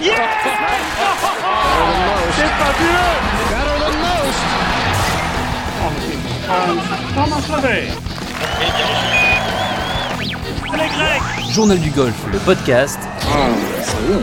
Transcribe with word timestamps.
C'est 0.00 0.06
fabuleux 2.56 2.98
Journal 11.50 11.80
du 11.80 11.90
golf, 11.90 12.14
le 12.32 12.38
podcast 12.38 13.00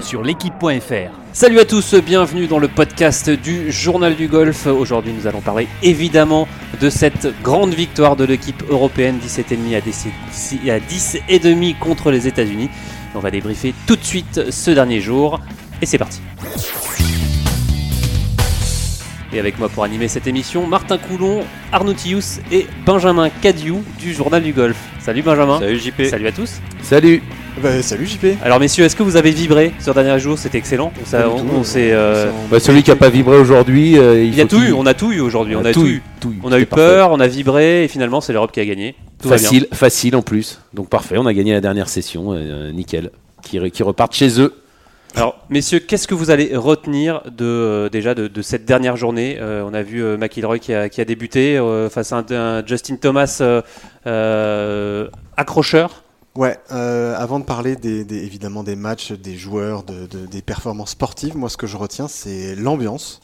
sur 0.01 0.23
l'équipe.fr. 0.23 1.11
Salut 1.33 1.59
à 1.59 1.65
tous, 1.65 1.95
bienvenue 1.95 2.47
dans 2.47 2.59
le 2.59 2.69
podcast 2.69 3.29
du 3.29 3.69
Journal 3.69 4.15
du 4.15 4.29
golf. 4.29 4.67
Aujourd'hui, 4.67 5.11
nous 5.11 5.27
allons 5.27 5.41
parler 5.41 5.67
évidemment 5.83 6.47
de 6.79 6.89
cette 6.89 7.27
grande 7.43 7.73
victoire 7.73 8.15
de 8.15 8.23
l'équipe 8.23 8.63
européenne 8.69 9.19
17,5 9.21 9.75
à 9.75 9.81
10 9.81 10.07
à 10.71 10.79
10 10.79 11.17
et 11.27 11.39
demi 11.39 11.75
contre 11.75 12.11
les 12.11 12.27
États-Unis. 12.27 12.69
On 13.13 13.19
va 13.19 13.31
débriefer 13.31 13.73
tout 13.87 13.97
de 13.97 14.03
suite 14.03 14.51
ce 14.51 14.71
dernier 14.71 15.01
jour 15.01 15.41
et 15.81 15.85
c'est 15.85 15.97
parti. 15.97 16.19
Et 19.33 19.39
avec 19.39 19.59
moi 19.59 19.67
pour 19.67 19.83
animer 19.83 20.07
cette 20.07 20.27
émission, 20.27 20.65
Martin 20.65 20.97
Coulon, 20.97 21.41
Arnaud 21.73 21.93
Tius 21.93 22.39
et 22.53 22.67
Benjamin 22.85 23.29
Cadiou 23.29 23.83
du 23.99 24.13
Journal 24.13 24.41
du 24.41 24.53
Golf. 24.53 24.77
Salut 24.99 25.23
Benjamin. 25.23 25.59
Salut 25.59 25.77
JP. 25.77 26.03
Salut 26.09 26.27
à 26.27 26.31
tous. 26.31 26.61
Salut 26.81 27.21
Bah, 27.61 27.81
salut 27.81 28.05
JP 28.05 28.25
Alors 28.43 28.61
messieurs, 28.61 28.85
est-ce 28.85 28.95
que 28.95 29.03
vous 29.03 29.17
avez 29.17 29.31
vibré 29.31 29.73
ce 29.79 29.91
dernier 29.91 30.17
jour 30.19 30.37
C'était 30.37 30.57
excellent. 30.57 30.93
On, 31.13 31.15
euh, 31.59 31.63
s'est, 31.63 31.89
euh, 31.91 32.31
bah, 32.49 32.61
Celui 32.61 32.81
qui 32.81 32.91
a 32.91 32.95
pas 32.95 33.09
vibré 33.09 33.37
aujourd'hui, 33.37 33.97
euh, 33.97 34.23
il, 34.23 34.29
il 34.29 34.35
y 34.35 34.41
a 34.41 34.45
tout 34.45 34.61
eu, 34.61 34.71
on 34.71 34.85
a 34.85 34.93
tout 34.93 35.11
eu 35.11 35.19
aujourd'hui, 35.19 35.57
on 35.57 35.65
a 35.65 35.73
tout 35.73 35.85
eu, 35.85 35.95
eu. 35.95 36.01
tout 36.21 36.29
eu. 36.31 36.39
On 36.43 36.51
a 36.53 36.59
eu 36.59 36.65
peur, 36.65 37.11
on 37.11 37.19
a 37.19 37.27
vibré 37.27 37.83
et 37.83 37.87
finalement 37.89 38.21
c'est 38.21 38.31
l'Europe 38.31 38.53
qui 38.53 38.61
a 38.61 38.65
gagné. 38.65 38.95
Tout. 39.21 39.27
Facile, 39.27 39.67
facile 39.73 40.15
en 40.15 40.21
plus. 40.21 40.61
Donc 40.73 40.87
parfait, 40.89 41.17
on 41.17 41.25
a 41.25 41.33
gagné 41.33 41.51
la 41.51 41.61
dernière 41.61 41.89
session, 41.89 42.27
euh, 42.31 42.71
nickel. 42.71 43.11
Qui, 43.43 43.59
re- 43.59 43.69
qui 43.69 43.83
repartent 43.83 44.15
chez 44.15 44.39
eux. 44.39 44.53
Alors 45.15 45.37
messieurs, 45.49 45.79
qu'est-ce 45.79 46.09
que 46.09 46.13
vous 46.13 46.29
allez 46.29 46.57
retenir 46.57 47.21
de 47.31 47.45
euh, 47.45 47.89
déjà 47.89 48.13
de, 48.13 48.41
cette 48.41 48.65
dernière 48.65 48.97
journée 48.97 49.37
Euh, 49.39 49.63
On 49.65 49.73
a 49.73 49.81
vu 49.81 50.03
euh, 50.03 50.17
McIlroy 50.17 50.59
qui 50.59 50.73
a, 50.73 50.89
débuté 51.05 51.57
face 51.89 52.11
à 52.11 52.25
un, 52.29 52.65
Justin 52.65 52.97
Thomas 52.97 53.41
accrocheur. 55.37 56.03
Ouais, 56.35 56.57
avant 56.69 57.39
de 57.39 57.45
parler 57.45 57.77
évidemment 57.83 58.63
des 58.63 58.75
matchs, 58.75 59.13
des 59.13 59.35
joueurs, 59.37 59.83
de, 59.83 60.05
de- 60.05 60.25
des 60.25 60.41
performances 60.41 60.91
sportives, 60.91 61.37
moi 61.37 61.47
ce 61.47 61.55
que 61.55 61.67
je 61.67 61.77
retiens 61.77 62.09
c'est 62.09 62.55
l'ambiance. 62.55 63.21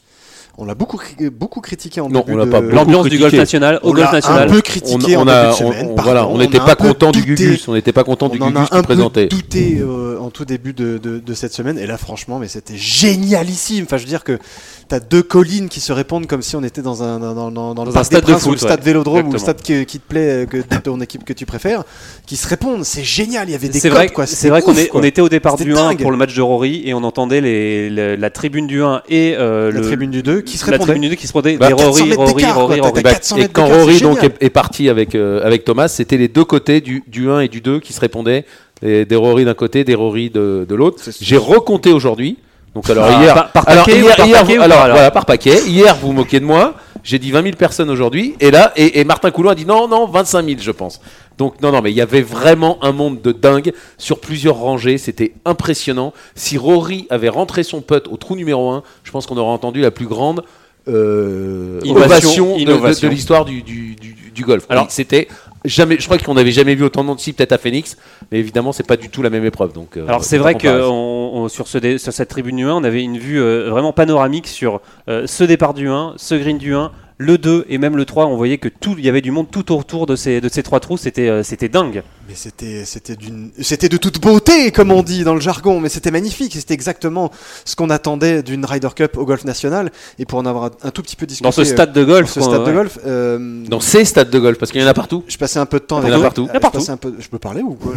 On 0.58 0.66
l'a 0.66 0.74
beaucoup, 0.74 1.00
beaucoup 1.32 1.60
critiqué 1.62 2.00
en 2.02 2.10
Non, 2.10 2.20
début 2.20 2.34
on 2.34 2.36
l'a 2.36 2.44
de... 2.44 2.50
pas 2.50 2.60
beaucoup 2.60 2.74
L'ambiance 2.74 3.06
du 3.08 3.18
golf 3.18 3.32
national 3.32 3.80
au 3.82 3.88
On 3.88 3.92
golf 3.94 4.04
l'a 4.06 4.12
national. 4.12 4.48
un 4.48 4.52
peu 4.52 4.58
On, 4.58 4.60
critiqué 4.60 5.16
on 5.16 5.20
en 5.22 5.26
a, 5.28 5.44
début 5.44 5.58
de 5.58 5.64
on- 5.64 5.72
semaine. 5.72 5.94
on- 5.98 6.02
voilà, 6.02 6.28
on 6.28 6.38
n'était 6.38 6.58
pas 6.58 6.74
content 6.76 7.10
du. 7.10 7.22
Gugus, 7.22 7.66
on 7.68 7.72
n'était 7.72 7.92
pas 7.92 8.04
content 8.04 8.28
du 8.28 8.38
On 8.38 8.44
en 8.44 8.48
Gugus 8.50 8.62
a 8.64 8.66
qui 8.68 8.74
un 8.76 8.80
peu 8.82 8.94
présentait. 8.94 9.26
douté 9.28 9.78
euh, 9.80 10.18
en 10.20 10.28
tout 10.30 10.44
début 10.44 10.74
de, 10.74 10.98
de- 10.98 11.18
de 11.20 11.34
cette 11.34 11.54
semaine 11.54 11.78
et 11.78 11.86
là 11.86 11.96
franchement 11.96 12.38
mais 12.38 12.48
c'était 12.48 12.76
génialissime. 12.76 13.84
Enfin 13.84 13.96
je 13.96 14.02
veux 14.02 14.08
dire 14.08 14.24
que 14.24 14.38
t'as 14.88 15.00
deux 15.00 15.22
collines 15.22 15.68
qui 15.68 15.80
se 15.80 15.92
répondent 15.92 16.26
comme 16.26 16.42
si 16.42 16.56
on 16.56 16.62
était 16.62 16.82
dans 16.82 17.02
un 17.02 17.18
dans, 17.18 17.50
dans- 17.50 17.96
un 17.96 18.04
stade 18.04 18.20
de 18.22 18.26
Princes 18.32 18.42
ou 18.42 18.50
foot, 18.50 18.52
le 18.52 18.58
stade 18.58 18.80
ouais. 18.80 18.84
Vélodrome 18.86 19.28
ou 19.28 19.30
le 19.32 19.36
Exactement. 19.36 19.58
stade 19.64 19.80
qui, 19.80 19.86
qui 19.86 19.98
te 20.00 20.08
plaît 20.08 20.44
euh, 20.44 20.46
que 20.46 20.56
de 20.58 20.80
ton 20.82 21.00
équipe 21.00 21.24
que 21.24 21.32
tu 21.32 21.46
préfères 21.46 21.84
qui 22.26 22.36
se 22.36 22.46
répondent. 22.48 22.84
C'est 22.84 23.04
génial. 23.04 23.48
Il 23.48 23.52
y 23.52 23.54
avait 23.54 23.68
des 23.68 23.88
vrai, 23.88 24.08
quoi. 24.08 24.26
c'est 24.26 24.48
vrai 24.48 24.62
qu'on 24.62 25.02
était 25.02 25.20
au 25.20 25.28
départ 25.28 25.56
du 25.56 25.72
1 25.72 25.74
dingue. 25.74 26.02
pour 26.02 26.10
le 26.10 26.16
match 26.16 26.34
de 26.34 26.42
Rory 26.42 26.82
et 26.84 26.94
on 26.94 27.04
entendait 27.04 27.40
les, 27.40 27.90
le- 27.90 28.16
la 28.16 28.30
tribune 28.30 28.66
du 28.66 28.82
1 28.82 29.02
et 29.08 29.34
euh, 29.38 29.70
la 29.72 29.80
le, 29.80 29.86
tribune 29.86 30.10
du 30.10 30.22
2 30.22 30.40
qui 30.42 30.58
se 30.58 30.66
la 30.66 30.72
répondait. 30.72 30.92
tribune 30.92 31.02
du 31.08 31.08
2 31.10 31.20
qui 31.20 31.26
se 31.26 31.32
répondait 31.32 31.56
Bah, 31.56 31.68
des 31.68 31.74
400 31.74 31.90
Rory, 31.90 32.12
Rory, 32.14 32.80
Rory, 32.80 33.02
Bah, 33.02 33.10
400 33.12 33.36
et 33.38 33.48
quand 33.48 33.66
Rory 33.66 34.00
donc 34.00 34.22
est, 34.24 34.34
est 34.40 34.50
parti 34.50 34.88
avec, 34.88 35.14
euh, 35.14 35.44
avec 35.44 35.64
Thomas, 35.64 35.88
c'était 35.88 36.16
les 36.16 36.28
deux 36.28 36.44
côtés 36.44 36.80
du, 36.80 37.02
du 37.06 37.28
1 37.30 37.40
et 37.40 37.48
du 37.48 37.60
2 37.60 37.80
qui 37.80 37.92
se 37.92 38.00
répondaient. 38.00 38.44
Et 38.84 39.04
des 39.04 39.14
Rory 39.16 39.44
d'un 39.44 39.54
côté, 39.54 39.84
des 39.84 39.94
Rory 39.94 40.28
de, 40.30 40.66
de 40.68 40.74
l'autre. 40.74 41.02
J'ai 41.20 41.36
recompté 41.36 41.92
aujourd'hui. 41.92 42.36
Donc 42.74 42.88
alors 42.88 43.06
Ah, 43.08 43.22
hier, 43.22 43.34
par- 43.34 43.52
par 43.52 43.68
alors, 43.68 43.84
paquet 43.84 44.00
hier, 44.00 44.16
par 44.16 44.26
hier, 44.26 44.40
paquet 44.40 44.54
vous- 44.54 44.60
ou 44.60 44.64
alors 44.64 44.78
voilà 44.88 45.10
par 45.10 45.26
paquet. 45.26 45.60
Hier 45.66 45.94
vous 45.96 46.08
vous 46.08 46.12
moquez 46.12 46.40
de 46.40 46.44
moi. 46.44 46.74
J'ai 47.04 47.18
dit 47.18 47.32
20 47.32 47.42
000 47.42 47.56
personnes 47.56 47.90
aujourd'hui. 47.90 48.36
Et 48.40 48.50
là, 48.52 48.72
et, 48.76 49.00
et 49.00 49.04
Martin 49.04 49.30
Coulon 49.32 49.50
a 49.50 49.54
dit 49.56 49.66
non, 49.66 49.88
non, 49.88 50.06
25 50.06 50.44
000 50.46 50.58
je 50.60 50.70
pense. 50.70 51.00
Donc 51.36 51.60
non, 51.60 51.72
non, 51.72 51.82
mais 51.82 51.90
il 51.90 51.96
y 51.96 52.00
avait 52.00 52.22
vraiment 52.22 52.78
un 52.82 52.92
monde 52.92 53.20
de 53.20 53.32
dingue 53.32 53.72
sur 53.98 54.20
plusieurs 54.20 54.56
rangées. 54.56 54.98
C'était 54.98 55.32
impressionnant. 55.44 56.12
Si 56.36 56.56
Rory 56.56 57.06
avait 57.10 57.28
rentré 57.28 57.62
son 57.64 57.80
putt 57.80 58.06
au 58.08 58.16
trou 58.16 58.36
numéro 58.36 58.70
1, 58.70 58.82
je 59.04 59.10
pense 59.10 59.26
qu'on 59.26 59.36
aurait 59.36 59.50
entendu 59.52 59.80
la 59.80 59.90
plus 59.90 60.06
grande 60.06 60.44
euh, 60.88 61.80
Innovation, 61.84 62.06
ovation, 62.06 62.46
de- 62.46 62.54
de, 62.54 62.60
innovation. 62.60 63.08
de 63.08 63.12
l'histoire 63.12 63.44
du, 63.44 63.62
du, 63.62 63.94
du, 63.96 64.14
du 64.34 64.44
golf. 64.44 64.64
Alors 64.68 64.86
c'était 64.90 65.28
jamais, 65.64 65.96
je 65.98 66.04
crois 66.04 66.18
qu'on 66.18 66.34
n'avait 66.34 66.50
jamais 66.52 66.74
vu 66.74 66.84
autant 66.84 67.02
de 67.02 67.06
monde 67.08 67.18
peut-être 67.18 67.52
à 67.52 67.58
Phoenix, 67.58 67.96
mais 68.30 68.38
évidemment 68.38 68.72
c'est 68.72 68.86
pas 68.86 68.96
du 68.96 69.08
tout 69.10 69.22
la 69.22 69.30
même 69.30 69.44
épreuve. 69.44 69.72
Donc 69.72 69.96
euh, 69.96 70.06
Alors 70.06 70.24
c'est 70.24 70.38
vrai 70.38 70.54
que 70.54 70.68
on- 70.88 71.30
on- 71.44 71.48
sur, 71.48 71.66
ce 71.68 71.78
dé- 71.78 71.98
sur 71.98 72.12
cette 72.12 72.28
tribune 72.28 72.56
du 72.56 72.64
1, 72.64 72.74
on 72.74 72.84
avait 72.84 73.02
une 73.02 73.18
vue 73.18 73.40
euh, 73.40 73.68
vraiment 73.70 73.92
panoramique 73.92 74.46
sur 74.48 74.80
euh, 75.08 75.26
ce 75.26 75.44
départ 75.44 75.74
du 75.74 75.88
1, 75.88 76.14
ce 76.16 76.34
green 76.34 76.58
du 76.58 76.74
1, 76.74 76.90
le 77.22 77.38
2 77.38 77.66
et 77.68 77.78
même 77.78 77.96
le 77.96 78.04
3. 78.04 78.26
On 78.26 78.36
voyait 78.36 78.58
que 78.58 78.68
tout, 78.68 78.94
il 78.98 79.04
y 79.04 79.08
avait 79.08 79.20
du 79.20 79.30
monde 79.30 79.50
tout 79.50 79.72
autour 79.72 80.06
de 80.06 80.16
ces, 80.16 80.40
de 80.40 80.48
ces 80.48 80.62
trois 80.62 80.80
trous. 80.80 80.96
C'était 80.96 81.28
euh, 81.28 81.42
c'était 81.42 81.68
dingue. 81.68 82.02
Mais 82.28 82.34
c'était 82.34 82.84
c'était 82.84 83.16
d'une 83.16 83.50
c'était 83.60 83.88
de 83.88 83.96
toute 83.96 84.20
beauté 84.20 84.70
comme 84.70 84.92
on 84.92 85.02
dit 85.02 85.24
dans 85.24 85.34
le 85.34 85.40
jargon 85.40 85.80
mais 85.80 85.88
c'était 85.88 86.12
magnifique 86.12 86.52
c'était 86.54 86.72
exactement 86.72 87.32
ce 87.64 87.74
qu'on 87.74 87.90
attendait 87.90 88.44
d'une 88.44 88.64
Ryder 88.64 88.90
Cup 88.94 89.16
au 89.16 89.24
golf 89.24 89.44
national 89.44 89.90
et 90.20 90.24
pour 90.24 90.38
en 90.38 90.46
avoir 90.46 90.70
un, 90.84 90.90
tout 90.92 91.02
petit 91.02 91.16
peu 91.16 91.26
discuté 91.26 91.44
Dans 91.48 91.50
ce 91.52 91.62
euh, 91.62 91.64
stade 91.64 91.92
de 91.92 92.04
dans 92.04 92.12
golf. 92.12 92.30
ce 92.30 92.38
quoi, 92.38 92.48
stade 92.48 92.64
de 92.64 92.72
golf 92.72 92.98
euh, 93.04 93.64
dans 93.66 93.80
ces 93.80 94.04
stades 94.04 94.30
de 94.30 94.38
golf, 94.38 94.56
parce 94.56 94.70
qu'il 94.70 94.80
y 94.80 94.84
en 94.84 94.86
a 94.86 94.94
partout. 94.94 95.24
je 95.26 95.36
passais 95.36 95.58
un 95.58 95.66
peu 95.66 95.80
de 95.80 95.84
temps 95.84 96.00
Il 96.00 96.08
y 96.08 96.12
avec 96.12 96.18
en 96.18 96.20
a 96.20 96.24
partout. 96.24 96.42
Euh, 96.42 96.46
Il 96.46 96.48
y 96.48 96.52
en 96.52 96.56
a 96.56 96.60
partout. 96.60 96.78
je 96.78 96.84
passais 96.84 96.92
un 96.92 96.96
peu 96.96 97.14
je 97.18 97.28
peux 97.28 97.40
parler 97.40 97.62
ou 97.62 97.74
quoi 97.74 97.92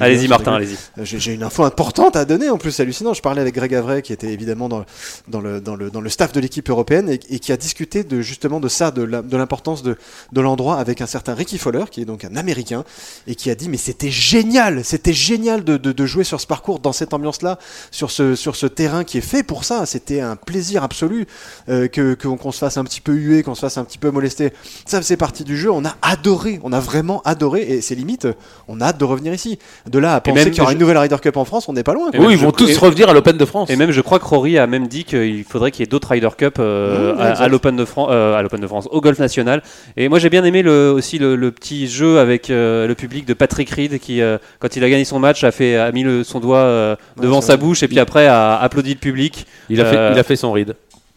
Allez-y 0.00 0.28
Martin, 0.28 0.54
allez-y. 0.54 0.74
Euh, 0.98 1.04
J'ai 1.04 1.18
j'ai 1.18 1.34
une 1.34 1.42
info 1.42 1.62
importante 1.64 2.16
à 2.16 2.24
donner 2.24 2.48
en 2.48 2.56
plus, 2.56 2.70
c'est 2.72 2.82
hallucinant. 2.84 3.12
Je 3.12 3.20
parlais 3.20 3.42
avec 3.42 3.54
Greg 3.54 3.74
Avray 3.74 4.00
qui 4.00 4.14
était 4.14 4.32
évidemment 4.32 4.70
dans, 4.70 4.84
dans, 5.28 5.40
le, 5.42 5.60
dans, 5.60 5.76
le, 5.76 5.90
dans 5.90 6.00
le 6.00 6.08
staff 6.08 6.32
de 6.32 6.40
l'équipe 6.40 6.68
européenne 6.70 7.10
et, 7.10 7.20
et 7.28 7.38
qui 7.38 7.52
a 7.52 7.56
discuté 7.58 8.02
de, 8.02 8.22
justement 8.22 8.57
de 8.60 8.68
ça, 8.68 8.90
de 8.90 9.02
l'importance 9.36 9.82
de, 9.82 9.96
de 10.32 10.40
l'endroit 10.40 10.76
avec 10.76 11.00
un 11.00 11.06
certain 11.06 11.34
Ricky 11.34 11.58
Fowler 11.58 11.84
qui 11.90 12.00
est 12.02 12.04
donc 12.04 12.24
un 12.24 12.36
Américain 12.36 12.84
et 13.26 13.34
qui 13.34 13.50
a 13.50 13.54
dit 13.54 13.68
mais 13.68 13.76
c'était 13.76 14.10
génial, 14.10 14.84
c'était 14.84 15.12
génial 15.12 15.64
de, 15.64 15.76
de, 15.76 15.92
de 15.92 16.06
jouer 16.06 16.24
sur 16.24 16.40
ce 16.40 16.46
parcours 16.46 16.78
dans 16.78 16.92
cette 16.92 17.14
ambiance-là, 17.14 17.58
sur 17.90 18.10
ce, 18.10 18.34
sur 18.34 18.56
ce 18.56 18.66
terrain 18.66 19.04
qui 19.04 19.18
est 19.18 19.22
fait 19.22 19.42
pour 19.42 19.64
ça. 19.64 19.86
C'était 19.86 20.20
un 20.20 20.36
plaisir 20.36 20.82
absolu 20.82 21.26
euh, 21.68 21.88
que 21.88 22.14
qu'on 22.14 22.52
se 22.52 22.58
fasse 22.58 22.76
un 22.76 22.84
petit 22.84 23.00
peu 23.00 23.12
huer, 23.12 23.42
qu'on 23.42 23.54
se 23.54 23.60
fasse 23.60 23.78
un 23.78 23.84
petit 23.84 23.98
peu 23.98 24.10
molester. 24.10 24.52
Ça 24.86 25.00
faisait 25.00 25.16
partie 25.16 25.44
du 25.44 25.56
jeu. 25.56 25.70
On 25.70 25.84
a 25.84 25.96
adoré, 26.02 26.60
on 26.62 26.72
a 26.72 26.80
vraiment 26.80 27.22
adoré 27.24 27.62
et 27.62 27.80
c'est 27.80 27.94
limite, 27.94 28.26
on 28.68 28.80
a 28.80 28.86
hâte 28.86 28.98
de 28.98 29.04
revenir 29.04 29.32
ici. 29.34 29.58
De 29.88 29.98
là 29.98 30.14
à 30.14 30.20
penser 30.20 30.50
qu'il 30.50 30.58
y 30.58 30.60
aura 30.60 30.70
je- 30.70 30.74
une 30.74 30.80
nouvelle 30.80 30.98
Ryder 30.98 31.16
Cup 31.22 31.36
en 31.36 31.44
France, 31.44 31.68
on 31.68 31.72
n'est 31.72 31.82
pas 31.82 31.94
loin. 31.94 32.10
Quoi. 32.10 32.20
Oui, 32.24 32.34
ils 32.34 32.38
vont 32.38 32.48
je- 32.50 32.64
tous 32.64 32.70
et- 32.70 32.76
revenir 32.76 33.08
à 33.08 33.12
l'Open 33.12 33.36
de 33.36 33.44
France. 33.44 33.70
Et 33.70 33.76
même, 33.76 33.90
je 33.90 34.00
crois 34.00 34.18
que 34.18 34.24
Rory 34.24 34.58
a 34.58 34.66
même 34.66 34.86
dit 34.88 35.04
qu'il 35.04 35.44
faudrait 35.44 35.70
qu'il 35.70 35.80
y 35.80 35.84
ait 35.84 35.86
d'autres 35.90 36.08
Ryder 36.10 36.28
Cup 36.36 36.56
euh, 36.58 37.14
Mmh, 37.14 37.18
à, 37.20 37.48
l'Open 37.48 37.76
de, 37.76 37.84
Fran- 37.84 38.08
euh, 38.10 38.36
l'Open 38.48 38.60
de 38.60 38.66
France, 38.66 38.88
au 38.90 39.00
Golf 39.00 39.18
National. 39.18 39.62
Et 39.96 40.08
moi, 40.08 40.18
j'ai 40.18 40.30
bien 40.30 40.44
aimé 40.44 40.62
le, 40.62 40.90
aussi 40.92 41.18
le, 41.18 41.36
le 41.36 41.50
petit 41.52 41.86
jeu 41.88 42.18
avec 42.18 42.50
euh, 42.50 42.86
le 42.86 42.94
public 42.94 43.26
de 43.26 43.34
Patrick 43.34 43.70
Reed 43.70 43.98
qui, 43.98 44.20
euh, 44.20 44.38
quand 44.58 44.74
il 44.76 44.82
a 44.84 44.90
gagné 44.90 45.04
son 45.04 45.18
match, 45.18 45.44
a, 45.44 45.50
fait, 45.52 45.76
a 45.76 45.92
mis 45.92 46.02
le- 46.02 46.24
son 46.24 46.40
doigt 46.40 46.58
euh, 46.58 46.96
devant 47.20 47.40
sa 47.40 47.56
vrai. 47.56 47.64
bouche 47.64 47.82
et 47.82 47.88
puis 47.88 47.98
après 48.00 48.26
a 48.26 48.56
applaudi 48.56 48.94
le 48.94 48.98
public. 49.00 49.46
il, 49.68 49.80
a 49.80 49.84
fait, 49.84 50.12
il 50.12 50.18
a 50.18 50.22
fait 50.22 50.36
son 50.36 50.52
ride. 50.52 50.74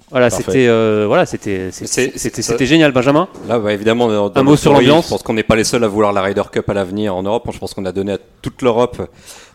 Voilà, 0.10 0.30
c'était 0.30 0.68
euh, 0.68 1.06
voilà, 1.08 1.26
c'était 1.26 1.70
c'était 1.72 2.66
génial, 2.66 2.92
Benjamin. 2.92 3.30
Là, 3.48 3.60
bah, 3.60 3.72
évidemment, 3.72 4.10
dans, 4.10 4.30
dans 4.30 4.42
Un 4.42 4.44
mot 4.44 4.58
sur 4.58 4.74
l'ambiance. 4.74 5.06
Je 5.06 5.10
pense 5.12 5.24
qu'on 5.24 5.34
n'est 5.34 5.42
pas 5.44 5.56
les 5.56 5.64
seuls 5.64 5.86
à 5.86 5.88
vouloir 5.88 6.12
la 6.12 6.22
Ryder 6.22 6.42
Cup 6.52 6.70
à 6.70 6.74
l'avenir 6.74 7.16
en 7.16 7.24
Europe. 7.24 7.48
Je 7.54 7.58
pense 7.58 7.74
qu'on 7.74 7.86
a 7.86 7.94
donné 7.94 8.12
à 8.14 8.18
toute 8.42 8.62
l'Europe 8.62 9.08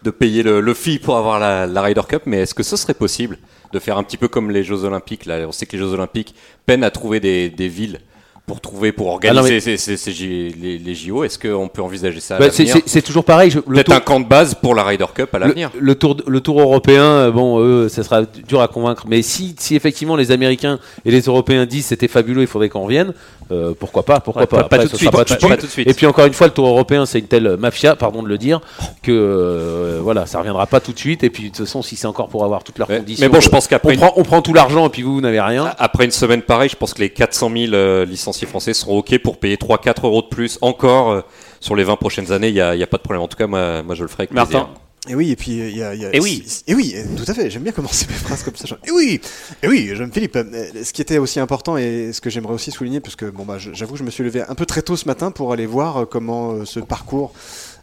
de 0.03 0.11
payer 0.11 0.43
le, 0.43 0.61
le 0.63 0.73
fee 0.75 0.99
pour 0.99 1.19
avoir 1.19 1.39
la, 1.39 1.67
la 1.67 1.83
Ryder 1.83 2.01
Cup. 2.09 2.23
Mais 2.25 2.39
est-ce 2.39 2.55
que 2.55 2.63
ce 2.63 2.77
serait 2.79 2.95
possible 2.95 3.37
de 3.73 3.79
faire 3.79 3.99
un 3.99 4.03
petit 4.03 4.17
peu 4.17 4.29
comme 4.29 4.51
les 4.51 4.63
Jeux 4.65 4.85
Olympiques 4.85 5.27
Là, 5.27 5.47
on 5.47 5.53
sait 5.53 5.67
que 5.67 5.73
les 5.73 5.79
Jeux 5.79 5.93
Olympiques 5.93 6.35
peinent 6.67 6.85
à 6.85 6.91
trouver 6.91 7.21
des, 7.21 7.51
des 7.51 7.69
villes 7.69 8.01
pour 8.47 8.61
trouver, 8.61 8.93
pour 8.93 9.09
organiser 9.09 9.39
Ah 9.41 9.43
non, 9.43 9.49
mais- 9.49 9.61
ces- 9.61 9.77
ces- 9.77 9.97
ces 9.97 10.13
J- 10.13 10.55
les, 10.61 10.79
les 10.79 10.95
JO. 10.95 11.25
Est-ce 11.25 11.37
qu'on 11.37 11.67
peut 11.67 11.83
envisager 11.83 12.21
ça 12.21 12.39
Bah, 12.39 12.47
c'est- 12.53 13.03
toujours 13.03 13.25
pareil. 13.25 13.51
Peut-être 13.51 13.87
tour- 13.87 13.95
un 13.97 14.01
camp 14.01 14.21
de 14.21 14.27
base 14.27 14.55
pour 14.55 14.75
la 14.77 14.85
Ryder 14.85 15.07
Cup 15.15 15.35
à 15.35 15.39
l'avenir. 15.41 15.71
le 15.77 15.95
tour, 15.97 16.17
le 16.27 16.41
tour 16.41 16.61
européen, 16.61 17.03
euh, 17.03 17.31
bon, 17.33 17.59
eux, 17.61 17.89
ça 17.89 18.05
sera 18.05 18.23
dur 18.23 18.61
à 18.63 18.69
convaincre. 18.69 19.05
Mais 19.09 19.23
si, 19.23 19.57
si 19.59 19.75
effectivement 19.75 20.15
les 20.15 20.31
Américains 20.31 20.79
et 21.05 21.11
les 21.11 21.23
Européens 21.23 21.67
disent 21.67 21.87
c'était 21.87 22.07
fabuleux, 22.09 22.43
il 22.43 22.47
faudrait 22.47 22.69
qu'on 22.69 22.85
revienne, 22.85 23.13
euh, 23.51 23.75
pourquoi 23.79 24.05
pas, 24.05 24.21
pourquoi 24.21 24.43
Ouais, 24.43 24.47
pas. 24.47 24.59
pas- 24.59 24.77
Après, 24.77 24.79
tout 24.87 24.93
de 24.93 24.97
suite, 24.97 25.11
sera 25.11 25.19
pas 25.19 25.25
tout 25.25 25.35
de 25.35 25.39
tout 25.41 25.47
suite. 25.49 25.63
de 25.63 25.67
suite. 25.67 25.89
Et 25.91 25.95
puis 25.95 26.07
encore 26.07 26.27
une 26.27 26.33
fois, 26.33 26.47
le 26.47 26.53
tour 26.53 26.69
européen, 26.69 27.05
c'est 27.05 27.19
une 27.19 27.27
telle 27.27 27.57
mafia, 27.59 27.97
pardon 27.97 28.23
de 28.23 28.29
le 28.29 28.39
dire, 28.39 28.61
que 29.03 29.11
euh, 29.11 29.99
voilà, 30.03 30.27
ça 30.27 30.39
reviendra 30.39 30.67
pas 30.67 30.79
tout 30.79 30.93
de 30.93 30.99
suite. 30.99 31.25
Et 31.25 31.31
puis 31.31 31.45
de 31.45 31.49
toute 31.49 31.67
façon, 31.67 31.83
si 31.83 31.97
c'est 31.97 32.07
encore 32.07 32.29
pour 32.29 32.45
avoir 32.45 32.63
toutes 32.63 32.79
leurs 32.79 32.89
Mais- 32.89 32.99
conditions, 32.99 33.25
mais 33.25 33.29
bon, 33.29 33.41
je 33.41 33.49
pense 33.49 33.67
qu'après 33.67 33.89
on 33.91 33.93
une- 33.95 33.99
prend, 34.01 34.13
on 34.17 34.23
prend 34.23 34.41
tout 34.41 34.55
l'argent 34.55 34.87
et 34.87 34.91
puis 34.91 35.03
vous, 35.03 35.15
vous 35.15 35.21
n'avez 35.21 35.41
rien. 35.41 35.73
Après 35.79 36.05
une 36.05 36.11
semaine 36.13 36.43
pareille, 36.43 36.69
je 36.69 36.77
pense 36.77 36.95
que 36.95 37.01
les 37.01 37.11
400 37.11 37.51
000 37.53 37.73
euh, 37.75 38.07
licenciés 38.37 38.47
français 38.49 38.75
seront 38.75 38.99
OK 38.99 39.17
pour 39.19 39.39
payer 39.39 39.57
3-4 39.57 40.05
euros 40.07 40.23
de 40.23 40.29
plus 40.29 40.59
encore 40.61 41.11
euh, 41.11 41.21
sur 41.61 41.75
les 41.77 41.85
20 41.85 41.97
prochaines 41.97 42.33
années. 42.33 42.49
Il 42.49 42.55
n'y 42.55 42.61
a, 42.61 42.75
il 42.75 42.79
y 42.79 42.83
a 42.83 42.87
pas 42.87 42.99
de 42.99 43.03
problème. 43.03 43.23
En 43.23 43.29
tout 43.29 43.37
cas, 43.37 43.47
moi, 43.47 43.83
moi 43.83 43.95
je 43.95 44.03
le 44.03 44.09
ferai 44.09 44.23
avec 44.25 44.33
Martin. 44.33 44.51
plaisir. 44.65 44.69
Et 45.09 45.15
oui, 45.15 45.31
et 45.31 45.37
puis 45.37 45.61
euh, 45.61 45.69
il 45.71 45.77
y 45.77 45.83
a, 45.85 45.95
il 45.95 46.03
y 46.03 46.05
a- 46.05 46.15
Et 46.17 46.19
oui. 46.21 46.45
Et 46.67 46.75
oui, 46.75 46.95
tout 47.17 47.25
à 47.31 47.33
fait. 47.33 47.49
J'aime 47.49 47.63
bien 47.63 47.71
commencer 47.73 48.07
mes 48.11 48.15
phrases 48.15 48.43
comme 48.43 48.57
ça. 48.57 48.67
genre, 48.67 48.79
Et 48.87 48.91
oui, 48.91 49.21
et 49.63 49.69
oui, 49.69 49.91
jeune 49.95 50.13
Philippe. 50.13 50.35
euh, 50.37 50.45
Ce 50.83 50.93
qui 50.93 51.01
était 51.01 51.19
aussi 51.19 51.39
important 51.41 51.77
et 51.77 52.13
ce 52.13 52.21
que 52.21 52.29
j'aimerais 52.29 52.55
aussi 52.55 52.71
souligner, 52.73 53.01
parce 53.01 53.15
que 53.17 53.27
bon 53.27 53.45
bah, 53.45 53.57
j'avoue, 53.59 53.93
que 53.93 53.99
je 54.01 54.05
me 54.05 54.11
suis 54.11 54.25
levé 54.25 54.43
un 54.47 54.55
peu 54.55 54.67
très 54.67 54.83
tôt 54.83 54.97
ce 54.97 55.07
matin 55.07 55.31
pour 55.31 55.53
aller 55.53 55.67
voir 55.67 56.09
comment 56.09 56.65
ce 56.65 56.81
parcours 56.81 57.33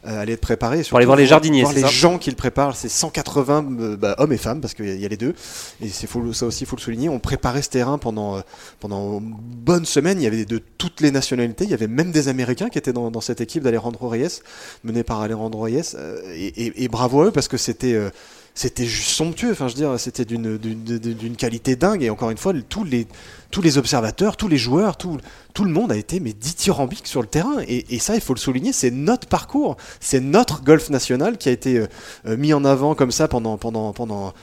aller 0.06 0.34
être 0.34 0.42
préparé. 0.42 0.82
Pour 0.84 0.98
aller 0.98 1.06
voir 1.06 1.18
les 1.18 1.26
jardiniers, 1.26 1.62
voir 1.62 1.74
les 1.74 1.82
ça 1.82 1.88
gens 1.88 2.18
qui 2.18 2.30
le 2.30 2.36
préparent. 2.36 2.76
C'est 2.76 2.90
180 2.90 3.66
euh, 3.80 3.98
bah, 3.98 4.16
hommes 4.18 4.34
et 4.34 4.38
femmes 4.38 4.62
parce 4.62 4.74
qu'il 4.74 4.86
y, 4.88 4.92
a- 4.92 4.96
il 4.96 5.02
y 5.02 5.06
a 5.06 5.10
les 5.10 5.18
deux. 5.18 5.34
Et 5.82 5.90
c'est 5.90 6.08
ça 6.34 6.46
aussi, 6.46 6.64
il 6.64 6.68
faut 6.68 6.76
le 6.76 6.82
souligner. 6.82 7.10
On 7.10 7.20
préparait 7.20 7.62
ce 7.62 7.70
terrain 7.70 7.98
pendant 7.98 8.38
euh, 8.38 8.42
pendant 8.80 9.20
une 9.20 9.34
bonne 9.38 9.86
semaine. 9.86 10.20
Il 10.20 10.24
y 10.24 10.28
avait 10.28 10.46
de 10.46 10.60
toutes 10.78 11.02
les 11.02 11.12
nationalités. 11.12 11.64
Il 11.64 11.70
y 11.72 11.74
avait 11.74 11.88
même 11.88 12.12
des 12.12 12.28
Américains 12.28 12.70
qui 12.70 12.78
étaient 12.78 12.94
dans, 12.94 13.12
dans 13.12 13.22
cette 13.22 13.42
équipe 13.42 13.64
d'Alejandro 13.64 14.10
Reyes, 14.10 14.42
menée 14.84 15.04
par 15.04 15.22
Alejandro 15.22 15.62
Reyes. 15.62 15.96
euh, 15.96 16.20
et, 16.36 16.48
et- 16.66 16.84
et 16.84 16.88
bravo 16.88 17.22
à 17.22 17.26
eux 17.28 17.32
parce 17.32 17.48
que 17.48 17.58
c'était 17.58 17.94
euh, 17.94 18.10
c'était 18.56 18.86
juste 18.86 19.10
somptueux. 19.10 19.52
Enfin, 19.52 19.68
je 19.68 19.74
veux 19.74 19.80
dire, 19.80 20.00
c'était 20.00 20.26
d'une 20.26 21.36
qualité 21.36 21.76
dingue. 21.76 22.04
Et 22.04 22.10
encore 22.10 22.30
une 22.30 22.38
fois, 22.38 22.54
tous 22.70 22.84
les 22.84 23.08
tous 23.52 23.62
les 23.62 23.78
observateurs, 23.78 24.36
tous 24.36 24.48
les 24.48 24.58
joueurs, 24.58 24.98
tout, 24.98 25.20
tout 25.54 25.64
le 25.64 25.72
monde 25.72 25.92
a 25.92 25.96
été 25.96 26.20
mais 26.20 26.34
dithyrambique 26.34 27.06
sur 27.06 27.22
le 27.22 27.28
terrain. 27.28 27.62
Et, 27.68 28.00
ça, 28.00 28.16
il 28.16 28.22
faut 28.22 28.34
le 28.34 28.40
souligner, 28.40 28.74
c'est 28.74 28.90
notre 28.90 29.28
parcours, 29.28 29.78
c'est 30.00 30.20
notre 30.20 30.64
golf 30.64 30.90
national 30.90 31.38
qui 31.38 31.50
a 31.50 31.52
été 31.52 31.86
euh, 32.26 32.38
mis 32.38 32.52
en 32.54 32.66
avant 32.66 32.96
comme 32.96 33.12
ça 33.12 33.28
pendant 33.28 33.58
pendant 33.58 33.94
pendant 33.94 34.34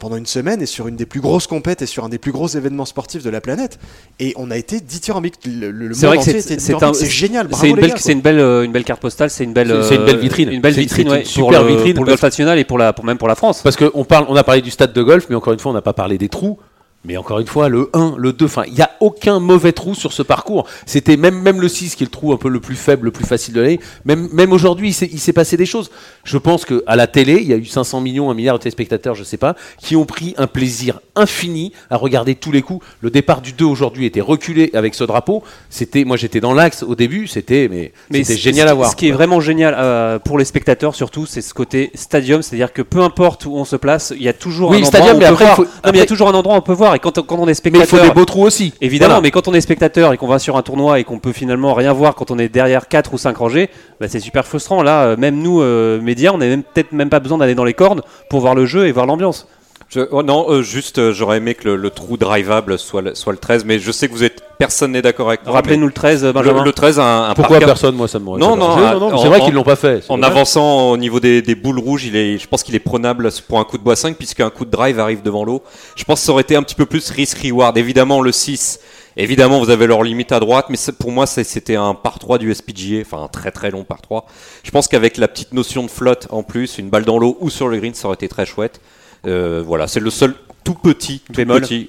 pendant 0.00 0.16
une 0.16 0.26
semaine 0.26 0.60
et 0.60 0.66
sur 0.66 0.88
une 0.88 0.96
des 0.96 1.06
plus 1.06 1.20
grosses 1.20 1.46
compètes 1.46 1.80
et 1.82 1.86
sur 1.86 2.04
un 2.04 2.08
des 2.08 2.18
plus 2.18 2.32
gros 2.32 2.48
événements 2.48 2.84
sportifs 2.86 3.22
de 3.22 3.30
la 3.30 3.40
planète. 3.40 3.78
Et 4.18 4.32
on 4.36 4.50
a 4.50 4.56
été 4.56 4.80
dithyrambique. 4.80 5.34
Le, 5.46 5.70
le- 5.70 5.86
le 5.86 5.94
C'est 5.94 6.06
monde 6.06 6.16
vrai 6.16 6.16
que 6.16 6.22
entier 6.22 6.32
c'est- 6.32 6.38
était 6.54 6.60
c'est 6.60 6.72
dithyrambique. 6.72 6.96
un- 7.02 7.04
c'est 7.04 7.10
génial. 7.10 7.48
C'est 7.52 7.68
une 7.70 7.76
belle, 7.76 7.92
c'est 7.96 8.12
une 8.12 8.20
belle, 8.20 8.40
euh, 8.40 8.64
une 8.64 8.72
belle 8.72 8.82
carte 8.84 9.00
postale, 9.00 9.30
c'est 9.30 9.44
une 9.44 9.52
belle, 9.52 9.68
c'est 9.88 9.94
une 9.94 10.04
belle 10.04 10.16
euh, 10.16 10.18
vitrine. 10.18 10.48
une 10.50 10.60
belle 10.60 10.74
vitrine, 10.74 10.96
c'est 10.96 11.02
une 11.02 11.10
ouais, 11.20 11.24
super 11.24 11.60
pour 11.60 11.68
le, 11.68 11.74
vitrine 11.76 11.94
pour 11.94 12.04
le 12.04 12.10
golf 12.10 12.22
national 12.22 12.58
et 12.58 12.64
pour 12.64 12.78
la, 12.78 12.92
pour 12.92 13.04
même 13.04 13.18
pour 13.18 13.28
la 13.28 13.36
France. 13.36 13.60
Parce 13.62 13.76
qu'on 13.76 14.04
parle, 14.04 14.26
on 14.28 14.34
a 14.36 14.42
parlé 14.42 14.62
du 14.62 14.70
stade 14.70 14.92
de 14.92 15.02
golf, 15.02 15.26
mais 15.30 15.36
encore 15.36 15.52
une 15.52 15.58
fois, 15.60 15.70
on 15.70 15.74
n'a 15.74 15.82
pas 15.82 15.92
parlé 15.92 16.18
des 16.18 16.28
trous. 16.28 16.58
Mais 17.06 17.16
encore 17.16 17.38
une 17.38 17.46
fois, 17.46 17.70
le 17.70 17.88
1, 17.94 18.16
le 18.18 18.34
2, 18.34 18.44
enfin, 18.44 18.64
il 18.66 18.74
n'y 18.74 18.82
a 18.82 18.90
aucun 19.00 19.40
mauvais 19.40 19.72
trou 19.72 19.94
sur 19.94 20.12
ce 20.12 20.22
parcours. 20.22 20.66
C'était 20.84 21.16
même, 21.16 21.40
même 21.40 21.58
le 21.58 21.66
6, 21.68 21.94
qui 21.94 22.02
est 22.02 22.06
le 22.06 22.10
trou 22.10 22.30
un 22.34 22.36
peu 22.36 22.50
le 22.50 22.60
plus 22.60 22.74
faible, 22.74 23.06
le 23.06 23.10
plus 23.10 23.24
facile 23.24 23.54
de 23.54 23.60
l'année. 23.62 23.80
Même, 24.04 24.28
même 24.34 24.52
aujourd'hui, 24.52 24.90
il 24.90 24.92
s'est- 25.18 25.32
passé 25.32 25.56
des 25.56 25.64
choses. 25.64 25.90
Je 26.24 26.36
pense 26.36 26.66
qu'à 26.66 26.96
la 26.96 27.06
télé, 27.06 27.38
il 27.40 27.48
y 27.48 27.54
a 27.54 27.56
eu 27.56 27.64
500 27.64 28.02
millions, 28.02 28.30
un 28.30 28.34
milliard 28.34 28.58
de 28.58 28.62
téléspectateurs, 28.62 29.14
je 29.14 29.24
sais 29.24 29.38
pas, 29.38 29.56
qui 29.80 29.96
ont 29.96 30.04
pris 30.04 30.34
un 30.36 30.46
plaisir 30.46 31.00
infini 31.16 31.72
à 31.88 31.96
regarder 31.96 32.34
tous 32.34 32.52
les 32.52 32.60
coups. 32.60 32.84
Le 33.00 33.08
départ 33.10 33.40
du 33.40 33.52
2 33.52 33.64
aujourd'hui 33.64 34.04
était 34.04 34.20
reculé 34.20 34.70
avec 34.74 34.94
ce 34.94 35.04
drapeau. 35.04 35.42
C'était, 35.70 36.04
moi 36.04 36.18
j'étais 36.18 36.40
dans 36.40 36.52
l'axe 36.52 36.82
au 36.82 36.94
début, 36.96 37.26
c'était, 37.28 37.68
mais, 37.70 37.92
c'était 38.10 38.34
c- 38.34 38.40
génial 38.40 38.68
à 38.68 38.74
voir. 38.74 38.90
Ce 38.90 38.96
qui 38.96 39.08
est 39.08 39.12
vraiment 39.12 39.40
génial 39.40 39.74
euh, 39.78 40.18
pour 40.18 40.36
les 40.38 40.44
spectateurs, 40.44 40.94
surtout, 40.94 41.24
c'est 41.24 41.40
ce 41.40 41.54
côté 41.54 41.90
stadium, 41.94 42.42
c'est-à-dire 42.42 42.72
que 42.74 42.82
peu 42.82 43.00
importe 43.00 43.46
où 43.46 43.54
on 43.56 43.64
se 43.64 43.76
place, 43.76 44.12
il 44.14 44.22
y 44.22 44.28
a 44.28 44.32
toujours 44.34 44.70
Oui, 44.70 44.76
un 44.76 44.80
endroit 44.80 44.88
stadium, 44.90 45.14
où 45.14 45.16
on 45.16 45.20
mais 45.20 45.26
peut 45.28 45.32
après, 45.32 45.44
voir. 45.46 45.54
il 45.60 45.64
faut- 45.64 45.70
Non, 45.86 45.92
mais 45.92 45.92
il 45.94 46.00
y 46.00 46.02
a 46.02 46.06
toujours 46.06 46.28
un 46.28 46.34
endroit 46.34 46.54
où 46.56 46.58
on 46.58 46.62
peut 46.62 46.72
voir. 46.74 46.89
Et 46.94 46.98
quand, 46.98 47.20
quand 47.26 47.36
on 47.38 47.42
est 47.42 47.46
Mais 47.46 47.52
il 47.52 47.54
spectateur, 47.56 47.98
faut 48.00 48.04
des 48.06 48.10
beaux 48.14 48.24
trous 48.24 48.42
aussi. 48.44 48.72
Évidemment, 48.80 49.14
Voilà. 49.14 49.22
mais 49.22 49.30
quand 49.30 49.48
on 49.48 49.54
est 49.54 49.60
spectateur 49.60 50.12
et 50.12 50.16
qu'on 50.16 50.26
va 50.26 50.38
sur 50.38 50.56
un 50.56 50.62
tournoi 50.62 51.00
et 51.00 51.04
qu'on 51.04 51.18
peut 51.18 51.32
finalement 51.32 51.74
rien 51.74 51.92
voir 51.92 52.14
quand 52.14 52.30
on 52.30 52.38
est 52.38 52.48
derrière 52.48 52.88
4 52.88 53.14
ou 53.14 53.18
5 53.18 53.36
rangées, 53.36 53.70
bah, 54.00 54.06
c'est 54.08 54.20
super 54.20 54.46
frustrant. 54.46 54.82
Là, 54.82 55.02
euh, 55.04 55.16
même 55.16 55.36
nous, 55.40 55.60
euh, 55.60 56.00
médias, 56.00 56.32
on 56.32 56.38
n'a 56.38 56.46
même, 56.46 56.62
peut-être 56.62 56.92
même 56.92 57.08
pas 57.10 57.20
besoin 57.20 57.38
d'aller 57.38 57.54
dans 57.54 57.64
les 57.64 57.74
cordes 57.74 58.02
pour 58.28 58.40
voir 58.40 58.54
le 58.54 58.66
jeu 58.66 58.86
et 58.86 58.92
voir 58.92 59.06
l'ambiance. 59.06 59.46
Je- 59.92 60.06
oh 60.12 60.22
non, 60.22 60.46
euh, 60.48 60.62
juste, 60.62 60.98
euh, 60.98 61.12
j'aurais 61.12 61.38
aimé 61.38 61.54
que 61.56 61.64
le, 61.68 61.74
le 61.74 61.90
trou 61.90 62.16
drivable 62.16 62.78
soit 62.78 63.02
le, 63.02 63.16
soit 63.16 63.32
le 63.32 63.38
13, 63.40 63.64
mais 63.64 63.80
je 63.80 63.90
sais 63.90 64.06
que 64.06 64.12
vous 64.12 64.22
êtes 64.22 64.40
personne 64.56 64.92
n'est 64.92 65.02
d'accord 65.02 65.26
avec 65.28 65.44
moi. 65.44 65.52
Rappelez-nous 65.54 65.86
le 65.88 65.92
13, 65.92 66.22
mais 66.22 66.32
Benjamin. 66.32 66.60
le, 66.60 66.64
le 66.66 66.72
13 66.72 67.00
a 67.00 67.02
un, 67.02 67.30
un 67.30 67.34
Pourquoi 67.34 67.58
personne, 67.58 67.96
moi, 67.96 68.06
ça 68.06 68.20
me 68.20 68.24
Non, 68.24 68.38
non, 68.38 68.76
C'est 68.76 68.94
en- 69.14 69.18
c'est 69.18 69.28
vrai 69.28 69.40
qu'ils 69.40 69.52
l'ont 69.54 69.64
pas 69.64 69.74
fait. 69.74 70.04
En 70.08 70.22
avançant 70.22 70.90
au 70.92 70.96
niveau 70.96 71.18
des, 71.18 71.42
des 71.42 71.56
boules 71.56 71.80
rouges, 71.80 72.04
il 72.04 72.14
est, 72.14 72.38
je 72.38 72.46
pense 72.46 72.62
qu'il 72.62 72.76
est 72.76 72.78
prenable 72.78 73.28
pour 73.48 73.58
un 73.58 73.64
coup 73.64 73.78
de 73.78 73.82
bois 73.82 73.96
5 73.96 74.16
puisqu'un 74.16 74.48
coup 74.50 74.64
de 74.64 74.70
drive 74.70 75.00
arrive 75.00 75.22
devant 75.22 75.44
l'eau. 75.44 75.60
Je 75.96 76.04
pense 76.04 76.20
que 76.20 76.26
ça 76.26 76.30
aurait 76.32 76.42
été 76.42 76.54
un 76.54 76.62
petit 76.62 76.76
peu 76.76 76.86
plus 76.86 77.10
risk-reward. 77.10 77.76
Évidemment, 77.76 78.20
le 78.22 78.30
6, 78.30 78.78
évidemment, 79.16 79.58
vous 79.58 79.70
avez 79.70 79.88
leur 79.88 80.04
limite 80.04 80.30
à 80.30 80.38
droite, 80.38 80.66
mais 80.68 80.76
pour 81.00 81.10
moi, 81.10 81.26
c'était 81.26 81.74
un 81.74 81.94
par 81.94 82.20
3 82.20 82.38
du 82.38 82.54
SPGA, 82.54 83.00
enfin 83.00 83.24
un 83.24 83.28
très 83.28 83.50
très 83.50 83.72
long 83.72 83.82
par 83.82 84.00
3. 84.02 84.24
Je 84.62 84.70
pense 84.70 84.86
qu'avec 84.86 85.16
la 85.16 85.26
petite 85.26 85.52
notion 85.52 85.82
de 85.82 85.90
flotte 85.90 86.28
en 86.30 86.44
plus, 86.44 86.78
une 86.78 86.90
balle 86.90 87.04
dans 87.04 87.18
l'eau 87.18 87.36
ou 87.40 87.50
sur 87.50 87.66
le 87.66 87.76
green, 87.78 87.94
ça 87.94 88.06
aurait 88.06 88.14
été 88.14 88.28
très 88.28 88.46
chouette. 88.46 88.80
Euh, 89.26 89.62
voilà, 89.64 89.86
c'est 89.86 90.00
le 90.00 90.10
seul 90.10 90.34
tout 90.62 90.74
petit, 90.74 91.20
tout 91.26 91.32
Bémol. 91.32 91.62
petit, 91.62 91.88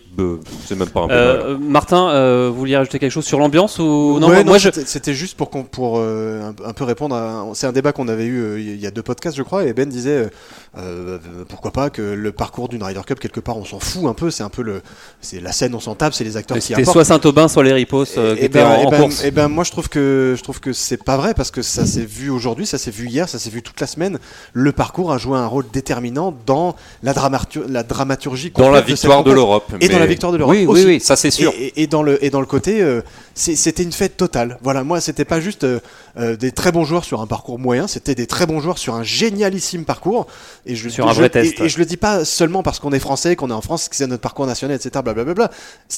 c'est 0.65 0.77
même 0.77 0.89
pas 0.89 1.01
un 1.01 1.07
bémol. 1.07 1.21
Euh, 1.21 1.57
Martin, 1.57 2.09
euh, 2.09 2.49
vous 2.51 2.59
vouliez 2.59 2.77
rajouter 2.77 2.99
quelque 2.99 3.11
chose 3.11 3.25
sur 3.25 3.37
l'ambiance 3.39 3.79
ou 3.79 4.17
non 4.19 4.29
Ouais, 4.29 4.43
moi, 4.43 4.57
je 4.57 4.69
c'était- 4.85 5.13
juste 5.13 5.35
pour, 5.37 5.49
pour 5.49 5.97
euh, 5.99 6.51
un, 6.65 6.73
peu 6.73 6.83
répondre 6.85 7.15
à. 7.15 7.45
C'est 7.53 7.67
un 7.67 7.73
débat 7.73 7.91
qu'on 7.91 8.07
avait 8.07 8.25
eu 8.25 8.39
euh, 8.39 8.59
il 8.59 8.79
y 8.79 8.87
a 8.87 8.91
deux 8.91 9.03
podcasts, 9.03 9.35
je 9.35 9.43
crois, 9.43 9.65
et 9.65 9.73
Ben 9.73 9.89
disait 9.89 10.29
euh, 10.77 11.17
pourquoi 11.49 11.71
pas 11.71 11.89
que 11.89 12.01
le 12.01 12.31
parcours 12.31 12.69
d'une 12.69 12.81
Ryder 12.81 13.01
Cup, 13.05 13.19
quelque 13.19 13.41
part, 13.41 13.57
on 13.57 13.65
s'en 13.65 13.79
fout 13.79 14.05
un 14.05 14.13
peu. 14.13 14.31
C'est 14.31 14.43
un 14.43 14.49
peu 14.49 14.61
le. 14.61 14.81
C'est 15.19 15.41
la 15.41 15.51
scène, 15.51 15.75
on 15.75 15.81
s'en 15.81 15.95
tape, 15.95 16.13
c'est 16.13 16.23
les 16.23 16.37
acteurs 16.37 16.57
qui 16.57 16.63
c'était 16.67 16.85
soit 16.85 17.03
Saint-Aubin, 17.03 17.49
soit 17.49 17.63
les 17.63 17.73
Ripos 17.73 18.05
euh, 18.17 18.35
qui 18.35 18.41
et 18.41 18.45
étaient 18.45 18.59
ben, 18.59 18.67
en, 18.69 18.83
en 18.85 18.89
ben- 18.89 18.99
course. 19.01 19.21
eh 19.25 19.31
ben, 19.31 19.49
moi 19.49 19.65
je 19.65 19.71
trouve 19.71 19.89
que 19.89 20.33
je 20.37 20.41
trouve 20.43 20.61
que 20.61 20.71
c'est 20.71 21.03
pas 21.03 21.17
vrai 21.17 21.33
parce 21.33 21.51
que 21.51 21.61
ça 21.61 21.85
s'est 21.85 22.05
vu 22.05 22.29
aujourd'hui, 22.29 22.65
ça 22.65 22.77
s'est 22.77 22.89
vu 22.91 23.07
hier, 23.07 23.27
ça 23.27 23.37
s'est 23.37 23.49
vu 23.49 23.61
toute 23.61 23.81
la 23.81 23.87
semaine. 23.87 24.17
Le 24.53 24.71
parcours 24.71 25.11
a 25.11 25.17
joué 25.17 25.37
un 25.37 25.45
rôle 25.47 25.65
déterminant 25.73 26.33
dans 26.45 26.75
la, 27.03 27.13
dramatur- 27.13 27.67
la 27.67 27.83
dramaturgie 27.83 28.51
dans 28.55 28.71
la 28.71 28.81
de 28.81 28.87
victoire 28.87 29.23
de 29.25 29.31
l'Europe. 29.33 29.73
et 29.81 29.89
dans 29.89 29.99
la 29.99 30.05
victoire 30.05 30.31
de 30.31 30.37
l'Europe 30.37 30.55
Oui, 30.55 30.65
oui, 30.67 30.83
oui, 30.85 30.99
ça 31.01 31.17
c'est 31.17 31.31
sûr. 31.31 31.51
Et, 31.57 31.65
et- 31.65 31.83
et 31.83 31.87
dans 31.87 32.01
le 32.03 32.23
et 32.23 32.29
dans 32.29 32.39
le 32.39 32.45
côté, 32.45 32.81
euh, 32.81 33.01
c'était 33.35 33.83
une 33.83 33.91
fête 33.91 34.15
totale. 34.15 34.57
Voilà, 34.61 34.85
moi 34.85 35.01
c'était 35.01 35.25
pas 35.25 35.41
juste 35.41 35.65
euh, 35.65 35.79
euh, 36.17 36.37
des 36.37 36.51
très 36.53 36.71
bons 36.71 36.85
joueurs 36.85 37.03
sur 37.03 37.19
un 37.19 37.27
parcours 37.27 37.59
moyen, 37.59 37.87
c'était 37.87 38.15
des 38.15 38.27
très 38.27 38.45
bons 38.45 38.61
joueurs 38.61 38.77
sur 38.77 38.95
un 38.95 39.03
génialissime 39.03 39.83
parcours. 39.83 40.27
Et 40.65 40.75
je, 40.75 40.89
Sur 40.89 41.07
un 41.07 41.11
je- 41.13 41.17
vrai 41.17 41.25
et- 41.25 41.29
test, 41.31 41.59
Et, 41.59 41.63
ouais. 41.63 41.69
je 41.69 41.77
le 41.79 41.85
dis 41.85 41.97
pas 41.97 42.23
seulement 42.23 42.61
parce 42.61 42.79
qu'on 42.79 42.91
est 42.91 42.99
français, 42.99 43.35
qu'on 43.35 43.49
est 43.49 43.53
en 43.53 43.61
France, 43.61 43.89
que 43.89 43.95
c'est 43.95 44.05
notre 44.05 44.21
parcours 44.21 44.45
national, 44.45 44.75
etc. 44.77 45.01
Blablabla. 45.03 45.49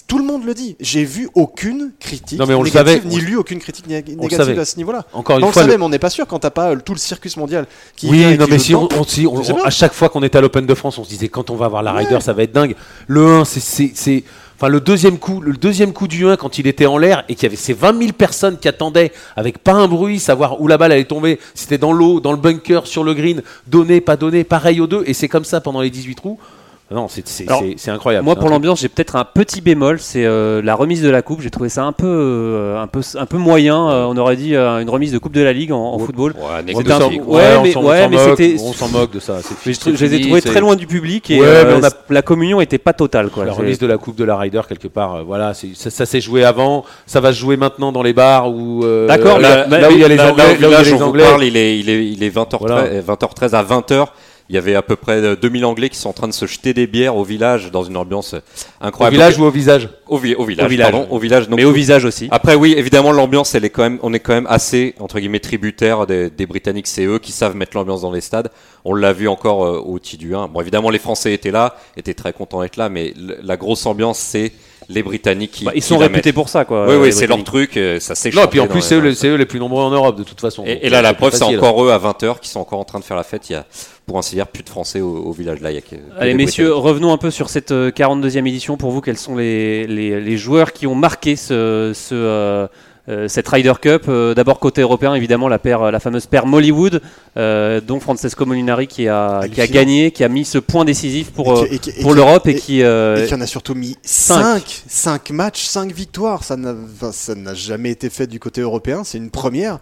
Tout 0.07 0.17
le 0.17 0.23
monde 0.23 0.45
le 0.45 0.53
dit. 0.53 0.77
J'ai 0.79 1.03
vu 1.03 1.29
aucune 1.35 1.91
critique 1.99 2.39
Non, 2.39 2.45
mais 2.45 2.53
on 2.53 2.63
le 2.63 2.69
négative, 2.69 3.01
savait, 3.01 3.07
ni 3.09 3.15
on- 3.17 3.25
lu 3.25 3.35
aucune 3.35 3.59
critique 3.59 3.87
négative 3.87 4.17
savait. 4.37 4.57
à 4.57 4.63
ce 4.65 4.77
niveau-là. 4.77 5.05
Encore 5.11 5.35
on 5.35 5.39
une 5.39 5.45
le 5.47 5.51
fois, 5.51 5.61
savait, 5.63 5.73
le- 5.73 5.79
mais 5.79 5.85
on 5.85 5.89
n'est 5.89 5.99
pas 5.99 6.09
sûr 6.09 6.25
quand 6.27 6.39
t'as 6.39 6.49
pas 6.49 6.71
euh, 6.71 6.77
tout 6.77 6.93
le 6.93 6.99
circus 6.99 7.35
mondial 7.35 7.67
qui 7.97 8.09
Oui, 8.09 8.37
non, 8.37 8.45
mais 8.49 8.57
si 8.59 8.73
on, 8.73 8.87
on- 8.97 9.03
si 9.03 9.27
on- 9.27 9.33
on- 9.35 9.63
à 9.63 9.69
chaque 9.69 9.93
fois 9.93 10.07
qu'on 10.09 10.23
était 10.23 10.37
à 10.37 10.41
l'Open 10.41 10.65
de 10.65 10.73
France, 10.75 10.97
on 10.97 11.03
se 11.03 11.09
disait 11.09 11.27
quand 11.27 11.49
on 11.49 11.55
va 11.55 11.67
voir 11.67 11.83
la 11.83 11.91
Ryder, 11.91 12.19
ça 12.21 12.31
va 12.33 12.43
être 12.43 12.53
dingue. 12.53 12.75
Le 13.07 13.25
1, 13.27 13.45
c'est- 13.45 13.59
c'est. 13.59 13.91
c'est- 13.95 14.23
Enfin, 14.55 14.67
le 14.67 14.79
deuxième 14.79 15.17
coup, 15.17 15.41
le 15.41 15.53
deuxième 15.53 15.93
coup 15.93 16.07
du 16.07 16.27
1 16.27 16.37
quand 16.37 16.57
il 16.57 16.67
était 16.67 16.85
en 16.85 16.97
l'air 16.97 17.23
et 17.27 17.35
qu'il 17.35 17.43
y 17.43 17.45
avait 17.47 17.55
ces 17.55 17.73
20 17.73 17.97
000 17.97 18.13
personnes 18.13 18.57
qui 18.57 18.67
attendaient 18.67 19.11
avec 19.35 19.57
pas 19.57 19.73
un 19.73 19.87
bruit, 19.87 20.19
savoir 20.19 20.61
où 20.61 20.67
la 20.67 20.77
balle 20.77 20.91
allait 20.91 21.03
tomber, 21.05 21.39
c'était 21.53 21.77
dans 21.77 21.91
l'eau, 21.91 22.19
dans 22.19 22.31
le 22.31 22.37
bunker, 22.37 22.87
sur 22.87 23.03
le 23.03 23.13
green, 23.13 23.41
donné, 23.67 23.99
pas 23.99 24.15
donné, 24.15 24.43
pareil 24.43 24.79
aux 24.79 24.87
deux, 24.87 25.03
et 25.05 25.13
c'est 25.13 25.27
comme 25.27 25.45
ça 25.45 25.59
pendant 25.59 25.81
les 25.81 25.89
18 25.89 26.15
trous. 26.15 26.39
Non, 26.93 27.07
c'est 27.07 27.27
c'est- 27.27 27.47
Alors, 27.47 27.61
c'est- 27.61 27.73
c'est 27.77 27.91
incroyable. 27.91 28.23
Moi, 28.25 28.35
pour 28.35 28.49
l'ambiance, 28.49 28.79
j'ai 28.81 28.89
peut-être 28.89 29.15
un 29.15 29.25
petit 29.25 29.61
bémol, 29.61 29.99
c'est 29.99 30.25
euh, 30.25 30.61
la 30.61 30.75
remise 30.75 31.01
de 31.01 31.09
la 31.09 31.21
coupe. 31.21 31.41
J'ai 31.41 31.49
trouvé 31.49 31.69
ça 31.69 31.83
un 31.83 31.91
peu, 31.91 32.05
euh, 32.07 32.81
un 32.81 32.87
peu, 32.87 33.01
un 33.17 33.25
peu 33.25 33.37
moyen. 33.37 33.89
Euh, 33.89 34.05
on 34.05 34.15
aurait 34.17 34.35
dit 34.35 34.55
euh, 34.55 34.79
une 34.79 34.89
remise 34.89 35.11
de 35.11 35.17
coupe 35.17 35.33
de 35.33 35.41
la 35.41 35.53
Ligue 35.53 35.71
en, 35.71 35.97
football. 35.99 36.33
Ouais, 36.33 36.39
On 36.43 36.47
un- 36.47 36.63
ouais, 36.63 36.63
mais- 37.63 37.71
s'en- 37.71 37.81
on 37.81 37.89
ouais, 37.89 38.03
s'en 38.03 38.09
mais 38.09 38.15
moque, 38.17 38.37
c'était- 38.37 38.55
On 38.63 38.73
s'en 38.73 38.87
moque 38.89 39.11
de 39.11 39.19
ça. 39.19 39.37
c'est 39.41 39.55
Mais 39.65 39.95
je, 39.95 40.05
les 40.05 40.15
ai 40.15 40.21
trouvés 40.21 40.41
très 40.41 40.59
loin 40.59 40.75
du 40.75 40.85
public 40.87 41.31
et 41.31 41.39
Ouais, 41.39 41.47
euh, 41.47 41.63
mais 41.79 41.83
on 41.83 41.87
a- 41.87 42.13
la 42.13 42.21
communion 42.21 42.61
était 42.61 42.77
pas 42.77 42.93
totale. 42.93 43.29
Quoi. 43.29 43.45
La 43.45 43.53
C'est- 43.53 43.59
remise 43.59 43.79
de 43.79 43.87
la 43.87 43.97
coupe 43.97 44.15
de 44.15 44.23
la 44.23 44.37
Ryder 44.37 44.61
quelque 44.69 44.87
part, 44.87 45.15
euh, 45.15 45.23
voilà, 45.25 45.53
c'est- 45.53 45.75
ça, 45.75 45.89
ça 45.89 46.05
s'est 46.05 46.21
joué 46.21 46.43
avant, 46.43 46.83
ça 47.05 47.19
va 47.21 47.33
se 47.33 47.39
jouer 47.39 47.57
maintenant 47.57 47.91
dans 47.91 48.03
les 48.03 48.13
bars 48.13 48.49
où 48.51 48.83
euh, 48.83 49.07
D'accord, 49.07 49.39
là, 49.39 49.65
où 49.67 49.91
il 49.93 49.99
y 49.99 50.03
a 50.03 50.07
les 50.07 50.15
Là- 50.17 50.31
Anglais, 50.31 50.43
où 50.51 50.55
il 50.55 50.69
y 50.69 50.73
a 50.75 50.81
les 50.83 50.93
on 50.93 50.97
vous 50.97 51.03
Anglais. 51.03 51.23
parle, 51.23 51.43
il 51.43 51.57
est, 51.57 51.79
il 51.79 51.89
est, 51.89 52.05
il 52.11 52.23
est 52.23 52.29
20h13, 52.29 52.59
Voilà. 52.59 53.01
20h13 53.01 53.53
à 53.55 53.63
20h. 53.63 54.13
Il 54.49 54.55
y 54.55 54.57
avait 54.57 54.75
à 54.75 54.81
peu 54.81 54.95
près 54.97 55.13
euh, 55.23 55.35
2000 55.35 55.63
Anglais 55.65 55.89
qui 55.89 55.97
sont 55.97 56.09
en 56.09 56.13
train 56.13 56.27
de 56.27 56.33
se 56.33 56.45
jeter 56.45 56.73
des 56.73 56.85
bières 56.85 57.15
au 57.15 57.23
village 57.23 57.71
dans 57.71 57.83
une 57.83 57.95
ambiance 57.95 58.33
euh, 58.33 58.39
Au 58.81 58.85
incroyable. 58.87 59.15
village 59.15 59.39
ou 59.39 59.43
au 59.45 59.49
visage 59.49 59.89
au, 60.07 60.17
vi- 60.19 60.35
au 60.35 60.43
village, 60.43 60.65
Au 60.65 60.69
village. 60.69 60.91
pardon, 60.91 61.07
au 61.09 61.17
village. 61.17 61.47
donc- 61.47 61.57
mais 61.57 61.63
au 61.65 61.71
visage 61.71 62.03
aussi. 62.05 62.27
Après 62.29 62.53
oui, 62.55 62.75
évidemment 62.77 63.11
l'ambiance, 63.13 63.55
elle 63.55 63.63
est 63.65 63.69
quand 63.69 63.83
même, 63.83 63.99
on 64.03 64.13
est 64.13 64.19
quand 64.19 64.33
même 64.33 64.47
assez 64.49 64.95
entre 64.99 65.19
guillemets 65.19 65.39
tributaire 65.39 66.05
des, 66.05 66.29
des 66.29 66.45
Britanniques. 66.45 66.87
C'est 66.87 67.05
eux 67.05 67.19
qui 67.19 67.31
savent 67.31 67.55
mettre 67.55 67.77
l'ambiance 67.77 68.01
dans 68.01 68.11
les 68.11 68.21
stades. 68.21 68.49
On 68.85 68.93
l'a 68.93 69.13
vu 69.13 69.27
encore 69.29 69.65
euh, 69.65 69.79
au 69.79 69.97
TIDU 69.97 70.35
1. 70.35 70.49
Bon 70.49 70.59
évidemment 70.61 70.89
les 70.89 70.99
Français 70.99 71.33
étaient 71.33 71.51
là, 71.51 71.77
étaient 71.95 72.13
très 72.13 72.33
contents 72.33 72.61
d'être 72.61 72.75
là, 72.77 72.89
mais 72.89 73.13
la 73.41 73.55
grosse 73.57 73.85
ambiance 73.85 74.19
c'est 74.19 74.51
les 74.89 75.01
Britanniques 75.01 75.51
qui. 75.51 75.63
Bah, 75.63 75.71
ils 75.73 75.81
sont 75.81 75.97
réputés 75.97 76.33
pour 76.33 76.49
ça. 76.49 76.65
Quoi, 76.65 76.85
Oui 76.87 76.93
euh, 76.95 77.01
oui, 77.03 77.13
c'est 77.13 77.25
leur 77.25 77.41
truc. 77.45 77.77
euh, 77.77 78.01
Ça 78.01 78.15
s'est 78.15 78.31
Non, 78.31 78.47
puis 78.47 78.59
en 78.59 78.67
plus, 78.67 78.81
c'est 78.81 78.95
eux, 78.95 78.99
les- 78.99 79.37
les 79.37 79.45
plus 79.45 79.57
nombreux 79.59 79.81
en 79.81 79.89
Europe 79.89 80.17
de 80.17 80.23
toute 80.23 80.41
façon. 80.41 80.65
Et, 80.67 80.79
et 80.85 80.89
là, 80.89 80.97
euh, 80.99 81.01
la 81.01 81.13
preuve, 81.13 81.33
c'est 81.33 81.41
encore 81.43 81.81
eux 81.85 81.89
à 81.91 81.97
20h 81.97 82.41
qui 82.41 82.49
sont 82.49 82.59
encore 82.59 82.79
en 82.79 82.83
train 82.83 82.99
de 82.99 83.05
faire 83.05 83.15
la 83.15 83.23
fête. 83.23 83.49
Il 83.49 83.53
y 83.53 83.55
a, 83.55 83.65
pour 84.05 84.17
ainsi 84.17 84.35
dire, 84.35 84.47
plus 84.47 84.63
de 84.63 84.69
Français 84.69 85.01
au, 85.01 85.09
au 85.17 85.31
village 85.31 85.59
que 85.59 85.95
Allez 86.19 86.33
messieurs, 86.33 86.73
revenons 86.73 87.13
un 87.13 87.17
peu 87.17 87.31
sur 87.31 87.49
cette 87.49 87.71
euh, 87.71 87.89
42e 87.91 88.45
édition. 88.47 88.77
Pour 88.77 88.91
vous, 88.91 89.01
quels 89.01 89.17
sont 89.17 89.35
les, 89.35 89.87
les, 89.87 90.19
les 90.19 90.37
joueurs 90.37 90.73
qui 90.73 90.87
ont 90.87 90.95
marqué 90.95 91.35
ce, 91.35 91.91
ce, 91.95 92.13
euh, 92.13 92.67
euh, 93.09 93.27
cette 93.29 93.47
Ryder 93.47 93.73
Cup? 93.81 94.03
Euh, 94.09 94.33
D'abord 94.33 94.59
côté 94.59 94.81
européen, 94.81 95.13
évidemment 95.15 95.47
la, 95.47 95.57
paire, 95.59 95.89
la 95.91 95.99
fameuse 96.01 96.25
paire 96.25 96.45
Mollywood, 96.45 97.01
euh, 97.37 97.79
dont 97.79 97.99
Francesco 98.01 98.45
Molinari 98.45 98.87
qui 98.87 99.07
a, 99.07 99.41
qui 99.47 99.59
a 99.61 99.63
Hallucinant. 99.63 99.67
gagné, 99.73 100.11
qui 100.11 100.23
a 100.25 100.29
mis 100.29 100.43
ce 100.45 100.57
point 100.57 100.83
décisif 100.85 101.31
pour, 101.31 101.63
Et 101.65 101.73
euh, 101.73 101.77
qui- 101.77 101.91
et 101.91 102.01
pour 102.01 102.13
l'Europe 102.13 102.45
et, 102.47 102.51
et- 102.51 102.55
qui... 102.55 102.81
euh, 102.83 103.23
Et 103.23 103.27
qui 103.27 103.33
en 103.33 103.41
a 103.41 103.47
surtout 103.47 103.73
mis 103.75 103.97
cinq. 104.03 104.63
5 104.65 104.83
5 104.87 105.29
matchs, 105.31 105.63
5 105.63 105.91
victoires. 105.93 106.43
Ça 106.43 106.57
n'a 106.57 106.73
enfin, 106.73 107.11
ça 107.13 107.35
n'a 107.35 107.53
jamais 107.53 107.91
été 107.91 108.09
fait 108.09 108.27
du 108.27 108.39
côté 108.39 108.59
européen. 108.61 109.03
C'est 109.05 109.17
une 109.17 109.31
première. 109.31 109.79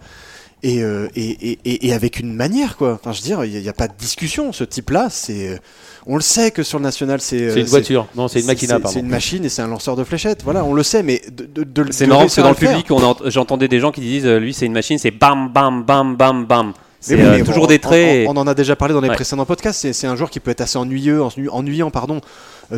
Et, 0.64 0.80
euh, 0.82 1.08
et, 1.16 1.58
et, 1.64 1.86
et- 1.88 1.92
avec 1.92 2.20
une 2.20 2.32
manière, 2.34 2.76
quoi. 2.76 2.92
Enfin, 2.94 3.10
je 3.12 3.20
veux 3.20 3.24
dire, 3.26 3.44
il 3.44 3.60
n'y 3.60 3.68
a, 3.68 3.72
pas 3.72 3.88
de 3.88 3.94
discussion. 3.98 4.52
Ce 4.52 4.62
type-là, 4.62 5.08
c'est. 5.10 5.48
euh, 5.48 5.56
On 6.06 6.14
le 6.14 6.20
sait 6.22 6.52
que 6.52 6.62
sur 6.62 6.78
le 6.78 6.84
national, 6.84 7.20
c'est. 7.20 7.40
euh, 7.42 7.52
C'est 7.54 7.60
une 7.62 7.66
voiture. 7.66 8.06
Non, 8.14 8.28
c'est 8.28 8.38
une 8.40 8.46
machina, 8.46 8.78
C'est 8.86 9.00
une 9.00 9.08
machine 9.08 9.44
et 9.44 9.48
c'est 9.48 9.62
un 9.62 9.66
lanceur 9.66 9.96
de 9.96 10.04
fléchettes. 10.04 10.42
Voilà, 10.44 10.64
on 10.64 10.72
le 10.72 10.84
sait, 10.84 11.02
mais 11.02 11.20
de, 11.32 11.46
de, 11.64 11.64
de- 11.82 11.92
C'est 11.92 12.06
marrant 12.06 12.20
parce 12.22 12.36
que 12.36 12.40
dans 12.42 12.50
le 12.50 12.54
public, 12.54 12.86
j'entendais 13.26 13.66
des 13.66 13.80
gens 13.80 13.90
qui 13.90 14.02
disent 14.02 14.26
lui 14.26 14.54
c'est 14.54 14.66
une 14.66 14.72
machine, 14.72 14.98
c'est 14.98 15.10
bam 15.10 15.50
bam 15.52 15.82
bam 15.82 16.14
bam 16.16 16.46
bam. 16.46 16.72
C'est 17.00 17.16
Mais 17.16 17.22
oui, 17.22 17.28
euh, 17.28 17.38
mais 17.38 17.42
toujours 17.42 17.62
bon, 17.64 17.68
des 17.68 17.80
traits. 17.80 18.28
On, 18.28 18.36
on 18.36 18.40
en 18.42 18.46
a 18.46 18.54
déjà 18.54 18.76
parlé 18.76 18.94
dans 18.94 19.00
les 19.00 19.08
Ouais. 19.08 19.16
précédents 19.16 19.44
podcasts. 19.44 19.90
C'est, 19.92 20.06
un 20.06 20.14
joueur 20.14 20.30
qui 20.30 20.38
peut 20.38 20.52
être 20.52 20.60
assez 20.60 20.78
ennuyeux, 20.78 21.20
ennuy- 21.20 21.48
ennuyant, 21.50 21.90
pardon, 21.90 22.20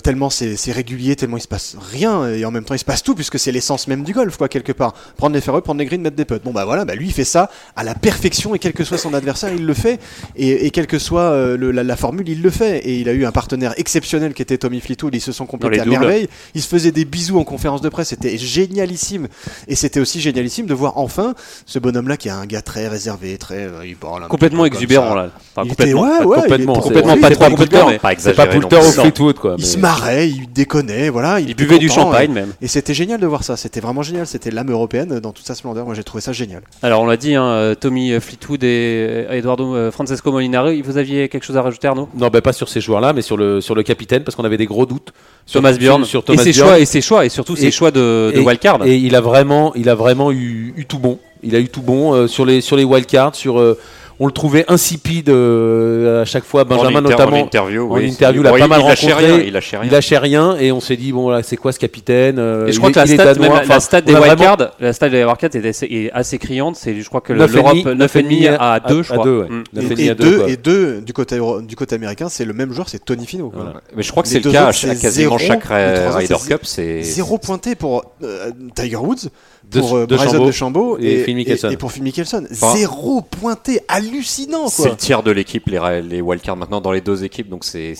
tellement 0.00 0.30
c'est, 0.30 0.56
c'est 0.56 0.72
régulier, 0.72 1.16
tellement 1.16 1.36
il 1.36 1.42
se 1.42 1.48
passe 1.48 1.76
rien 1.90 2.28
et 2.28 2.44
en 2.44 2.50
même 2.50 2.64
temps 2.64 2.74
il 2.74 2.78
se 2.78 2.84
passe 2.84 3.02
tout 3.02 3.14
puisque 3.14 3.38
c'est 3.38 3.52
l'essence 3.52 3.86
même 3.88 4.02
du 4.04 4.12
golf, 4.12 4.36
quoi, 4.36 4.48
quelque 4.48 4.72
part. 4.72 4.94
Prendre 5.16 5.34
les 5.34 5.40
fairways, 5.40 5.62
prendre 5.62 5.78
les 5.80 5.86
greens, 5.86 6.00
mettre 6.02 6.16
des 6.16 6.24
putts. 6.24 6.42
Bon 6.44 6.52
bah 6.52 6.64
voilà, 6.64 6.84
bah 6.84 6.94
lui 6.94 7.06
il 7.06 7.12
fait 7.12 7.24
ça 7.24 7.50
à 7.76 7.84
la 7.84 7.94
perfection 7.94 8.54
et 8.54 8.58
quel 8.58 8.72
que 8.72 8.84
soit 8.84 8.98
son 8.98 9.14
adversaire, 9.14 9.52
il 9.52 9.64
le 9.66 9.74
fait 9.74 10.00
et, 10.36 10.66
et 10.66 10.70
quelle 10.70 10.86
que 10.86 10.98
soit 10.98 11.20
euh, 11.22 11.56
le- 11.56 11.70
la, 11.70 11.82
la 11.82 11.96
formule, 11.96 12.28
il 12.28 12.42
le 12.42 12.50
fait. 12.50 12.78
Et 12.78 12.98
il 13.00 13.08
a 13.08 13.12
eu 13.12 13.24
un 13.24 13.32
partenaire 13.32 13.74
exceptionnel 13.78 14.34
qui 14.34 14.42
était 14.42 14.58
Tommy 14.58 14.80
Fleetwood. 14.80 15.14
Ils 15.14 15.20
se 15.20 15.32
sont 15.32 15.46
complétés 15.46 15.80
à 15.80 15.84
doubles. 15.84 15.98
merveille. 15.98 16.28
Ils 16.54 16.62
se 16.62 16.68
faisaient 16.68 16.92
des 16.92 17.04
bisous 17.04 17.38
en 17.38 17.44
conférence 17.44 17.80
de 17.80 17.88
presse. 17.88 18.08
C'était 18.08 18.36
génialissime. 18.38 19.28
Et 19.68 19.74
c'était 19.76 20.00
aussi 20.00 20.20
génialissime 20.20 20.66
de 20.66 20.74
voir 20.74 20.98
enfin 20.98 21.34
ce 21.66 21.78
bonhomme-là 21.78 22.16
qui 22.16 22.28
est 22.28 22.32
un 22.32 22.46
gars 22.46 22.62
très 22.62 22.88
réservé, 22.88 23.36
très 23.38 23.64
euh, 23.66 23.86
il 23.86 23.96
parle 23.96 24.24
un 24.24 24.28
complètement 24.28 24.64
exubérant 24.66 25.14
là. 25.14 25.30
Enfin, 25.54 25.66
Il 25.66 25.72
était- 25.72 25.92
complètement. 25.92 26.02
ouais, 26.02 26.18
pas 26.18 26.24
ouais, 26.26 26.40
complètement, 26.42 26.72
complètement 26.80 27.16
pas 27.18 27.28
il 27.30 27.34
trop 27.36 27.44
était- 27.46 27.56
Poulter, 27.56 27.84
mais 27.88 27.98
Pas 27.98 28.08
C'est 28.10 28.12
exagéré. 28.30 28.48
pas 28.48 28.54
non 28.54 28.60
Poulter 28.60 28.76
au 28.76 28.82
Fleetwood 28.92 29.38
quoi. 29.38 29.54
Il 29.58 29.62
mais- 29.64 29.66
se 29.70 29.78
marrait, 29.84 30.30
il 30.30 30.50
déconnait, 30.50 31.10
voilà. 31.10 31.40
Il 31.40 31.54
buvait 31.54 31.78
du 31.78 31.88
champagne 31.90 32.30
et- 32.30 32.34
même. 32.34 32.52
Et 32.62 32.68
c'était 32.68 32.94
génial 32.94 33.20
de 33.20 33.26
voir 33.26 33.44
ça. 33.44 33.56
C'était 33.58 33.80
vraiment 33.80 34.02
génial. 34.02 34.26
C'était 34.26 34.50
l'âme 34.50 34.70
européenne 34.70 35.20
dans 35.20 35.32
toute 35.32 35.46
sa 35.46 35.54
splendeur. 35.54 35.84
Moi, 35.84 35.94
j'ai 35.94 36.02
trouvé 36.04 36.22
ça 36.22 36.32
génial. 36.32 36.62
Alors 36.82 37.02
on 37.02 37.06
l'a 37.06 37.18
dit, 37.18 37.34
hein, 37.34 37.44
euh, 37.44 37.74
Tommy 37.74 38.18
Fleetwood 38.18 38.64
et 38.64 39.26
euh, 39.28 39.32
Eduardo 39.38 39.74
euh, 39.74 39.90
Francesco 39.90 40.32
Molinari, 40.32 40.80
vous 40.80 40.96
aviez 40.96 41.28
quelque 41.28 41.44
chose 41.44 41.58
à 41.58 41.62
rajouter 41.62 41.86
Arnaud? 41.86 42.08
Non, 42.16 42.28
bah, 42.28 42.40
pas 42.40 42.54
sur 42.54 42.68
ces 42.70 42.80
joueurs-là, 42.80 43.12
mais 43.12 43.20
sur 43.22 43.36
le, 43.36 43.60
sur 43.60 43.74
le 43.74 43.82
capitaine, 43.82 44.24
parce 44.24 44.34
qu'on 44.36 44.44
avait 44.44 44.56
des 44.56 44.66
gros 44.66 44.86
doutes. 44.86 45.12
Sur, 45.44 45.60
Thomas 45.60 45.72
Bjorn 45.76 46.00
Sur, 46.04 46.08
sur 46.08 46.20
et 46.20 46.24
Thomas 46.24 46.42
ses 46.42 46.52
Bjorn. 46.52 46.68
choix 46.70 46.78
et 46.78 46.84
ses 46.86 47.00
choix 47.02 47.26
et 47.26 47.28
surtout 47.28 47.54
ses 47.54 47.70
choix 47.70 47.90
de, 47.90 48.32
de 48.34 48.40
et- 48.40 48.44
wildcard. 48.44 48.86
Et 48.86 48.96
il 48.96 49.14
a 49.14 49.20
vraiment, 49.20 49.74
il 49.74 49.90
a 49.90 49.94
vraiment 49.94 50.32
eu, 50.32 50.72
eu 50.78 50.86
tout 50.86 50.98
bon. 50.98 51.18
Il 51.42 51.54
a 51.54 51.58
eu 51.58 51.68
tout 51.68 51.82
bon 51.82 52.14
euh, 52.14 52.26
sur 52.26 52.46
les, 52.46 52.62
sur 52.62 52.76
les 52.76 52.84
wildcards. 52.84 53.34
Sur, 53.34 53.60
euh, 53.60 53.78
on 54.20 54.26
le 54.26 54.32
trouvait 54.32 54.64
insipide 54.68 55.28
euh, 55.28 56.22
à 56.22 56.24
chaque 56.24 56.44
fois. 56.44 56.64
Benjamin, 56.64 56.98
En 57.00 57.02
notamment. 57.02 57.36
En 57.40 57.44
interview, 57.44 57.90
en 57.92 57.96
oui. 57.96 58.08
interview, 58.08 58.42
Bon, 58.42 58.52
l'a 58.54 58.58
pas 58.58 58.68
mal 58.68 58.80
il 58.82 58.86
lâchait 58.88 59.12
rencontré. 59.12 59.32
rien, 59.32 59.44
Il 59.46 59.52
lâchait 59.52 59.76
rien. 59.76 59.86
Il 59.86 59.92
lâchait 59.92 60.18
rien 60.18 60.56
et 60.58 60.72
on 60.72 60.80
s'est 60.80 60.96
dit 60.96 61.12
bon 61.12 61.22
voilà 61.22 61.42
c'est 61.42 61.56
quoi 61.56 61.72
ce 61.72 61.78
capitaine 61.78 62.38
euh, 62.38 62.66
Et 62.66 62.72
je 62.72 62.76
il 62.76 62.78
crois 62.78 62.90
est- 62.90 62.92
que 62.92 62.98
la 63.00 63.04
il 63.06 63.14
stat, 63.14 63.34
même 63.34 63.42
la- 63.52 63.60
Enfin, 63.60 63.74
la 63.74 63.80
stat 63.80 64.00
on 64.02 64.06
des 64.06 64.14
a 64.14 64.18
vraiment- 64.20 64.32
wildcards, 64.34 64.70
la 64.80 64.92
stat 64.92 65.08
des 65.08 65.24
wildcards 65.24 65.50
est 65.54 65.66
assez, 65.68 65.86
est 65.86 66.10
assez 66.12 66.38
criante. 66.38 66.76
C'est, 66.76 67.00
je 67.00 67.08
crois 67.08 67.20
que 67.20 67.32
Neuf 67.32 67.50
et 67.50 67.54
l'Europe 67.54 67.74
demi, 67.84 67.94
9,5 67.96 68.56
à 68.58 68.72
à- 68.74 68.80
2, 68.80 69.02
je 69.02 69.10
à 69.12 69.14
crois. 69.14 69.24
deux, 69.24 69.38
ouais. 69.40 69.48
Mm. 69.48 69.64
Et, 69.76 69.80
et 69.80 69.88
demi 69.88 70.02
et 70.04 70.10
à 70.10 70.14
deux, 70.14 70.24
deux, 70.30 70.38
quoi. 70.38 70.48
et 70.50 70.56
deux 70.56 71.00
du 71.00 71.12
côté, 71.12 71.36
euro- 71.36 71.60
du 71.60 71.76
côté 71.76 71.94
américain, 71.96 72.28
c'est 72.28 72.44
le 72.44 72.52
même 72.52 72.72
joueur, 72.72 72.88
c'est 72.88 73.04
Tony 73.04 73.26
Fino. 73.26 73.50
quoi. 73.50 73.62
Voilà. 73.64 73.80
Mais 73.96 74.02
je 74.02 74.10
crois 74.10 74.22
que 74.22 74.28
c'est 74.28 74.44
le 74.44 74.50
cas 74.52 74.66
à 74.68 74.72
quasiment 74.72 75.38
chaque 75.38 75.64
Ryder 75.64 76.34
Cup. 76.48 76.60
C'est 76.62 77.02
Zéro 77.02 77.38
pointé 77.38 77.74
pour 77.74 78.04
euh, 78.22 78.50
Tiger 78.74 78.96
Woods, 78.96 79.28
pour 79.70 79.96
euh, 79.96 80.06
de 80.06 80.16
Bryson 80.16 80.32
Chambeau 80.32 80.46
de 80.46 80.50
Chambeau 80.52 80.98
et 80.98 81.24
Phil 81.24 81.36
Mickelson. 81.36 81.70
et 81.70 81.76
pour 81.76 81.92
Phil 81.92 82.02
Mickelson. 82.02 82.46
Enfin, 82.50 82.74
Zéro 82.76 83.22
pointé, 83.22 83.80
hallucinant 83.88 84.68
C'est 84.68 84.90
le 84.90 84.96
tiers 84.96 85.22
de 85.22 85.30
l'équipe, 85.30 85.66
les, 85.66 86.20
wildcards 86.20 86.56
maintenant 86.56 86.80
dans 86.80 86.92
les 86.92 87.00
deux 87.00 87.24
équipes. 87.24 87.48
Donc 87.48 87.64
c'est, 87.64 87.94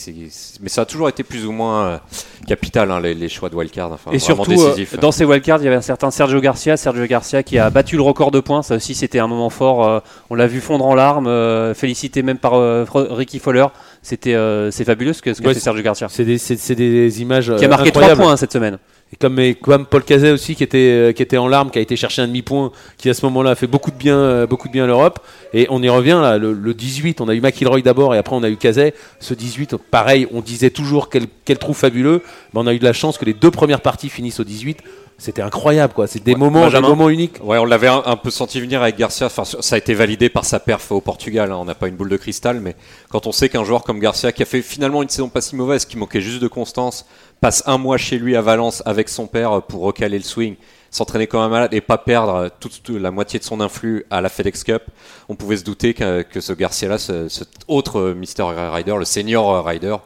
mais 0.60 0.68
ça 0.68 0.82
a 0.82 0.84
toujours 0.84 1.08
été 1.08 1.22
plus 1.22 1.46
ou 1.46 1.52
moins 1.52 1.84
euh, 1.86 1.98
capital 2.46 2.90
hein, 2.90 3.00
les, 3.00 3.14
les 3.14 3.28
choix 3.28 3.48
de 3.48 3.56
wildcard. 3.56 3.92
Enfin, 3.92 4.10
Et 4.12 4.18
surtout, 4.18 4.52
euh, 4.52 4.74
décisif. 4.74 4.98
dans 4.98 5.12
ces 5.12 5.24
wildcards, 5.24 5.60
il 5.60 5.64
y 5.64 5.68
avait 5.68 5.76
un 5.76 5.80
certain 5.80 6.10
Sergio 6.10 6.40
Garcia. 6.40 6.76
Sergio 6.76 7.06
Garcia 7.06 7.42
qui 7.42 7.58
a 7.58 7.70
battu 7.70 7.96
le 7.96 8.02
record 8.02 8.30
de 8.30 8.40
points. 8.40 8.62
Ça 8.62 8.76
aussi, 8.76 8.94
c'était 8.94 9.18
un 9.18 9.26
moment 9.28 9.50
fort. 9.50 9.86
euh, 9.86 10.00
on 10.30 10.34
l'a 10.34 10.46
vu 10.46 10.60
fondre 10.60 10.86
en 10.86 10.94
larmes, 10.94 11.26
euh, 11.26 11.74
félicité 11.74 12.22
même 12.22 12.38
par 12.38 12.54
euh, 12.54 12.84
Ricky 12.92 13.38
Fowler. 13.38 13.66
C'était, 14.02 14.34
euh, 14.34 14.70
c'est 14.70 14.84
fabuleux 14.84 15.12
ce 15.12 15.22
que, 15.22 15.32
ce 15.32 15.40
que 15.40 15.46
Ouais, 15.46 15.54
fait 15.54 15.60
Sergio 15.60 15.82
Garcia. 15.82 16.08
C'est 16.10 16.24
des, 16.24 17.22
images 17.22 17.52
Qui 17.56 17.64
a 17.64 17.68
marqué 17.68 17.90
3 17.90 18.02
incroyables. 18.02 18.20
points 18.20 18.32
hein, 18.32 18.36
cette 18.36 18.52
semaine. 18.52 18.78
Et 19.14 19.54
comme, 19.54 19.86
Paul 19.86 20.02
Cazet 20.02 20.32
aussi, 20.32 20.56
qui 20.56 20.64
était, 20.64 20.78
euh, 20.78 21.12
qui 21.12 21.22
était 21.22 21.36
en 21.36 21.46
larmes, 21.46 21.70
qui 21.70 21.78
a 21.78 21.82
été 21.82 21.94
chercher 21.94 22.22
un 22.22 22.26
demi-point, 22.26 22.72
qui 22.98 23.08
à 23.08 23.14
ce 23.14 23.24
moment-là 23.26 23.50
a 23.50 23.54
fait 23.54 23.68
beaucoup 23.68 23.92
de 23.92 23.96
bien, 23.96 24.16
euh, 24.16 24.46
beaucoup 24.46 24.68
de 24.68 24.80
à 24.80 24.86
l'Europe. 24.86 25.20
Et 25.52 25.68
on 25.70 25.80
y 25.82 25.88
revient 25.88 26.18
là, 26.20 26.36
le, 26.36 26.52
le 26.52 26.74
18, 26.74 27.20
on 27.20 27.28
a 27.28 27.34
eu 27.34 27.40
McIlroy 27.40 27.82
d'abord 27.82 28.14
et 28.14 28.18
après 28.18 28.34
on 28.34 28.42
a 28.42 28.50
eu 28.50 28.56
Cazet. 28.56 28.92
Ce 29.20 29.32
18, 29.32 29.76
pareil, 29.76 30.26
on 30.32 30.40
disait 30.40 30.70
toujours 30.70 31.10
quel, 31.10 31.26
quel 31.44 31.58
trou 31.58 31.74
fabuleux. 31.74 32.22
Mais 32.52 32.60
on 32.60 32.66
a 32.66 32.74
eu 32.74 32.80
de 32.80 32.84
la 32.84 32.92
chance 32.92 33.16
que 33.16 33.24
les 33.24 33.34
deux 33.34 33.52
premières 33.52 33.82
parties 33.82 34.08
finissent 34.08 34.40
au 34.40 34.44
18. 34.44 34.78
C'était 35.16 35.42
incroyable, 35.42 35.94
quoi. 35.94 36.06
C'est 36.06 36.22
des 36.22 36.32
Ouais, 36.32 36.38
moments, 36.38 36.68
des 36.68 36.80
moments 36.80 37.08
uniques. 37.08 37.38
Ouais, 37.42 37.56
on 37.58 37.64
l'avait 37.64 37.86
un, 37.88 38.02
un 38.04 38.16
peu 38.16 38.30
senti 38.30 38.60
venir 38.60 38.82
avec 38.82 38.96
Garcia. 38.96 39.26
Enfin, 39.26 39.44
ça 39.44 39.74
a 39.76 39.78
été 39.78 39.94
validé 39.94 40.28
par 40.28 40.44
sa 40.44 40.58
perf 40.60 40.90
au 40.92 41.00
Portugal. 41.00 41.52
hein. 41.52 41.56
On 41.56 41.64
n'a 41.64 41.74
pas 41.74 41.88
une 41.88 41.94
boule 41.94 42.08
de 42.08 42.16
cristal, 42.16 42.60
mais 42.60 42.74
quand 43.10 43.26
on 43.26 43.32
sait 43.32 43.48
qu'un 43.48 43.64
joueur 43.64 43.84
comme 43.84 44.00
Garcia, 44.00 44.32
qui 44.32 44.42
a 44.42 44.46
fait 44.46 44.60
finalement 44.60 45.02
une 45.02 45.08
saison 45.08 45.28
pas 45.28 45.40
si 45.40 45.54
mauvaise, 45.56 45.84
qui 45.84 45.96
manquait 45.96 46.20
juste 46.20 46.42
de 46.42 46.48
constance, 46.48 47.06
passe 47.40 47.62
un 47.66 47.78
mois 47.78 47.96
chez 47.96 48.18
lui 48.18 48.36
à 48.36 48.40
Valence 48.42 48.82
avec 48.86 49.08
son 49.08 49.26
père 49.26 49.62
pour 49.62 49.82
recaler 49.82 50.18
le 50.18 50.24
swing, 50.24 50.56
s'entraîner 50.90 51.26
comme 51.28 51.40
un 51.40 51.48
malade 51.48 51.72
et 51.72 51.80
pas 51.80 51.98
perdre 51.98 52.50
toute, 52.60 52.82
toute 52.82 53.00
la 53.00 53.10
moitié 53.10 53.38
de 53.38 53.44
son 53.44 53.60
influx 53.60 54.04
à 54.10 54.20
la 54.20 54.28
FedEx 54.28 54.64
Cup, 54.64 54.82
on 55.28 55.36
pouvait 55.36 55.56
se 55.56 55.64
douter 55.64 55.94
que, 55.94 56.22
que 56.22 56.40
ce 56.40 56.52
Garcia-là, 56.52 56.98
ce, 56.98 57.28
cet 57.28 57.48
autre 57.68 58.12
Mister 58.16 58.42
Rider, 58.44 58.96
le 58.98 59.04
senior 59.04 59.64
Rider, 59.64 59.96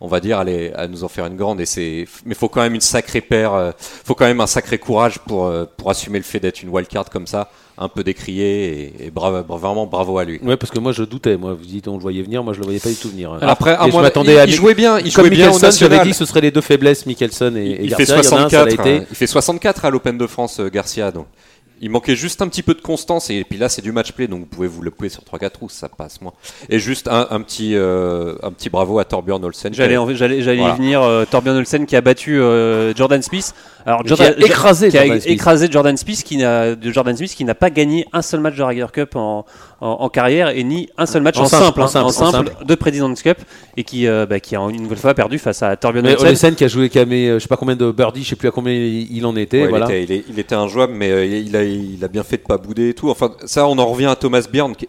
on 0.00 0.06
va 0.08 0.20
dire, 0.20 0.38
allait 0.38 0.72
à 0.74 0.86
nous 0.88 1.04
en 1.04 1.08
faire 1.08 1.26
une 1.26 1.36
grande. 1.36 1.60
Et 1.60 1.66
c'est, 1.66 2.06
mais 2.24 2.34
faut 2.34 2.48
quand 2.48 2.60
même 2.62 2.74
une 2.74 2.80
sacrée 2.80 3.20
paire, 3.20 3.54
euh, 3.54 3.70
faut 3.78 4.14
quand 4.14 4.26
même 4.26 4.40
un 4.40 4.46
sacré 4.46 4.78
courage 4.78 5.18
pour 5.20 5.46
euh, 5.46 5.64
pour 5.76 5.90
assumer 5.90 6.18
le 6.18 6.24
fait 6.24 6.40
d'être 6.40 6.62
une 6.62 6.68
wildcard 6.68 7.10
comme 7.10 7.26
ça, 7.26 7.50
un 7.76 7.88
peu 7.88 8.04
décrié 8.04 8.92
et, 9.00 9.06
et 9.06 9.10
bravo, 9.10 9.42
vraiment 9.56 9.86
bravo 9.86 10.18
à 10.18 10.24
lui. 10.24 10.38
Ouais, 10.42 10.56
parce 10.56 10.70
que 10.70 10.78
moi 10.78 10.92
je 10.92 11.02
doutais. 11.02 11.36
Moi, 11.36 11.54
vous 11.54 11.64
dites, 11.64 11.88
on 11.88 11.94
le 11.94 12.00
voyait 12.02 12.22
venir. 12.22 12.42
Moi, 12.44 12.52
je 12.52 12.58
le 12.60 12.64
voyais 12.64 12.80
pas 12.80 12.88
du 12.90 12.96
tout 12.96 13.08
venir. 13.10 13.32
hein. 13.32 13.38
Après, 13.42 13.74
à 13.74 13.86
Et 13.86 13.90
je 13.90 13.96
m'attendais 13.96 14.34
il, 14.34 14.38
à 14.38 14.44
il 14.44 14.52
jouait 14.52 14.74
bien, 14.74 14.98
il 14.98 15.12
Comme 15.12 15.24
jouait 15.26 15.34
bien 15.36 15.50
au 15.50 15.58
national. 15.58 16.02
dit 16.04 16.10
que 16.10 16.16
ce 16.16 16.24
seraient 16.24 16.40
les 16.42 16.50
deux 16.50 16.60
faiblesses, 16.60 17.04
Mickelson 17.06 17.54
et, 17.56 17.60
et 17.60 17.82
il, 17.84 17.90
Garcia. 17.90 18.06
fait 18.16 18.20
Il 18.22 18.24
y 18.30 18.34
en 18.34 18.36
a 18.38 18.40
un, 18.44 18.48
ça 18.48 18.64
l'a 18.64 18.70
64, 18.70 18.72
été. 18.88 18.96
hein. 19.02 19.06
il 19.10 19.16
fait 19.16 19.26
64 19.26 19.84
à 19.84 19.90
l'Open 19.90 20.16
de 20.18 20.26
France, 20.26 20.60
euh, 20.60 20.68
Garcia. 20.70 21.10
Donc, 21.10 21.26
il 21.80 21.90
manquait 21.90 22.16
juste 22.16 22.42
un 22.42 22.48
petit 22.48 22.62
peu 22.62 22.74
de 22.74 22.80
constance 22.80 23.30
et 23.30 23.44
puis 23.44 23.58
là 23.58 23.68
c'est 23.68 23.82
du 23.82 23.92
match 23.92 24.12
play, 24.12 24.26
donc 24.26 24.40
vous 24.40 24.46
pouvez 24.46 24.68
vous 24.68 24.82
le 24.82 24.90
couper 24.90 25.08
sur 25.08 25.22
3-4 25.22 25.50
trous, 25.50 25.68
ça 25.68 25.88
passe 25.88 26.20
moins. 26.20 26.32
Et 26.68 26.78
juste 26.78 27.08
un, 27.08 27.26
un 27.30 27.40
petit 27.40 27.74
euh, 27.74 28.34
un 28.42 28.50
petit 28.52 28.70
bravo 28.70 28.98
à 28.98 29.04
Torbjörn 29.04 29.44
Olsen. 29.44 29.72
J'allais, 29.74 29.96
j'allais, 30.14 30.42
j'allais 30.42 30.58
Voilà. 30.58 30.74
y 30.74 30.76
venir. 30.78 31.02
euh, 31.02 31.24
Torbjörn 31.30 31.56
Olsen 31.58 31.86
qui 31.86 31.96
a 31.96 32.00
battu 32.00 32.40
euh, 32.40 32.94
Jordan 32.94 33.22
Smith. 33.22 33.54
Alors 33.88 34.02
Qui 34.02 34.08
Jordan, 34.08 34.34
a 34.38 34.44
écrasé 34.44 34.88
qui 34.90 34.98
a 34.98 35.00
Jordan 35.02 35.20
Smith. 35.20 35.32
écrasé 35.32 35.68
Jordan 35.70 35.96
Smith, 35.96 36.22
qui 36.22 36.36
n'a, 36.36 36.74
de 36.74 36.92
Jordan 36.92 37.16
Smith 37.16 37.34
qui 37.34 37.44
n'a 37.44 37.54
pas 37.54 37.70
gagné 37.70 38.04
un 38.12 38.20
seul 38.20 38.40
match 38.40 38.54
de 38.56 38.62
Ryder 38.62 38.86
Cup 38.92 39.16
en, 39.16 39.46
en, 39.80 39.88
en 39.88 40.08
carrière 40.10 40.50
et 40.50 40.62
ni 40.62 40.90
un 40.98 41.06
seul 41.06 41.22
match 41.22 41.38
En 41.38 41.44
en, 41.44 41.46
simple, 41.46 41.64
simple, 41.64 41.80
en 41.80 41.84
hein, 41.84 41.88
simple, 41.88 42.04
en 42.04 42.08
en 42.08 42.12
simple 42.32 42.48
simple. 42.50 42.66
de 42.66 42.74
President's 42.74 43.22
Cup 43.22 43.38
et 43.78 43.84
qui, 43.84 44.06
euh, 44.06 44.26
bah, 44.26 44.40
qui 44.40 44.56
a 44.56 44.60
une 44.60 44.82
nouvelle 44.82 44.98
fois 44.98 45.14
perdu 45.14 45.38
face 45.38 45.62
à 45.62 45.74
Torbjörn 45.76 46.06
Olsen. 46.06 46.28
Olsen 46.28 46.54
qui 46.54 46.64
a 46.64 46.68
joué, 46.68 46.90
qui 46.90 46.98
a 46.98 47.06
mis, 47.06 47.26
euh, 47.28 47.34
je 47.38 47.44
sais 47.44 47.48
pas 47.48 47.56
combien 47.56 47.76
de 47.76 47.90
birdies, 47.90 48.24
je 48.24 48.28
sais 48.28 48.36
plus 48.36 48.48
à 48.48 48.50
combien 48.50 48.74
il 48.74 49.08
il 49.10 49.24
en 49.24 49.34
était. 49.36 49.62
Ouais, 49.62 49.68
voilà. 49.68 49.86
il, 49.88 50.02
était, 50.02 50.04
il, 50.04 50.18
est- 50.18 50.24
il 50.28 50.38
était 50.38 50.54
injouable, 50.54 50.92
mais 50.94 51.10
euh, 51.10 51.24
il, 51.24 51.56
a, 51.56 51.64
il 51.64 52.04
a 52.04 52.08
bien 52.08 52.22
fait 52.24 52.36
de 52.36 52.42
pas 52.42 52.58
bouder 52.58 52.90
et 52.90 52.94
tout. 52.94 53.08
Enfin, 53.08 53.32
ça, 53.46 53.66
on 53.66 53.78
en 53.78 53.86
revient 53.86 54.04
à 54.06 54.16
Thomas 54.16 54.46
Bjorn. 54.52 54.76
qui- 54.76 54.88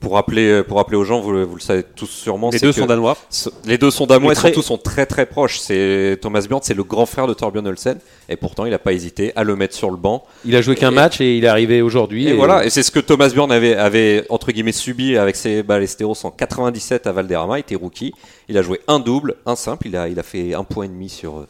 pour 0.00 0.14
rappeler, 0.14 0.62
pour 0.62 0.76
rappeler 0.78 0.96
aux 0.96 1.04
gens, 1.04 1.20
vous, 1.20 1.32
le- 1.32 1.44
vous 1.44 1.54
le 1.56 1.60
savez 1.60 1.82
tous 1.82 2.06
sûrement. 2.06 2.50
Les 2.50 2.58
c'est 2.58 2.66
deux 2.66 2.72
que 2.72 2.80
sont 2.80 2.86
danois. 2.86 3.16
ce- 3.30 3.48
Les 3.64 3.78
deux 3.78 3.90
sont 3.90 4.06
danois 4.06 4.32
et 4.32 4.34
surtout 4.34 4.62
sont 4.62 4.78
très 4.78 5.06
très 5.06 5.26
proches. 5.26 5.58
C'est 5.58 6.18
Thomas 6.20 6.40
Bjorn, 6.48 6.60
c'est 6.62 6.74
le 6.74 6.84
grand 6.84 7.06
frère 7.06 7.26
de 7.26 7.34
Torbjörn 7.34 7.66
Olsen, 7.66 7.98
et 8.28 8.36
pourtant 8.36 8.64
il 8.64 8.70
n'a 8.70 8.78
pas 8.78 8.92
hésité 8.92 9.32
à 9.36 9.44
le 9.44 9.56
mettre 9.56 9.74
sur 9.74 9.90
le 9.90 9.96
banc. 9.96 10.24
Il 10.44 10.54
a 10.56 10.62
joué 10.62 10.74
qu'un 10.74 10.90
match 10.90 11.20
et 11.20 11.36
il 11.36 11.44
est 11.44 11.48
arrivé 11.48 11.82
aujourd'hui. 11.82 12.28
Et, 12.28 12.32
voilà, 12.32 12.64
et 12.64 12.70
c'est 12.70 12.82
ce 12.82 12.90
que 12.90 13.00
Thomas 13.00 13.28
Bjorn 13.28 13.50
avait, 13.52 13.74
avait 13.76 14.24
entre 14.28 14.52
guillemets 14.52 14.72
subi 14.72 15.16
avec 15.16 15.36
ses 15.36 15.62
Ballesteros 15.62 16.16
en 16.24 16.30
97 16.30 17.06
à 17.06 17.12
Valderrama. 17.12 17.58
Il 17.58 17.60
était 17.60 17.74
rookie. 17.74 18.12
Il 18.48 18.56
a 18.58 18.62
joué 18.62 18.80
un 18.88 18.98
double, 19.00 19.34
un 19.46 19.56
simple. 19.56 19.86
Il 19.88 19.96
a, 19.96 20.08
il 20.08 20.18
a 20.18 20.22
fait 20.22 20.54
un 20.54 20.64
point 20.64 20.84
et 20.84 20.88
demi 20.88 21.08
sur, 21.08 21.38
euh, 21.38 21.46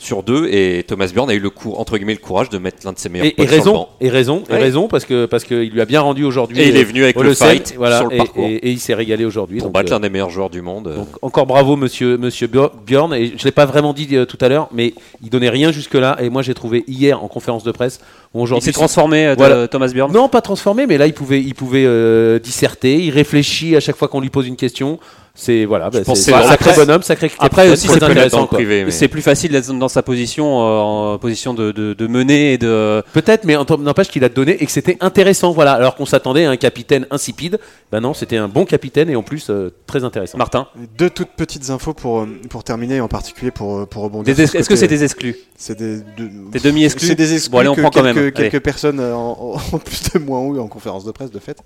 sur 0.00 0.24
deux. 0.24 0.48
Et 0.50 0.82
Thomas 0.88 1.06
Bjorn 1.06 1.30
a 1.30 1.34
eu 1.34 1.38
le 1.38 1.50
cour, 1.50 1.78
entre 1.78 1.96
guillemets 1.96 2.14
le 2.14 2.18
courage 2.18 2.48
de 2.48 2.58
mettre 2.58 2.78
l'un 2.84 2.92
de 2.92 2.98
ses 2.98 3.08
meilleurs 3.08 3.26
Et, 3.26 3.28
et 3.28 3.32
potes 3.34 3.46
sur 3.46 3.54
le 3.54 3.58
raison, 3.60 3.72
banc. 3.74 3.88
et 4.00 4.08
raison, 4.08 4.42
et 4.50 4.54
raison, 4.56 4.88
parce 4.88 5.04
que 5.04 5.26
parce 5.26 5.44
qu'il 5.44 5.70
lui 5.70 5.80
a 5.80 5.84
bien 5.84 6.00
rendu 6.00 6.24
aujourd'hui. 6.24 6.58
Et 6.60 6.68
il 6.68 6.76
euh, 6.76 6.80
est 6.80 6.84
venu 6.84 7.04
avec 7.04 7.16
le 7.20 7.34
fight 7.34 7.74
voilà, 7.76 7.98
sur 7.98 8.08
le 8.08 8.14
et, 8.14 8.18
parcours 8.18 8.44
et- 8.44 8.54
et 8.56 8.70
il 8.70 8.80
s'est 8.80 8.94
régalé 8.94 9.24
aujourd'hui. 9.24 9.58
pour 9.58 9.68
donc, 9.68 9.74
battre 9.74 9.92
euh, 9.92 9.96
l'un 9.96 10.00
des 10.00 10.10
meilleurs 10.10 10.30
joueurs 10.30 10.50
du 10.50 10.62
monde. 10.62 10.92
donc, 10.96 11.08
encore 11.22 11.46
bravo, 11.46 11.76
monsieur, 11.76 12.16
monsieur 12.16 12.48
Bjor- 12.48 12.72
Bjorn. 12.86 13.14
Et 13.14 13.34
je 13.36 13.44
l'ai 13.44 13.52
pas 13.52 13.66
vraiment 13.66 13.92
dit 13.92 14.08
euh, 14.16 14.24
tout 14.24 14.38
à 14.40 14.48
l'heure, 14.48 14.68
mais 14.72 14.94
il 15.22 15.30
donnait 15.30 15.50
rien 15.50 15.70
jusque-là. 15.70 16.16
Et 16.20 16.30
moi, 16.30 16.42
j'ai 16.42 16.54
trouvé 16.54 16.82
hier 16.88 17.22
en 17.22 17.28
conférence 17.28 17.62
de 17.62 17.70
presse. 17.70 18.00
où 18.34 18.38
Il 18.38 18.42
Aujourd'hui, 18.42 18.64
s'est 18.66 18.72
transformé, 18.72 19.26
euh, 19.26 19.34
Voilà. 19.36 19.68
Thomas 19.68 19.88
Bjorn? 19.92 20.10
Non, 20.12 20.28
pas 20.28 20.40
transformé, 20.40 20.86
mais 20.86 20.96
là, 20.98 21.06
il 21.06 21.12
pouvait, 21.12 21.40
il 21.42 21.54
pouvait 21.54 21.84
euh, 21.84 22.38
disserter. 22.38 22.96
Il 23.04 23.10
réfléchit 23.10 23.76
à 23.76 23.80
chaque 23.80 23.96
fois 23.96 24.08
qu'on 24.08 24.20
lui 24.20 24.30
pose 24.30 24.46
une 24.46 24.56
question. 24.56 24.98
C'est 25.42 25.64
voilà, 25.64 25.88
bah, 25.88 26.00
c'est 26.04 26.10
un 26.10 26.42
sacré 26.42 26.70
après- 26.70 26.76
bonhomme, 26.76 27.02
sacré. 27.02 27.30
après 27.38 27.70
aussi, 27.70 27.88
c'est 27.88 28.02
intéressant. 28.02 28.46
mais- 28.52 28.90
C'est 28.90 29.08
plus 29.08 29.22
facile 29.22 29.52
d'être 29.52 29.72
dans 29.72 29.88
sa 29.88 30.02
position, 30.02 30.60
euh, 30.60 30.78
en 30.80 31.18
position 31.18 31.54
de, 31.54 31.72
de, 31.72 31.94
de 31.94 32.06
mener 32.06 32.52
et 32.52 32.58
de. 32.58 33.02
Peut-être, 33.14 33.44
mais 33.44 33.56
en 33.56 33.64
tant- 33.64 33.78
n'empêche 33.78 34.08
qu'il 34.08 34.22
a 34.24 34.28
donné 34.28 34.62
et 34.62 34.66
que 34.66 34.70
c'était 34.72 34.98
intéressant. 35.00 35.52
Voilà, 35.52 35.72
alors 35.72 35.94
qu'on 35.96 36.04
s'attendait 36.04 36.44
à 36.44 36.50
un 36.50 36.56
capitaine 36.58 37.06
insipide. 37.10 37.58
Ben 37.90 38.00
non, 38.00 38.12
c'était 38.12 38.36
un 38.36 38.48
bon 38.48 38.66
capitaine 38.66 39.08
et 39.08 39.16
en 39.16 39.22
plus 39.22 39.48
euh, 39.48 39.70
très 39.86 40.04
intéressant. 40.04 40.36
Martin. 40.36 40.66
Deux 40.98 41.08
toutes 41.08 41.30
petites 41.30 41.70
infos 41.70 41.94
pour, 41.94 42.20
euh, 42.20 42.28
pour 42.50 42.62
terminer, 42.62 43.00
en 43.00 43.08
particulier 43.08 43.50
pour, 43.50 43.86
pour 43.88 44.02
rebondir. 44.02 44.36
Ce 44.36 44.42
Est-ce 44.42 44.68
que 44.68 44.76
c'est 44.76 44.88
des 44.88 45.04
exclus 45.04 45.36
C'est 45.56 45.78
des, 45.78 45.96
de- 46.18 46.50
Des 46.52 46.60
demi-exclus 46.60 47.06
C'est 47.08 47.14
des 47.14 47.32
exclus 47.32 47.50
Bon, 47.50 47.58
allez, 47.58 47.68
on 47.70 47.74
que 47.74 47.80
prend 47.80 47.90
quand 47.90 48.02
quelques, 48.02 48.16
même. 48.16 48.32
quelques 48.32 48.60
personnes 48.60 49.00
en, 49.00 49.56
en 49.72 49.78
plus 49.78 50.02
de 50.12 50.18
moi 50.18 50.40
eu 50.54 50.58
en 50.60 50.68
conférence 50.68 51.04
de 51.04 51.12
presse, 51.12 51.30
de 51.30 51.38
fait. 51.38 51.56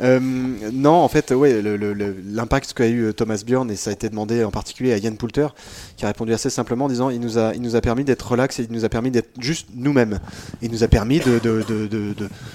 Euh, 0.00 0.18
non, 0.72 0.92
en 0.94 1.08
fait, 1.08 1.30
ouais, 1.32 1.60
l'impact 2.32 2.72
qu'a 2.74 2.86
eu 2.88 3.09
Thomas 3.12 3.42
Bjorn, 3.46 3.70
et 3.70 3.76
ça 3.76 3.90
a 3.90 3.92
été 3.92 4.08
demandé 4.08 4.44
en 4.44 4.50
particulier 4.50 4.92
à 4.92 4.98
Yann 4.98 5.16
Poulter, 5.16 5.48
qui 5.96 6.04
a 6.04 6.08
répondu 6.08 6.32
assez 6.32 6.50
simplement 6.50 6.86
en 6.86 6.88
disant 6.88 7.10
il 7.10 7.20
nous 7.20 7.38
a, 7.38 7.54
il 7.54 7.62
nous 7.62 7.76
a 7.76 7.80
permis 7.80 8.04
d'être 8.04 8.22
relax 8.30 8.58
et 8.58 8.62
il 8.64 8.72
nous 8.72 8.84
a 8.84 8.88
permis 8.88 9.10
d'être 9.10 9.30
juste 9.40 9.68
nous-mêmes. 9.74 10.18
Il 10.62 10.70
nous 10.70 10.84
a 10.84 10.88
permis 10.88 11.20
de 11.20 11.38
de, 11.38 11.64
de, 11.68 11.86
de, 11.86 12.14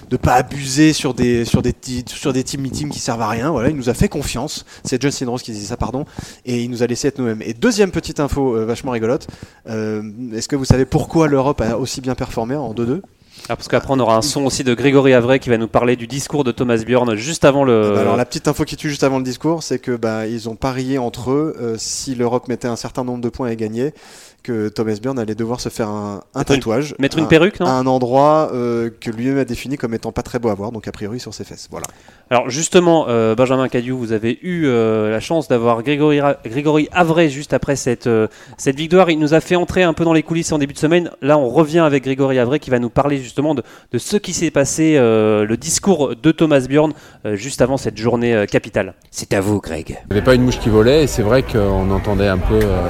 de- 0.09 0.17
pas 0.17 0.33
abuser 0.35 0.93
sur 0.93 1.13
des, 1.13 1.45
sur, 1.45 1.61
des, 1.61 1.73
sur 2.07 2.33
des 2.33 2.43
team 2.43 2.61
meetings 2.61 2.89
qui 2.89 2.99
servent 2.99 3.21
à 3.21 3.29
rien. 3.29 3.51
Voilà, 3.51 3.69
il 3.69 3.75
nous 3.75 3.89
a 3.89 3.93
fait 3.93 4.07
confiance. 4.09 4.65
C'est 4.83 5.01
Justin 5.01 5.27
Rose 5.29 5.41
qui 5.43 5.51
disait 5.51 5.67
ça, 5.67 5.77
pardon. 5.77 6.05
Et 6.45 6.63
il 6.63 6.69
nous 6.71 6.83
a 6.83 6.87
laissé 6.87 7.07
être 7.09 7.19
nous-mêmes. 7.19 7.41
Et 7.41 7.53
deuxième 7.53 7.91
petite 7.91 8.19
info 8.19 8.55
euh, 8.55 8.65
vachement 8.65 8.91
rigolote 8.91 9.27
euh, 9.67 10.01
est-ce 10.33 10.47
que 10.47 10.55
vous 10.55 10.65
savez 10.65 10.85
pourquoi 10.85 11.27
l'Europe 11.27 11.61
a 11.61 11.77
aussi 11.77 12.01
bien 12.01 12.15
performé 12.15 12.55
en 12.55 12.73
2-2 12.73 13.01
Ah, 13.47 13.55
parce 13.55 13.67
qu'après, 13.67 13.93
on 13.93 13.99
aura 13.99 14.17
un 14.17 14.23
son 14.23 14.43
aussi 14.45 14.63
de 14.63 14.73
Grégory 14.73 15.13
Avray 15.13 15.39
qui 15.39 15.49
va 15.49 15.57
nous 15.57 15.67
parler 15.67 15.95
du 15.95 16.07
discours 16.07 16.43
de 16.43 16.51
Thomas 16.51 16.77
Bjorn 16.77 17.15
juste 17.15 17.45
avant 17.45 17.63
le. 17.63 17.93
Bah 17.93 18.01
Alors 18.01 18.17
la 18.17 18.25
petite 18.25 18.47
info 18.47 18.65
qui 18.65 18.75
tue 18.75 18.89
juste 18.89 19.03
avant 19.03 19.19
le 19.19 19.23
discours, 19.23 19.61
c'est 19.61 19.77
que 19.77 19.91
bah, 19.95 20.25
ils 20.25 20.49
ont 20.49 20.55
parié 20.55 20.97
entre 20.97 21.31
eux 21.31 21.55
euh, 21.61 21.75
si 21.77 22.15
l'Europe 22.15 22.47
mettait 22.47 22.67
un 22.67 22.75
certain 22.75 23.03
nombre 23.03 23.21
de 23.21 23.29
points 23.29 23.49
à 23.49 23.55
gagner, 23.55 23.93
que 24.45 24.69
Thomas 24.69 24.97
Bjorn 25.01 25.17
allait 25.19 25.35
devoir 25.35 25.59
se 25.59 25.69
faire 25.69 25.89
un, 25.89 26.21
un 26.33 26.39
Mettre 26.39 26.51
une- 26.51 26.57
tatouage, 26.59 26.95
Mettre 26.99 27.17
une 27.17 27.25
un- 27.25 27.27
perruque, 27.27 27.59
non 27.59 27.65
à 27.65 27.71
un 27.71 27.87
endroit 27.87 28.49
euh, 28.53 28.89
que 29.01 29.09
lui-même 29.11 29.37
a 29.39 29.45
défini 29.45 29.77
comme 29.77 29.93
étant 29.93 30.11
pas 30.11 30.21
très 30.21 30.39
beau 30.39 30.49
à 30.49 30.53
voir, 30.53 30.71
donc 30.71 30.87
a 30.87 30.91
priori 30.91 31.19
sur 31.19 31.33
ses 31.33 31.43
fesses. 31.43 31.67
Voilà. 31.71 31.87
Alors 32.29 32.49
justement, 32.49 33.05
euh, 33.07 33.35
Benjamin 33.35 33.67
Cadieu, 33.67 33.93
vous 33.93 34.11
avez 34.11 34.39
eu 34.41 34.65
euh, 34.67 35.09
la 35.11 35.19
chance 35.19 35.47
d'avoir 35.47 35.81
Grégory, 35.83 36.19
Grégory 36.45 36.87
Avray 36.91 37.29
juste 37.29 37.53
après 37.53 37.75
cette, 37.75 38.07
euh, 38.07 38.27
cette 38.57 38.75
victoire. 38.75 39.09
Il 39.09 39.19
nous 39.19 39.33
a 39.33 39.39
fait 39.41 39.55
entrer 39.55 39.83
un 39.83 39.93
peu 39.93 40.03
dans 40.05 40.13
les 40.13 40.23
coulisses 40.23 40.51
en 40.51 40.57
début 40.57 40.73
de 40.73 40.79
semaine. 40.79 41.11
Là, 41.21 41.37
on 41.37 41.49
revient 41.49 41.79
avec 41.79 42.03
Grégory 42.03 42.39
Avray 42.39 42.59
qui 42.59 42.69
va 42.69 42.79
nous 42.79 42.89
parler 42.89 43.17
justement 43.17 43.55
de, 43.55 43.63
de 43.91 43.97
ce 43.97 44.17
qui 44.17 44.33
s'est 44.33 44.51
passé, 44.51 44.95
euh, 44.97 45.45
le 45.45 45.57
discours 45.57 46.15
de 46.15 46.31
Thomas 46.31 46.65
Bjorn 46.67 46.93
euh, 47.25 47.35
juste 47.35 47.61
avant 47.61 47.77
cette 47.77 47.97
journée 47.97 48.33
euh, 48.33 48.45
capitale. 48.45 48.93
C'est 49.11 49.33
à 49.33 49.41
vous, 49.41 49.59
Greg. 49.61 49.89
Il 50.09 50.13
n'y 50.13 50.17
avait 50.17 50.25
pas 50.25 50.35
une 50.35 50.43
mouche 50.43 50.59
qui 50.59 50.69
volait 50.69 51.03
et 51.03 51.07
c'est 51.07 51.21
vrai 51.23 51.43
qu'on 51.43 51.89
entendait 51.91 52.27
un 52.27 52.37
peu, 52.37 52.59
euh, 52.61 52.87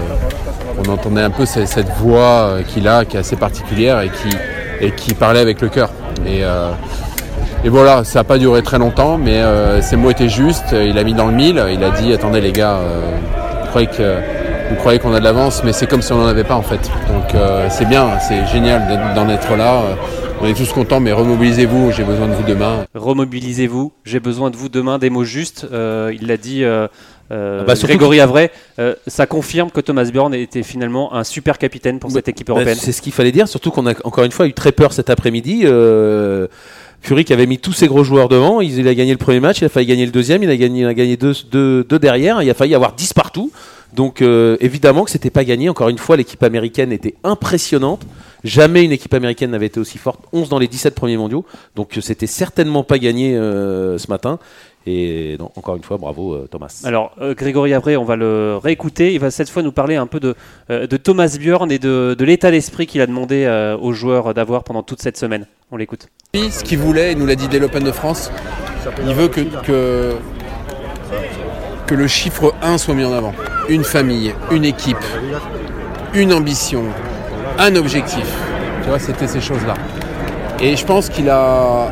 on 0.78 0.92
entendait 0.92 1.22
un 1.22 1.30
peu 1.30 1.46
cette, 1.46 1.90
voix 2.00 2.20
euh, 2.20 2.64
qu'il 2.64 2.88
a, 2.88 3.06
qui 3.06 3.18
est 3.18 3.20
assez 3.20 3.36
particulière 3.36 4.02
et 4.02 4.10
qui, 4.10 4.36
et 4.82 4.92
qui 4.92 5.14
parlait 5.14 5.40
avec 5.40 5.62
le 5.62 5.70
cœur. 5.70 5.90
Et, 6.26 6.44
euh, 6.44 6.72
voilà, 7.66 8.04
ça 8.04 8.20
n'a 8.20 8.24
pas 8.24 8.38
duré 8.38 8.62
très 8.62 8.78
longtemps, 8.78 9.18
mais 9.18 9.42
euh, 9.42 9.82
ses 9.82 9.96
mots 9.96 10.12
étaient 10.12 10.30
justes. 10.30 10.74
Il 10.74 10.98
a 10.98 11.04
mis 11.04 11.14
dans 11.14 11.26
le 11.26 11.34
mille. 11.34 11.64
Il 11.74 11.84
a 11.84 11.90
dit 11.90 12.14
attendez 12.14 12.40
les 12.40 12.52
gars, 12.52 12.76
euh, 12.76 13.02
vous 13.62 13.68
croyez 13.70 13.88
que 13.88 14.16
vous 14.70 14.76
croyez 14.76 15.00
qu'on 15.00 15.14
a 15.14 15.20
de 15.20 15.24
l'avance, 15.24 15.64
mais 15.64 15.74
c'est 15.74 15.88
comme 15.88 16.02
si 16.02 16.12
on 16.12 16.18
n'en 16.18 16.28
avait 16.28 16.44
pas 16.44 16.56
en 16.56 16.62
fait. 16.62 16.90
Donc 17.08 17.40
c'est 17.70 17.86
bien, 17.86 18.08
c'est 18.20 18.46
génial 18.48 19.14
d'en 19.16 19.30
être 19.30 19.56
là. 19.56 19.82
On 20.42 20.48
est 20.48 20.54
tous 20.54 20.72
contents, 20.74 21.00
mais 21.00 21.12
remobilisez-vous. 21.12 21.92
J'ai 21.92 22.04
besoin 22.04 22.28
de 22.28 22.34
vous 22.34 22.44
demain. 22.44 22.86
Remobilisez-vous, 22.94 23.92
j'ai 24.04 24.20
besoin 24.20 24.52
de 24.52 24.56
vous 24.58 24.70
demain, 24.70 25.00
des 25.00 25.10
mots 25.10 25.24
justes. 25.24 25.66
Euh, 25.72 26.12
il 26.20 26.28
l'a 26.28 26.38
dit. 26.38 26.64
euh, 26.64 26.88
euh, 27.32 27.60
Ah 27.62 27.66
bah, 27.66 27.74
Grégory 27.76 28.20
Avray, 28.20 28.52
Euh, 28.78 28.94
ça 29.08 29.26
confirme 29.26 29.72
que 29.72 29.82
Thomas 29.82 30.04
Bjorn 30.12 30.34
était 30.36 30.62
finalement 30.62 31.14
un 31.16 31.24
super 31.24 31.58
capitaine 31.58 32.00
pour 32.00 32.10
Bah, 32.12 32.16
cette 32.18 32.28
équipe 32.28 32.48
Bah, 32.48 32.54
européenne. 32.54 32.78
C'est 32.80 32.92
ce 32.92 33.02
qu'il 33.02 33.14
fallait 33.14 33.32
dire, 33.32 33.48
surtout 33.48 33.72
qu'on 33.72 33.88
a 33.88 33.94
encore 34.04 34.24
une 34.24 34.32
fois 34.32 34.46
eu 34.46 34.54
très 34.54 34.72
peur 34.72 34.94
cet 34.94 35.10
après-midi. 35.10 35.62
Euh, 35.64 36.48
Fury 37.02 37.24
qui 37.26 37.34
avait 37.34 37.46
mis 37.48 37.58
tous 37.60 37.74
ses 37.74 37.88
gros 37.88 38.04
joueurs 38.04 38.30
devant, 38.30 38.62
il, 38.62 38.78
il 38.80 38.88
a 38.88 38.94
gagné 38.96 39.12
le 39.12 39.18
premier 39.18 39.40
match, 39.40 39.60
il 39.62 39.66
a 39.66 39.70
failli 39.70 39.86
gagner 39.88 40.06
le 40.06 40.12
deuxième, 40.12 40.42
il 40.44 40.50
a 40.50 40.58
gagné, 40.58 40.82
il 40.82 40.88
a 40.88 40.94
gagné 40.94 41.18
deux, 41.18 41.34
deux- 41.52 41.84
deux 41.84 42.00
derrière, 42.00 42.42
il 42.42 42.50
a 42.50 42.54
failli 42.56 42.74
avoir 42.76 42.94
10 42.94 43.14
partout. 43.14 43.52
Donc 43.94 44.22
euh, 44.22 44.58
évidemment 44.60 45.04
que 45.06 45.12
c'était 45.12 45.30
pas 45.30 45.44
gagné. 45.44 45.70
Encore 45.70 45.90
une 45.90 45.98
fois, 46.00 46.18
l'équipe 46.18 46.42
américaine 46.44 46.92
était 46.92 47.16
impressionnante. 47.24 48.02
Jamais 48.46 48.86
une 48.86 48.92
équipe 48.94 49.14
américaine 49.14 49.52
n'avait 49.52 49.66
été 49.66 49.80
aussi 49.80 49.98
forte. 49.98 50.22
11 50.32 50.48
dans 50.50 50.60
les 50.60 50.68
17 50.68 50.96
premiers 50.96 51.18
mondiaux. 51.18 51.44
Donc 51.76 51.98
euh, 51.98 52.02
c'était 52.02 52.28
certainement 52.28 52.84
pas 52.84 53.00
gagné 53.00 53.36
euh, 53.36 53.98
ce 53.98 54.08
matin. 54.10 54.40
Et 54.88 55.36
non, 55.40 55.50
encore 55.56 55.76
une 55.76 55.84
fois, 55.84 55.98
bravo 55.98 56.36
euh, 56.36 56.48
Thomas. 56.50 56.82
Alors, 56.84 57.12
euh, 57.20 57.34
Grégory 57.34 57.74
Avré, 57.74 57.98
on 57.98 58.04
va 58.04 58.16
le 58.16 58.58
réécouter. 58.62 59.14
Il 59.14 59.20
va 59.20 59.32
cette 59.32 59.50
fois 59.50 59.64
nous 59.64 59.72
parler 59.72 59.96
un 59.96 60.06
peu 60.06 60.20
de, 60.20 60.36
euh, 60.70 60.86
de 60.86 60.98
Thomas 60.98 61.36
Bjorn 61.40 61.72
et 61.72 61.80
de, 61.80 62.16
de 62.18 62.24
l'état 62.26 62.52
d'esprit 62.52 62.86
qu'il 62.86 63.02
a 63.02 63.08
demandé 63.08 63.46
euh, 63.46 63.76
aux 63.78 63.94
joueurs 63.94 64.36
d'avoir 64.36 64.64
pendant 64.64 64.84
toute 64.84 65.02
cette 65.02 65.18
semaine. 65.18 65.48
On 65.72 65.78
l'écoute. 65.78 66.08
Ce 66.36 66.64
qu'il 66.64 66.78
voulait, 66.78 67.14
il 67.14 67.18
nous 67.18 67.26
l'a 67.26 67.36
dit 67.36 67.48
dès 67.48 67.58
l'Open 67.58 67.84
de 67.84 67.92
France, 67.92 68.32
il 69.08 69.14
veut 69.16 69.28
que, 69.28 69.42
que, 69.66 70.14
que 71.88 71.96
le 71.96 72.08
chiffre 72.08 72.54
1 72.62 72.78
soit 72.78 72.94
mis 72.94 73.06
en 73.06 73.14
avant. 73.14 73.34
Une 73.70 73.84
famille, 73.84 74.36
une 74.52 74.66
équipe, 74.66 75.04
une 76.14 76.32
ambition, 76.32 76.84
un 77.60 77.76
objectif. 77.76 78.26
Tu 78.84 78.90
vois, 78.90 79.00
c'était 79.00 79.28
ces 79.28 79.42
choses-là. 79.42 79.74
Et 80.60 80.76
je 80.76 80.86
pense 80.86 81.10
qu'il 81.10 81.30
a. 81.30 81.90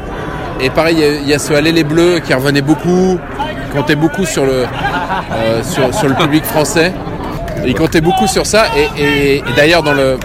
Et 0.62 0.70
pareil, 0.70 1.04
il 1.22 1.28
y 1.28 1.34
a- 1.34 1.40
ce 1.40 1.54
Aller 1.54 1.72
les 1.72 1.84
Bleus 1.84 2.20
qui 2.20 2.34
revenait 2.34 2.62
beaucoup, 2.62 3.20
comptait 3.74 3.96
beaucoup 3.96 4.26
sur 4.26 4.46
le, 4.46 4.66
euh, 5.34 5.64
sur, 5.64 6.08
le 6.08 6.16
public 6.16 6.46
français. 6.46 6.94
Il 7.66 7.74
comptait 7.76 8.02
beaucoup 8.02 8.28
sur 8.28 8.46
ça. 8.46 8.66
Et, 8.98 9.42
d'ailleurs, 9.56 9.84
dans 9.84 9.94
le, 9.94 10.18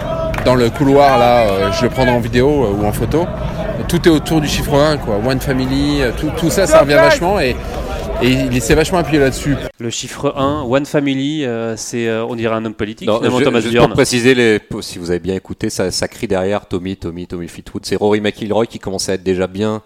dans 0.45 0.55
le 0.55 0.69
couloir, 0.69 1.17
là, 1.17 1.39
euh, 1.41 1.71
je 1.71 1.83
le 1.83 1.89
prendrai 1.89 2.13
en 2.13 2.19
vidéo 2.19 2.47
euh, 2.65 2.83
ou 2.83 2.87
en 2.87 2.91
photo, 2.91 3.25
tout 3.87 4.07
est 4.07 4.11
autour 4.11 4.39
du 4.39 4.47
chiffre 4.47 4.73
1, 4.75 4.97
quoi. 4.97 5.15
One 5.25 5.39
Family, 5.39 6.01
tout, 6.19 6.31
tout 6.37 6.49
ça, 6.49 6.67
ça 6.67 6.79
revient 6.79 6.93
vachement. 6.93 7.39
Et, 7.39 7.55
et 8.21 8.31
il 8.31 8.61
s'est 8.61 8.75
vachement 8.75 8.97
appuyé 8.97 9.19
là-dessus. 9.19 9.55
Le 9.79 9.89
chiffre 9.89 10.33
1, 10.35 10.63
One 10.63 10.85
Family, 10.85 11.45
euh, 11.45 11.75
c'est, 11.77 12.07
euh, 12.07 12.25
on 12.25 12.35
dirait 12.35 12.55
un 12.55 12.65
homme 12.65 12.73
politique, 12.73 13.07
Non, 13.07 13.17
finalement, 13.17 13.39
Thomas 13.41 13.59
juste 13.61 13.73
Bjorn. 13.73 13.87
pour 13.87 13.95
préciser, 13.95 14.35
les, 14.35 14.59
si 14.81 14.99
vous 14.99 15.09
avez 15.09 15.19
bien 15.19 15.35
écouté, 15.35 15.69
ça, 15.69 15.91
ça 15.91 16.07
crie 16.07 16.27
derrière 16.27 16.65
Tommy, 16.67 16.97
Tommy, 16.97 17.27
Tommy 17.27 17.47
Fleetwood. 17.47 17.85
C'est 17.85 17.95
Rory 17.95 18.21
McIlroy 18.21 18.65
qui 18.65 18.79
commençait 18.79 19.13
à 19.13 19.15
être 19.15 19.23
déjà 19.23 19.47
bien, 19.47 19.81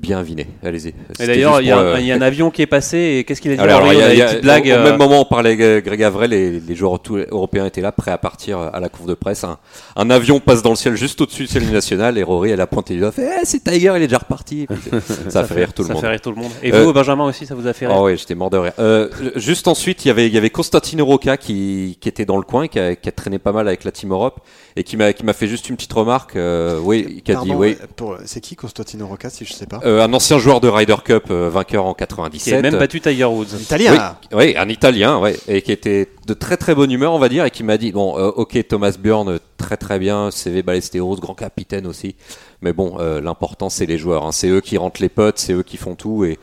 bien 0.00 0.22
viné. 0.22 0.46
Allez-y. 0.64 0.94
Et 1.20 1.26
d'ailleurs, 1.26 1.60
il 1.60 1.66
y, 1.68 1.70
a 1.70 1.78
un- 1.78 1.98
y 2.00 2.10
a 2.10 2.14
un 2.14 2.22
avion 2.22 2.50
qui 2.50 2.62
est 2.62 2.66
passé 2.66 3.18
et 3.18 3.24
qu'est-ce 3.24 3.40
qu'il 3.40 3.52
a 3.52 3.56
dit 3.56 3.60
Alors, 3.60 3.92
il 3.92 3.98
y 3.98 4.02
a- 4.02 4.14
y 4.14 4.22
a- 4.22 4.26
petites 4.26 4.40
blagues, 4.42 4.66
au, 4.66 4.70
euh, 4.70 4.84
même 4.84 4.96
moment, 4.96 5.20
on 5.20 5.24
parlait 5.24 5.52
avec 5.60 5.84
Greg 5.84 6.02
Avril, 6.02 6.30
les, 6.30 6.58
les 6.60 6.74
joueurs 6.74 6.98
européens 7.30 7.66
étaient 7.66 7.80
là, 7.80 7.92
prêts 7.92 8.10
à 8.10 8.18
partir 8.18 8.58
à 8.58 8.80
la 8.80 8.88
cour 8.88 9.06
de 9.06 9.14
presse. 9.14 9.44
Un, 9.44 9.58
un 9.96 10.10
avion 10.10 10.40
passe 10.40 10.62
dans 10.62 10.70
le 10.70 10.76
ciel 10.76 10.96
juste 10.96 11.20
au-dessus 11.20 11.42
du 11.42 11.48
ciel 11.48 11.70
national 11.70 12.16
et 12.18 12.22
Rory, 12.22 12.50
elle 12.50 12.60
a 12.60 12.66
pointé 12.66 12.94
du 12.94 13.00
doigt, 13.00 13.12
fait 13.12 13.28
Eh, 13.42 13.44
c'est 13.44 13.62
Tiger, 13.62 13.92
il 13.96 14.02
est 14.02 14.06
déjà 14.06 14.18
reparti. 14.18 14.62
Et 14.62 14.66
puis, 14.66 14.90
ça 15.28 15.40
a 15.40 15.44
fait 15.44 15.54
rire 15.54 15.72
tout 15.74 15.82
le 15.82 15.88
ça 15.88 15.92
monde. 15.94 16.02
fait 16.02 16.08
rire 16.08 16.20
tout 16.20 16.30
le 16.30 16.36
monde. 16.36 16.50
Et 16.62 16.72
Euh, 16.72 16.84
vous, 16.84 16.92
Benjamin 16.92 17.24
aussi, 17.24 17.46
ça 17.46 17.54
vous 17.54 17.66
a 17.66 17.72
fait 17.72 17.86
rire 17.86 17.96
Ah 17.98 18.02
ouais, 18.02 18.16
j'étais 18.16 18.34
mort 18.34 18.50
de 18.50 18.56
rire. 18.58 18.72
Euh, 18.78 19.08
juste 19.36 19.68
ensuite, 19.68 20.04
il 20.04 20.08
y 20.08 20.10
avait, 20.10 20.26
il 20.26 20.32
y 20.34 20.38
avait 20.38 20.50
Constantino 20.50 21.04
Rocca 21.04 21.36
qui, 21.36 21.98
qui 22.00 22.08
était 22.08 22.24
dans 22.24 22.36
le 22.36 22.42
coin, 22.42 22.68
qui 22.68 22.78
a, 22.78 22.96
qui 22.96 23.08
a 23.08 23.12
traîné 23.12 23.38
pas 23.38 23.52
mal 23.52 23.68
avec 23.68 23.84
la 23.84 23.92
Team 23.92 24.12
Europe 24.12 24.40
et 24.76 24.82
qui 24.84 24.96
m'a, 24.96 25.12
qui 25.12 25.24
m'a 25.24 25.32
fait 25.32 25.46
juste 25.48 25.68
une 25.68 25.76
petite 25.76 25.92
remarque. 25.92 26.36
euh, 26.36 26.78
oui, 26.82 27.22
qui 27.24 27.32
a 27.32 27.36
dit 27.42 27.50
oui. 27.52 27.76
euh, 27.80 27.86
pour- 27.96 28.16
C'est 28.24 28.40
qui 28.40 28.56
Constantino 28.56 29.06
Rocca, 29.06 29.28
si 29.30 29.44
je 29.44 29.52
sais 29.52 29.66
pas? 29.66 29.80
Euh, 29.90 30.04
un 30.04 30.12
ancien 30.12 30.38
joueur 30.38 30.60
de 30.60 30.68
Ryder 30.68 30.96
Cup, 31.04 31.24
euh, 31.30 31.50
vainqueur 31.50 31.84
en 31.84 31.94
Qui 31.94 32.04
a 32.04 32.06
97. 32.06 32.62
même 32.62 32.78
battu 32.78 33.00
Tiger 33.00 33.24
Woods. 33.24 33.58
Italien 33.60 34.16
Oui, 34.32 34.38
oui, 34.38 34.54
un 34.56 34.68
Italien, 34.68 35.18
ouais, 35.18 35.36
et 35.48 35.62
qui 35.62 35.72
était 35.72 36.08
de 36.26 36.34
très 36.34 36.56
très 36.56 36.74
bonne 36.74 36.92
humeur, 36.92 37.12
on 37.12 37.18
va 37.18 37.28
dire, 37.28 37.44
et 37.44 37.50
qui 37.50 37.64
m'a 37.64 37.76
dit 37.76 37.90
bon, 37.90 38.16
euh, 38.16 38.28
ok, 38.28 38.56
Thomas 38.68 38.92
Bjorn, 39.02 39.40
très 39.56 39.76
très 39.76 39.98
bien, 39.98 40.30
CV 40.30 40.62
Ballesteros, 40.62 41.16
grand 41.16 41.34
capitaine 41.34 41.86
aussi, 41.88 42.14
mais 42.62 42.72
bon, 42.72 42.96
euh, 43.00 43.20
l'important 43.20 43.68
c'est 43.70 43.86
les 43.86 43.98
joueurs, 43.98 44.26
hein. 44.26 44.32
c'est 44.32 44.48
eux 44.48 44.60
qui 44.60 44.76
rentrent 44.76 45.00
les 45.00 45.08
potes, 45.08 45.38
c'est 45.38 45.52
eux 45.52 45.62
qui 45.62 45.76
font 45.76 45.94
tout, 45.94 46.24
et, 46.24 46.38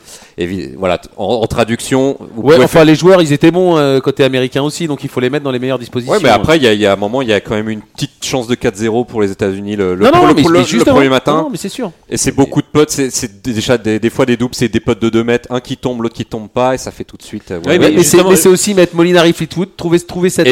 voilà, 0.78 1.00
en, 1.18 1.26
en 1.26 1.48
traduction, 1.48 2.18
Ouais, 2.36 2.56
enfin 2.64 2.84
les 2.84 2.96
joueurs 2.96 3.22
ils 3.22 3.34
étaient 3.34 3.52
bons 3.52 3.78
euh, 3.78 4.00
côté 4.00 4.24
américain 4.24 4.62
aussi, 4.64 4.88
donc 4.88 5.04
il 5.04 5.10
faut 5.10 5.20
les 5.20 5.30
mettre 5.30 5.44
dans 5.44 5.52
les 5.52 5.60
meilleures 5.60 5.80
dispositions. 5.80 6.14
Ouais, 6.14 6.20
mais 6.22 6.30
après, 6.30 6.58
il 6.58 6.64
y, 6.64 6.68
a- 6.68 6.74
il 6.74 6.80
y 6.80 6.86
a 6.86 6.94
un 6.94 6.96
moment, 6.96 7.22
il 7.22 7.28
y 7.30 7.34
a 7.34 7.40
quand 7.40 7.56
même 7.56 7.70
une 7.70 7.82
petite 7.82 8.24
chance 8.24 8.48
de 8.48 8.56
4-0 8.56 9.06
pour 9.06 9.22
les 9.22 9.32
États-Unis 9.32 9.76
le, 9.76 9.96
le, 9.96 10.06
non, 10.06 10.12
non, 10.14 10.28
le- 10.28 10.34
mais, 10.34 10.42
le- 10.44 10.50
mais 10.52 10.60
le 10.60 10.66
justement, 10.66 10.96
premier 10.96 11.10
matin. 11.10 11.44
Non, 11.44 11.50
mais 11.50 11.58
c'est 11.58 11.70
sûr. 11.70 11.92
Et 12.10 12.18
c'est 12.18 12.32
beaucoup 12.32 12.62
de 12.62 12.68
potes, 12.68 12.90
c'est- 12.90 13.42
déjà 13.44 13.78
des, 13.78 14.00
des 14.00 14.10
fois 14.10 14.26
des 14.26 14.38
doubles, 14.38 14.56
c'est 14.56 14.70
des 14.70 14.80
potes 14.80 15.02
de 15.02 15.10
2 15.10 15.24
mètres, 15.24 15.48
un 15.52 15.60
qui 15.60 15.78
tombe, 15.78 16.02
l'autre 16.02 16.16
qui 16.16 16.26
tombe 16.26 16.50
pas, 16.50 16.74
et 16.76 16.78
ça 16.78 16.92
fait 16.92 17.04
tout 17.04 17.18
de 17.18 17.24
suite. 17.24 17.52
euh, 17.52 17.58
ouais, 17.60 17.62
mais 17.66 17.72
ouais, 17.72 17.80
mais 17.80 17.98
c'est 17.98 18.04
justement, 18.18 18.30
mais 18.32 18.36
c'est 18.36 18.50
aussi 18.50 18.74
mettre 18.74 18.96
Molinari 18.96 19.34
Fleetwood, 19.34 19.76
trouver 19.78 20.00
trouver 20.00 20.30
cette 20.30 20.48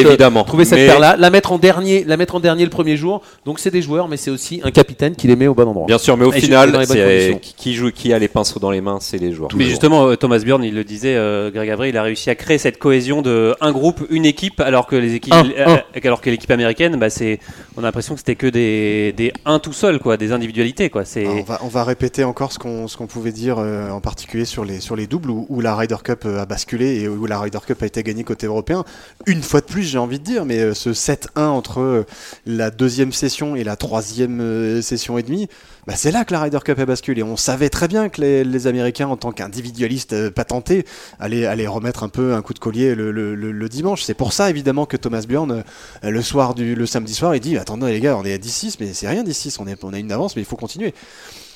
trouver 0.46 0.64
cette 0.64 0.78
Mais- 0.78 0.86
paire 0.86 0.98
là, 1.00 1.16
la 1.18 1.30
mettre 1.30 1.52
en 1.52 1.58
dernier, 1.58 2.04
la 2.04 2.16
mettre 2.16 2.34
en 2.34 2.40
dernier 2.40 2.64
le 2.64 2.70
premier 2.70 2.96
jour. 2.96 3.22
Donc 3.44 3.58
c'est 3.58 3.70
des 3.70 3.82
joueurs, 3.82 4.08
mais 4.08 4.16
c'est 4.16 4.30
aussi 4.30 4.60
un 4.64 4.70
capitaine 4.70 5.14
qui 5.16 5.26
les 5.26 5.36
met 5.36 5.46
au 5.46 5.54
bon 5.56 5.66
endroit. 5.68 5.86
Bien 5.86 5.98
sûr, 5.98 6.16
mais 6.16 6.24
au 6.24 6.32
Et 6.32 6.40
final, 6.40 6.86
c'est 6.86 7.40
qui, 7.40 7.74
joue, 7.74 7.90
qui 7.90 8.12
a 8.12 8.18
les 8.18 8.28
pinceaux 8.28 8.60
dans 8.60 8.70
les 8.70 8.80
mains, 8.80 8.98
c'est 9.00 9.18
les 9.18 9.32
joueurs. 9.32 9.50
Mais 9.56 9.64
justement, 9.64 10.06
euh, 10.06 10.16
Thomas 10.16 10.38
Bjorn, 10.38 10.62
il 10.62 10.74
le 10.74 10.84
disait, 10.84 11.16
euh, 11.16 11.50
Greg 11.50 11.68
Avril, 11.70 11.90
il 11.90 11.96
a 11.96 12.02
réussi 12.02 12.30
à 12.30 12.34
créer 12.34 12.58
cette 12.58 12.78
cohésion 12.78 13.22
de 13.22 13.54
un 13.60 13.72
groupe, 13.72 14.04
une 14.10 14.26
équipe, 14.26 14.60
alors 14.60 14.86
que 14.86 14.96
les 14.96 15.14
équipes, 15.14 15.34
Un, 15.34 15.50
euh, 15.58 15.76
alors 16.04 16.20
que 16.20 16.30
l'équipe 16.30 16.50
américaine, 16.50 16.96
bah, 16.96 17.10
c'est, 17.10 17.40
on 17.76 17.80
a 17.80 17.82
l'impression 17.82 18.14
que 18.14 18.20
c'était 18.20 18.36
que 18.36 18.46
des, 18.46 19.12
des 19.16 19.32
un 19.44 19.58
tout 19.58 19.72
seul, 19.72 19.98
quoi, 19.98 20.16
des 20.16 20.32
individualités, 20.32 20.90
quoi. 20.90 21.04
C'est, 21.04 21.26
Ah, 21.26 21.30
on, 21.30 21.42
va, 21.42 21.60
on 21.64 21.68
va 21.68 21.84
répéter 21.84 22.22
encore 22.24 22.52
ce 22.52 22.58
qu'on 22.58 22.86
ce 22.86 22.96
qu'on 22.96 23.06
pouvait 23.06 23.32
dire 23.32 23.56
euh, 23.58 23.90
en 23.90 24.00
particulier 24.00 24.44
sur 24.44 24.64
les, 24.64 24.80
sur 24.80 24.94
les 24.96 25.06
doubles 25.06 25.30
où, 25.30 25.46
où 25.48 25.60
la 25.60 25.74
Ryder 25.74 25.96
Cup 26.04 26.26
a 26.26 26.46
basculé 26.46 27.00
et 27.00 27.08
où 27.08 27.26
la 27.26 27.40
Ryder 27.40 27.58
Cup 27.66 27.82
a 27.82 27.86
été 27.86 28.02
gagnée 28.02 28.24
côté 28.24 28.46
européen. 28.46 28.84
Une 29.26 29.42
fois 29.42 29.60
de 29.60 29.66
plus, 29.66 29.82
j'ai 29.82 29.98
envie 29.98 30.18
de 30.18 30.24
dire, 30.24 30.44
mais 30.44 30.74
ce 30.74 30.90
7-1 30.90 31.46
entre 31.46 32.04
la 32.46 32.70
deuxième 32.70 33.12
session 33.12 33.56
et 33.56 33.64
la 33.64 33.76
troisième 33.76 34.80
session 34.82 35.18
et 35.18 35.22
demie, 35.22 35.45
bah, 35.86 35.94
c'est 35.96 36.10
là 36.10 36.24
que 36.24 36.32
la 36.32 36.40
Ryder 36.40 36.58
Cup 36.64 36.78
a 36.78 36.86
basculé. 36.86 37.22
On 37.22 37.36
savait 37.36 37.68
très 37.68 37.88
bien 37.88 38.08
que 38.08 38.20
les, 38.20 38.66
Américains, 38.66 39.08
en 39.08 39.16
tant 39.16 39.32
qu'individualistes 39.32 40.12
euh, 40.12 40.30
patentés, 40.30 40.84
allaient, 41.20 41.46
allaient 41.46 41.66
remettre 41.66 42.02
un 42.02 42.08
peu 42.08 42.34
un 42.34 42.42
coup 42.42 42.54
de 42.54 42.58
collier 42.58 42.94
le, 42.94 43.68
dimanche. 43.68 44.02
C'est 44.02 44.14
pour 44.14 44.32
ça, 44.32 44.50
évidemment, 44.50 44.86
que 44.86 44.96
Thomas 44.96 45.24
Bjorn, 45.28 45.62
euh, 46.04 46.10
le 46.10 46.86
samedi 46.86 47.14
soir, 47.14 47.34
il 47.34 47.40
dit 47.40 47.56
Attendez, 47.56 47.92
les 47.92 48.00
gars, 48.00 48.16
on 48.16 48.24
est 48.24 48.32
à 48.32 48.38
10-6, 48.38 48.76
mais 48.80 48.92
c'est 48.92 49.08
rien 49.08 49.22
10-6, 49.22 49.58
on, 49.60 49.88
on 49.88 49.92
a 49.92 49.98
une 49.98 50.12
avance, 50.12 50.36
mais 50.36 50.42
il 50.42 50.46
faut 50.46 50.56
continuer. 50.56 50.94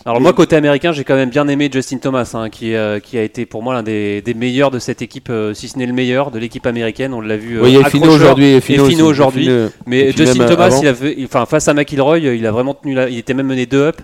Alors 0.06 0.18
moi 0.20 0.32
côté 0.32 0.56
américain, 0.56 0.92
j'ai 0.92 1.04
quand 1.04 1.14
même 1.14 1.28
bien 1.28 1.46
aimé 1.48 1.68
Justin 1.70 1.98
Thomas, 1.98 2.30
hein, 2.32 2.48
qui, 2.48 2.74
euh, 2.74 3.00
qui 3.00 3.18
a 3.18 3.22
été 3.22 3.44
pour 3.44 3.62
moi 3.62 3.74
l'un 3.74 3.82
des, 3.82 4.22
des 4.22 4.32
meilleurs 4.32 4.70
de 4.70 4.78
cette 4.78 5.02
équipe, 5.02 5.28
euh, 5.28 5.52
si 5.52 5.68
ce 5.68 5.78
n'est 5.78 5.84
le 5.84 5.92
meilleur 5.92 6.30
de 6.30 6.38
l'équipe 6.38 6.66
américaine. 6.66 7.12
On 7.12 7.20
l'a 7.20 7.36
vu. 7.36 7.58
euh, 7.58 7.62
Oui, 7.64 7.76
il 7.78 7.84
Fino 7.84 8.10
aujourd'hui. 8.10 8.46
et 8.46 8.60
Fino 8.62 9.04
aujourd'hui. 9.06 9.48
Mais 9.86 10.10
Justin 10.12 10.38
même, 10.46 10.48
Thomas, 10.48 10.80
il 11.16 11.24
enfin 11.26 11.44
face 11.44 11.68
à 11.68 11.74
McIlroy, 11.74 12.18
il 12.20 12.46
a 12.46 12.50
vraiment 12.50 12.72
tenu 12.72 12.94
la, 12.94 13.08
il 13.10 13.18
était 13.18 13.34
même 13.34 13.46
mené 13.46 13.66
2 13.66 13.76
up. 13.82 13.96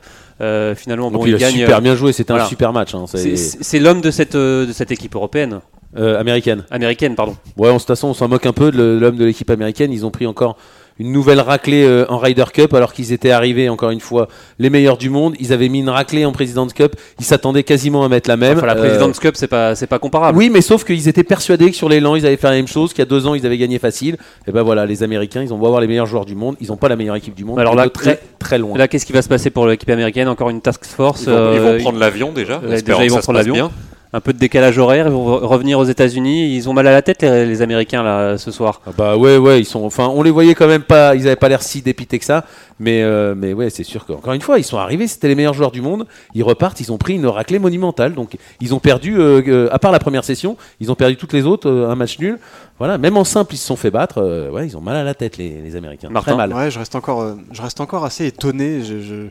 Euh, 0.42 0.74
finalement, 0.74 1.10
Donc 1.10 1.22
bon, 1.22 1.26
il 1.26 1.30
il 1.30 1.34
a 1.36 1.38
gagne. 1.38 1.54
super 1.54 1.80
bien 1.80 1.94
joué. 1.96 2.12
C'était 2.12 2.34
voilà. 2.34 2.44
un 2.44 2.48
super 2.48 2.74
match. 2.74 2.94
hein, 2.94 3.06
c'est- 3.06 3.78
l'homme 3.78 4.02
de 4.02 4.10
cette 4.10 4.34
euh, 4.34 4.66
de 4.66 4.72
cette 4.74 4.90
équipe 4.90 5.14
européenne, 5.14 5.60
euh, 5.96 6.20
américaine. 6.20 6.64
américaine, 6.70 7.14
pardon. 7.14 7.36
Ouais, 7.56 7.70
en 7.70 7.78
toute 7.78 7.86
façon, 7.86 8.08
on 8.08 8.14
s'en 8.14 8.28
moque 8.28 8.44
un 8.44 8.52
peu 8.52 8.70
de 8.70 8.98
l'homme 9.00 9.16
de 9.16 9.24
l'équipe 9.24 9.48
américaine. 9.48 9.92
Ils 9.92 10.04
ont 10.04 10.10
pris 10.10 10.26
encore 10.26 10.58
une 10.98 11.12
nouvelle 11.12 11.40
raclée 11.40 11.84
euh, 11.84 12.06
en 12.08 12.18
Ryder 12.18 12.44
Cup 12.52 12.72
alors 12.74 12.92
qu'ils 12.92 13.12
étaient 13.12 13.30
arrivés, 13.30 13.68
encore 13.68 13.90
une 13.90 14.00
fois, 14.00 14.28
les 14.58 14.70
meilleurs 14.70 14.96
du 14.96 15.10
monde. 15.10 15.34
Ils 15.38 15.52
avaient 15.52 15.68
mis 15.68 15.80
une 15.80 15.90
raclée 15.90 16.24
en 16.24 16.32
President's 16.32 16.72
Cup. 16.72 16.96
Ils 17.18 17.24
s'attendaient 17.24 17.64
quasiment 17.64 18.04
à 18.04 18.08
mettre 18.08 18.28
la 18.30 18.36
même. 18.36 18.56
Enfin, 18.58 18.66
la 18.66 18.76
Euh, 18.76 18.80
President's 18.86 19.18
Cup, 19.18 19.34
c'est 19.36 19.46
pas 19.48 19.74
c'est 19.74 19.86
pas 19.86 19.98
comparable. 19.98 20.38
Oui, 20.38 20.50
mais 20.50 20.60
sauf 20.62 20.84
qu'ils 20.84 21.08
étaient 21.08 21.24
persuadés 21.24 21.70
que 21.70 21.76
sur 21.76 21.88
l'élan, 21.88 22.14
ils 22.16 22.24
allaient 22.26 22.36
faire 22.36 22.50
la 22.50 22.56
même 22.56 22.66
chose, 22.68 22.90
qu'il 22.90 23.00
y 23.00 23.02
a 23.02 23.06
deux 23.06 23.26
ans, 23.26 23.34
ils 23.34 23.44
avaient 23.44 23.58
gagné 23.58 23.78
facile. 23.78 24.16
Et 24.46 24.52
ben 24.52 24.62
voilà, 24.62 24.86
les 24.86 25.02
Américains, 25.02 25.42
ils 25.42 25.52
ont 25.52 25.58
beau 25.58 25.66
avoir 25.66 25.80
les 25.80 25.86
meilleurs 25.86 26.06
joueurs 26.06 26.24
du 26.24 26.34
monde. 26.34 26.56
Ils 26.60 26.68
n'ont 26.68 26.76
pas 26.76 26.88
la 26.88 26.96
meilleure 26.96 27.16
équipe 27.16 27.34
du 27.34 27.44
monde. 27.44 27.58
Alors 27.58 27.74
là, 27.74 27.88
très, 27.90 28.20
très 28.38 28.58
loin. 28.58 28.78
Là, 28.78 28.88
qu'est-ce 28.88 29.04
qui 29.06 29.12
va 29.12 29.22
se 29.22 29.28
passer 29.28 29.50
pour 29.50 29.66
l'équipe 29.66 29.90
américaine? 29.90 30.28
Encore 30.28 30.50
une 30.50 30.60
task 30.60 30.84
force. 30.86 31.22
Ils 31.22 31.30
vont, 31.30 31.52
ils 31.54 31.60
vont 31.60 31.68
euh, 31.68 31.78
prendre 31.78 31.98
l'avion 31.98 32.32
déjà. 32.32 32.58
Déjà, 32.58 33.04
ils 33.04 33.10
vont 33.10 33.18
prendre 33.18 33.38
l'avion. 33.38 33.70
Un 34.12 34.20
peu 34.20 34.32
de 34.32 34.38
décalage 34.38 34.78
horaire. 34.78 35.06
Ils 35.08 35.12
vont 35.12 35.36
re- 35.38 35.44
revenir 35.44 35.78
aux 35.78 35.84
États-Unis. 35.84 36.54
Ils 36.54 36.68
ont 36.68 36.72
mal 36.72 36.86
à 36.86 36.92
la 36.92 37.02
tête 37.02 37.22
les, 37.22 37.44
les 37.46 37.62
Américains 37.62 38.02
là 38.02 38.38
ce 38.38 38.50
soir. 38.50 38.80
Ah 38.86 38.90
bah 38.96 39.16
ouais, 39.16 39.36
ouais, 39.36 39.60
ils 39.60 39.64
sont. 39.64 39.84
Enfin, 39.84 40.08
on 40.14 40.22
les 40.22 40.30
voyait 40.30 40.54
quand 40.54 40.66
même 40.68 40.82
pas. 40.82 41.14
Ils 41.14 41.26
avaient 41.26 41.36
pas 41.36 41.48
l'air 41.48 41.62
si 41.62 41.82
dépités 41.82 42.18
que 42.18 42.24
ça. 42.24 42.44
Mais, 42.78 43.02
euh, 43.02 43.34
mais 43.36 43.52
ouais, 43.54 43.70
c'est 43.70 43.84
sûr 43.84 44.04
qu'encore 44.06 44.32
une 44.34 44.40
fois, 44.42 44.58
ils 44.58 44.64
sont 44.64 44.76
arrivés. 44.78 45.06
C'était 45.08 45.28
les 45.28 45.34
meilleurs 45.34 45.54
joueurs 45.54 45.70
du 45.70 45.80
monde. 45.80 46.06
Ils 46.34 46.42
repartent. 46.42 46.80
Ils 46.80 46.92
ont 46.92 46.98
pris 46.98 47.14
une 47.14 47.26
raclée 47.26 47.58
monumentale. 47.58 48.14
Donc, 48.14 48.36
ils 48.60 48.74
ont 48.74 48.78
perdu. 48.80 49.18
euh, 49.18 49.42
euh, 49.48 49.68
à 49.72 49.78
part 49.78 49.92
la 49.92 49.98
première 49.98 50.24
session, 50.24 50.56
ils 50.80 50.90
ont 50.90 50.94
perdu 50.94 51.16
toutes 51.16 51.32
les 51.32 51.44
autres. 51.46 51.68
euh, 51.68 51.90
un 51.90 51.94
match 51.94 52.18
nul. 52.18 52.38
Voilà. 52.78 52.98
Même 52.98 53.16
en 53.16 53.24
simple, 53.24 53.54
ils 53.54 53.58
se 53.58 53.66
sont 53.66 53.76
fait 53.76 53.90
battre. 53.90 54.18
euh, 54.18 54.50
ouais, 54.50 54.66
ils 54.66 54.76
ont 54.76 54.80
mal 54.82 54.96
à 54.96 55.04
la 55.04 55.14
tête 55.14 55.36
les, 55.38 55.60
les 55.62 55.76
Américains. 55.76 56.08
Martin 56.10 56.32
Très 56.32 56.36
mal. 56.46 56.52
Ouais, 56.52 56.70
je 56.70 56.78
reste 56.78 56.94
encore, 56.94 57.22
euh, 57.22 57.34
je 57.52 57.62
reste 57.62 57.80
encore 57.80 58.04
assez 58.04 58.26
étonné. 58.26 58.82
Je, 58.84 59.00
je- 59.00 59.26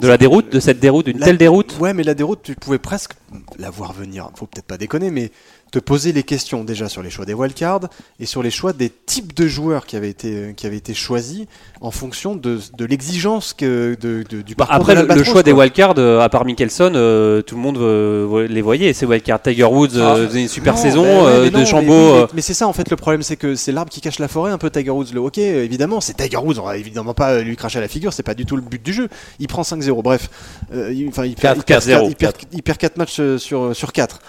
De 0.00 0.08
la 0.08 0.16
déroute, 0.16 0.50
de 0.50 0.60
cette 0.60 0.80
déroute, 0.80 1.06
d'une 1.06 1.18
La- 1.18 1.26
telle 1.26 1.36
déroute. 1.38 1.76
Ouais, 1.78 1.92
mais 1.92 2.02
la 2.02 2.14
déroute, 2.14 2.40
tu 2.42 2.54
pouvais 2.54 2.78
presque 2.78 3.12
la 3.58 3.68
voir 3.70 3.92
venir. 3.92 4.30
Faut 4.34 4.46
peut-être 4.46 4.64
pas 4.66 4.78
déconner, 4.78 5.10
mais 5.10 5.30
te 5.70 5.78
poser 5.78 6.12
les 6.12 6.22
questions 6.22 6.64
déjà 6.64 6.88
sur 6.88 7.02
les 7.02 7.10
choix 7.10 7.24
des 7.24 7.34
wildcards 7.34 7.88
et 8.18 8.26
sur 8.26 8.42
les 8.42 8.50
choix 8.50 8.72
des 8.72 8.90
types 8.90 9.34
de 9.34 9.46
joueurs 9.46 9.86
qui 9.86 9.96
avaient 9.96 10.10
été, 10.10 10.52
qui 10.56 10.66
avaient 10.66 10.76
été 10.76 10.94
choisis 10.94 11.46
en 11.80 11.90
fonction 11.90 12.34
de, 12.34 12.58
de 12.76 12.84
l'exigence 12.84 13.52
que 13.54 13.96
de, 14.00 14.24
de- 14.28 14.42
du 14.42 14.54
parcours 14.54 14.76
Après, 14.76 14.96
de 14.96 15.02
le, 15.14 15.24
choix 15.24 15.42
des 15.42 15.52
wildcards, 15.52 15.94
euh, 15.98 16.20
à 16.20 16.28
part 16.28 16.44
Mickelson, 16.44 16.92
euh, 16.94 17.40
tout 17.42 17.54
le 17.54 17.60
monde 17.60 17.78
euh, 17.78 18.46
les 18.48 18.62
voyait. 18.62 18.92
Ces 18.92 19.06
wildcards, 19.06 19.42
Tiger 19.42 19.64
Woods 19.64 19.96
euh, 19.96 20.12
Ah, 20.24 20.26
faisait 20.28 20.42
une 20.42 20.48
super 20.48 20.74
Non, 20.74 20.80
saison, 20.82 21.04
euh, 21.06 21.48
mais 21.52 21.60
de 21.60 21.64
Chambaud. 21.64 22.26
Mais, 22.34 22.42
c'est 22.42 22.54
ça 22.54 22.66
en 22.66 22.72
fait 22.72 22.90
le 22.90 22.96
problème, 22.96 23.22
c'est 23.22 23.36
que 23.36 23.54
c'est 23.54 23.72
l'arbre 23.72 23.90
qui 23.92 24.00
cache 24.00 24.18
la 24.18 24.28
forêt, 24.28 24.50
un 24.50 24.58
peu 24.58 24.70
Tiger 24.70 24.90
Woods. 24.90 25.12
Le 25.14 25.20
hockey, 25.20 25.64
évidemment, 25.64 26.00
c'est 26.00 26.14
Tiger 26.14 26.36
Woods. 26.38 26.58
On 26.58 26.64
va 26.64 26.76
évidemment 26.76 27.14
pas 27.14 27.40
lui 27.40 27.56
cracher 27.56 27.78
à 27.78 27.82
la 27.82 27.88
figure, 27.88 28.12
c'est 28.12 28.22
pas 28.22 28.34
du 28.34 28.44
tout 28.44 28.56
le 28.56 28.62
but 28.62 28.82
du 28.82 28.92
jeu. 28.92 29.08
Il 29.38 29.46
prend 29.46 29.62
5-0. 29.62 30.02
Bref, 30.02 30.28
Euh, 30.74 30.92
il, 30.92 31.08
enfin, 31.08 31.24
il, 31.24 31.34
perd, 31.34 31.58
il, 31.58 31.64
perd, 31.64 31.82
4-0. 31.84 32.06
il 32.08 32.16
perd- 32.16 32.34
il 32.52 32.62
perd 32.62 32.78
4 32.78 32.96
matchs 32.96 33.20
sur, 33.38 33.74
sur 33.74 33.92
4. 33.92 34.20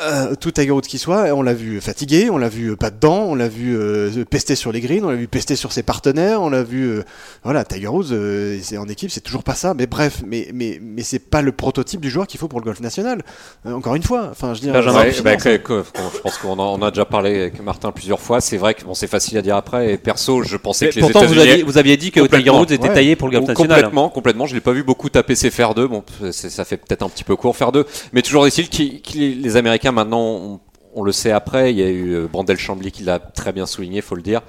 Euh, 0.00 0.34
tout 0.40 0.50
Tiger 0.50 0.70
Woods 0.70 0.80
qui 0.88 0.96
soit, 0.96 1.34
on 1.34 1.42
l'a 1.42 1.52
vu 1.52 1.78
fatigué, 1.82 2.30
on 2.30 2.38
l'a 2.38 2.48
vu 2.48 2.76
pas 2.78 2.90
dedans, 2.90 3.26
on 3.28 3.34
l'a 3.34 3.48
vu 3.48 3.76
euh, 3.76 4.24
pester 4.24 4.54
sur 4.56 4.72
les 4.72 4.80
greens, 4.80 5.04
on 5.04 5.10
l'a 5.10 5.16
vu 5.16 5.28
pester 5.28 5.54
sur 5.54 5.70
ses 5.70 5.82
partenaires, 5.82 6.40
on 6.40 6.48
l'a 6.48 6.62
vu, 6.62 6.84
euh, 6.88 7.02
voilà, 7.44 7.62
Tiger 7.66 7.88
Woods, 7.88 8.06
euh, 8.10 8.58
c'est 8.62 8.78
en 8.78 8.88
équipe, 8.88 9.10
c'est 9.10 9.20
toujours 9.20 9.44
pas 9.44 9.54
ça. 9.54 9.74
Mais 9.74 9.86
bref, 9.86 10.22
mais 10.26 10.48
mais 10.54 10.78
mais 10.80 11.02
c'est 11.02 11.18
pas 11.18 11.42
le 11.42 11.52
prototype 11.52 12.00
du 12.00 12.08
joueur 12.08 12.26
qu'il 12.26 12.40
faut 12.40 12.48
pour 12.48 12.58
le 12.58 12.64
golf 12.64 12.80
national. 12.80 13.22
Euh, 13.66 13.74
encore 13.74 13.94
une 13.94 14.02
fois, 14.02 14.28
enfin, 14.30 14.54
je 14.54 14.60
dire, 14.62 14.72
Benjamin, 14.72 15.02
c'est 15.10 15.18
Ouais, 15.18 15.22
bah, 15.22 15.36
que- 15.36 15.56
que- 15.58 15.84
je 16.14 16.20
pense 16.20 16.38
qu'on 16.38 16.58
en- 16.58 16.80
on 16.80 16.82
a 16.82 16.90
déjà 16.90 17.04
parlé 17.04 17.38
avec 17.42 17.62
Martin 17.62 17.92
plusieurs 17.92 18.20
fois. 18.20 18.40
C'est 18.40 18.56
vrai 18.56 18.72
que 18.72 18.84
bon, 18.84 18.94
c'est 18.94 19.06
facile 19.08 19.36
à 19.36 19.42
dire 19.42 19.56
après. 19.56 19.92
Et 19.92 19.98
perso, 19.98 20.42
je 20.42 20.56
pensais 20.56 20.88
que 20.88 20.94
les 20.94 21.00
pourtant, 21.02 21.18
vous 21.26 21.34
États-Unis 21.34 21.50
aviez, 21.50 21.62
vous 21.64 21.76
aviez 21.76 21.98
dit 21.98 22.10
que 22.10 22.20
Tiger 22.26 22.48
Woods 22.48 22.72
était 22.72 22.88
ouais. 22.88 22.94
taillé 22.94 23.14
pour 23.14 23.28
le 23.28 23.32
golf 23.36 23.48
national. 23.48 23.76
Complètement, 23.82 24.08
complètement. 24.08 24.46
Je 24.46 24.54
l'ai 24.54 24.62
pas 24.62 24.72
vu 24.72 24.84
beaucoup 24.84 25.10
taper 25.10 25.34
ses 25.34 25.50
fer 25.50 25.74
2. 25.74 25.86
Bon, 25.86 26.02
ça 26.30 26.64
fait 26.64 26.78
peut-être 26.78 27.02
un 27.02 27.10
petit 27.10 27.24
peu 27.24 27.36
court 27.36 27.54
faire 27.54 27.72
2. 27.72 27.84
Mais 28.14 28.22
toujours 28.22 28.46
est-il 28.46 28.70
que 28.70 29.12
les 29.18 29.56
Américains 29.58 29.81
maintenant, 29.90 30.60
on, 30.94 31.02
le 31.02 31.12
sait 31.12 31.32
après, 31.32 31.72
il 31.72 31.78
y 31.78 31.82
a 31.82 31.88
eu 31.88 32.12
euh, 32.12 32.28
Brandel 32.28 32.58
Chambly 32.58 32.92
qui 32.92 33.02
l'a 33.02 33.18
très 33.18 33.52
bien 33.52 33.66
souligné, 33.66 34.00
faut 34.00 34.14
le 34.14 34.22
dire. 34.22 34.42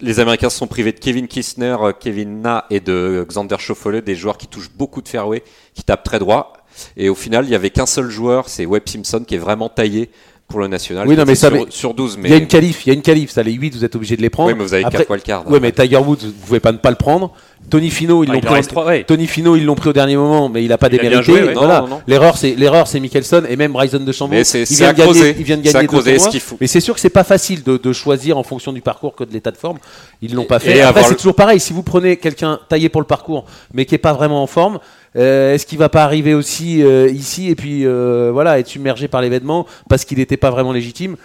Les 0.00 0.20
Américains 0.20 0.48
se 0.48 0.56
sont 0.56 0.66
privés 0.66 0.92
de 0.92 0.98
Kevin 0.98 1.28
Kistner, 1.28 1.76
euh, 1.80 1.92
Kevin 1.92 2.40
Na 2.40 2.64
et 2.70 2.80
de 2.80 3.24
Xander 3.28 3.58
Schauffele, 3.58 4.00
des 4.00 4.16
joueurs 4.16 4.38
qui 4.38 4.46
touchent 4.46 4.72
beaucoup 4.72 5.02
de 5.02 5.08
fairway, 5.08 5.44
qui 5.74 5.84
tapent 5.84 6.02
très 6.02 6.18
droit. 6.18 6.54
Et 6.96 7.08
au 7.08 7.14
final, 7.14 7.44
il 7.44 7.50
y 7.50 7.54
avait 7.54 7.70
qu'un 7.70 7.86
seul 7.86 8.08
joueur, 8.10 8.48
c'est 8.48 8.66
Webb 8.66 8.88
Simpson, 8.88 9.22
qui 9.24 9.34
est 9.34 9.38
vraiment 9.38 9.68
taillé 9.68 10.10
pour 10.48 10.60
le 10.60 10.68
national. 10.68 11.08
Oui, 11.08 11.16
non, 11.16 11.24
mais 11.26 11.34
ça, 11.34 11.48
sur, 11.48 11.56
mais 11.56 11.64
sur 11.70 11.94
12. 11.94 12.18
Mais, 12.18 12.28
Il 12.28 12.32
y 12.32 12.34
a 12.34 12.38
une 12.38 12.46
qualif, 12.46 12.84
il 12.86 12.88
y 12.88 12.92
a 12.92 12.94
une 12.94 13.02
qualif. 13.02 13.30
Ça, 13.30 13.42
les 13.42 13.52
8, 13.52 13.74
vous 13.74 13.84
êtes 13.84 13.96
obligés 13.96 14.16
de 14.16 14.22
les 14.22 14.30
prendre. 14.30 14.50
oui, 14.50 14.54
mais 14.56 14.62
vous 14.64 14.74
avez 14.74 14.84
Après- 14.84 14.98
4 14.98 15.10
wildcards. 15.10 15.50
Ouais, 15.50 15.58
mais 15.58 15.72
Tiger 15.72 15.96
Woods, 15.96 16.18
vous 16.22 16.46
pouvez 16.46 16.60
pas 16.60 16.70
ne 16.72 16.76
pas 16.76 16.90
le 16.90 16.96
prendre. 16.96 17.32
Tony 17.70 17.88
Fino, 17.88 18.22
ils 18.22 18.28
Ah, 18.30 18.34
l'ont 18.34 18.40
il 18.40 18.48
en 18.48 18.60
pris. 18.62 18.78
ouais. 18.86 19.04
Tony 19.04 19.26
Fino, 19.26 19.56
ils 19.56 19.64
l'ont 19.64 19.74
pris 19.74 19.88
au 19.88 19.92
dernier 19.94 20.16
moment, 20.16 20.50
mais 20.50 20.62
il 20.62 20.70
a 20.70 20.76
pas 20.76 20.88
Il 20.88 20.96
a 20.96 20.98
bien 21.00 21.08
démérité. 21.10 21.32
joué, 21.32 21.42
ouais. 21.48 21.54
Voilà. 21.54 21.80
Non, 21.80 21.88
non, 21.88 21.94
non. 21.96 22.02
L'erreur, 22.06 22.36
c'est 22.36 22.54
l'erreur, 22.56 22.86
c'est 22.86 23.00
Mickelson 23.00 23.42
et 23.48 23.56
même 23.56 23.72
Bryson 23.72 24.00
de 24.00 24.12
Chambon. 24.12 24.34
Mais 24.34 24.44
c'est- 24.44 24.70
il 24.70 24.76
vient 24.76 24.88
à 24.88 24.92
de 24.92 24.98
gagner, 24.98 25.10
creuser. 25.12 25.36
il 25.38 25.44
vient 25.44 25.56
de 25.56 25.62
gagner 25.62 25.86
creuser, 25.86 26.10
tournois. 26.12 26.26
ce 26.26 26.30
qu'il 26.30 26.40
faut. 26.40 26.58
Mais 26.60 26.66
c'est 26.66 26.80
sûr 26.80 26.92
que 26.92 27.00
c'est 27.00 27.08
pas 27.08 27.24
facile 27.24 27.62
de, 27.62 27.78
de 27.78 27.92
choisir 27.94 28.36
en 28.36 28.42
fonction 28.42 28.70
du 28.74 28.82
parcours 28.82 29.14
que 29.14 29.24
de 29.24 29.32
l'état 29.32 29.50
de 29.50 29.56
forme. 29.56 29.78
Ils 30.20 30.34
l'ont 30.34 30.44
pas 30.44 30.58
fait. 30.58 30.82
Après, 30.82 31.04
c'est 31.04 31.10
le- 31.10 31.16
toujours 31.16 31.34
pareil. 31.34 31.58
Si 31.58 31.72
vous 31.72 31.82
prenez 31.82 32.18
quelqu'un 32.18 32.60
taillé 32.68 32.90
pour 32.90 33.00
le 33.00 33.06
parcours, 33.06 33.46
mais 33.72 33.86
qui 33.86 33.94
est 33.94 33.98
pas 33.98 34.12
vraiment 34.12 34.42
en 34.42 34.46
forme. 34.46 34.78
Euh, 35.16 35.54
Est-ce 35.54 35.66
qu'il 35.66 35.78
va 35.78 35.88
pas 35.88 36.04
arriver 36.04 36.34
aussi 36.34 36.82
euh, 36.82 37.08
ici 37.08 37.48
et 37.48 37.54
puis 37.54 37.86
euh, 37.86 38.30
voilà 38.32 38.58
être 38.58 38.68
submergé 38.68 39.08
par 39.08 39.22
l'événement 39.22 39.66
parce 39.88 40.04
qu'il 40.04 40.18
n'était 40.18 40.36
pas 40.36 40.50
vraiment 40.50 40.72
légitime? 40.72 41.16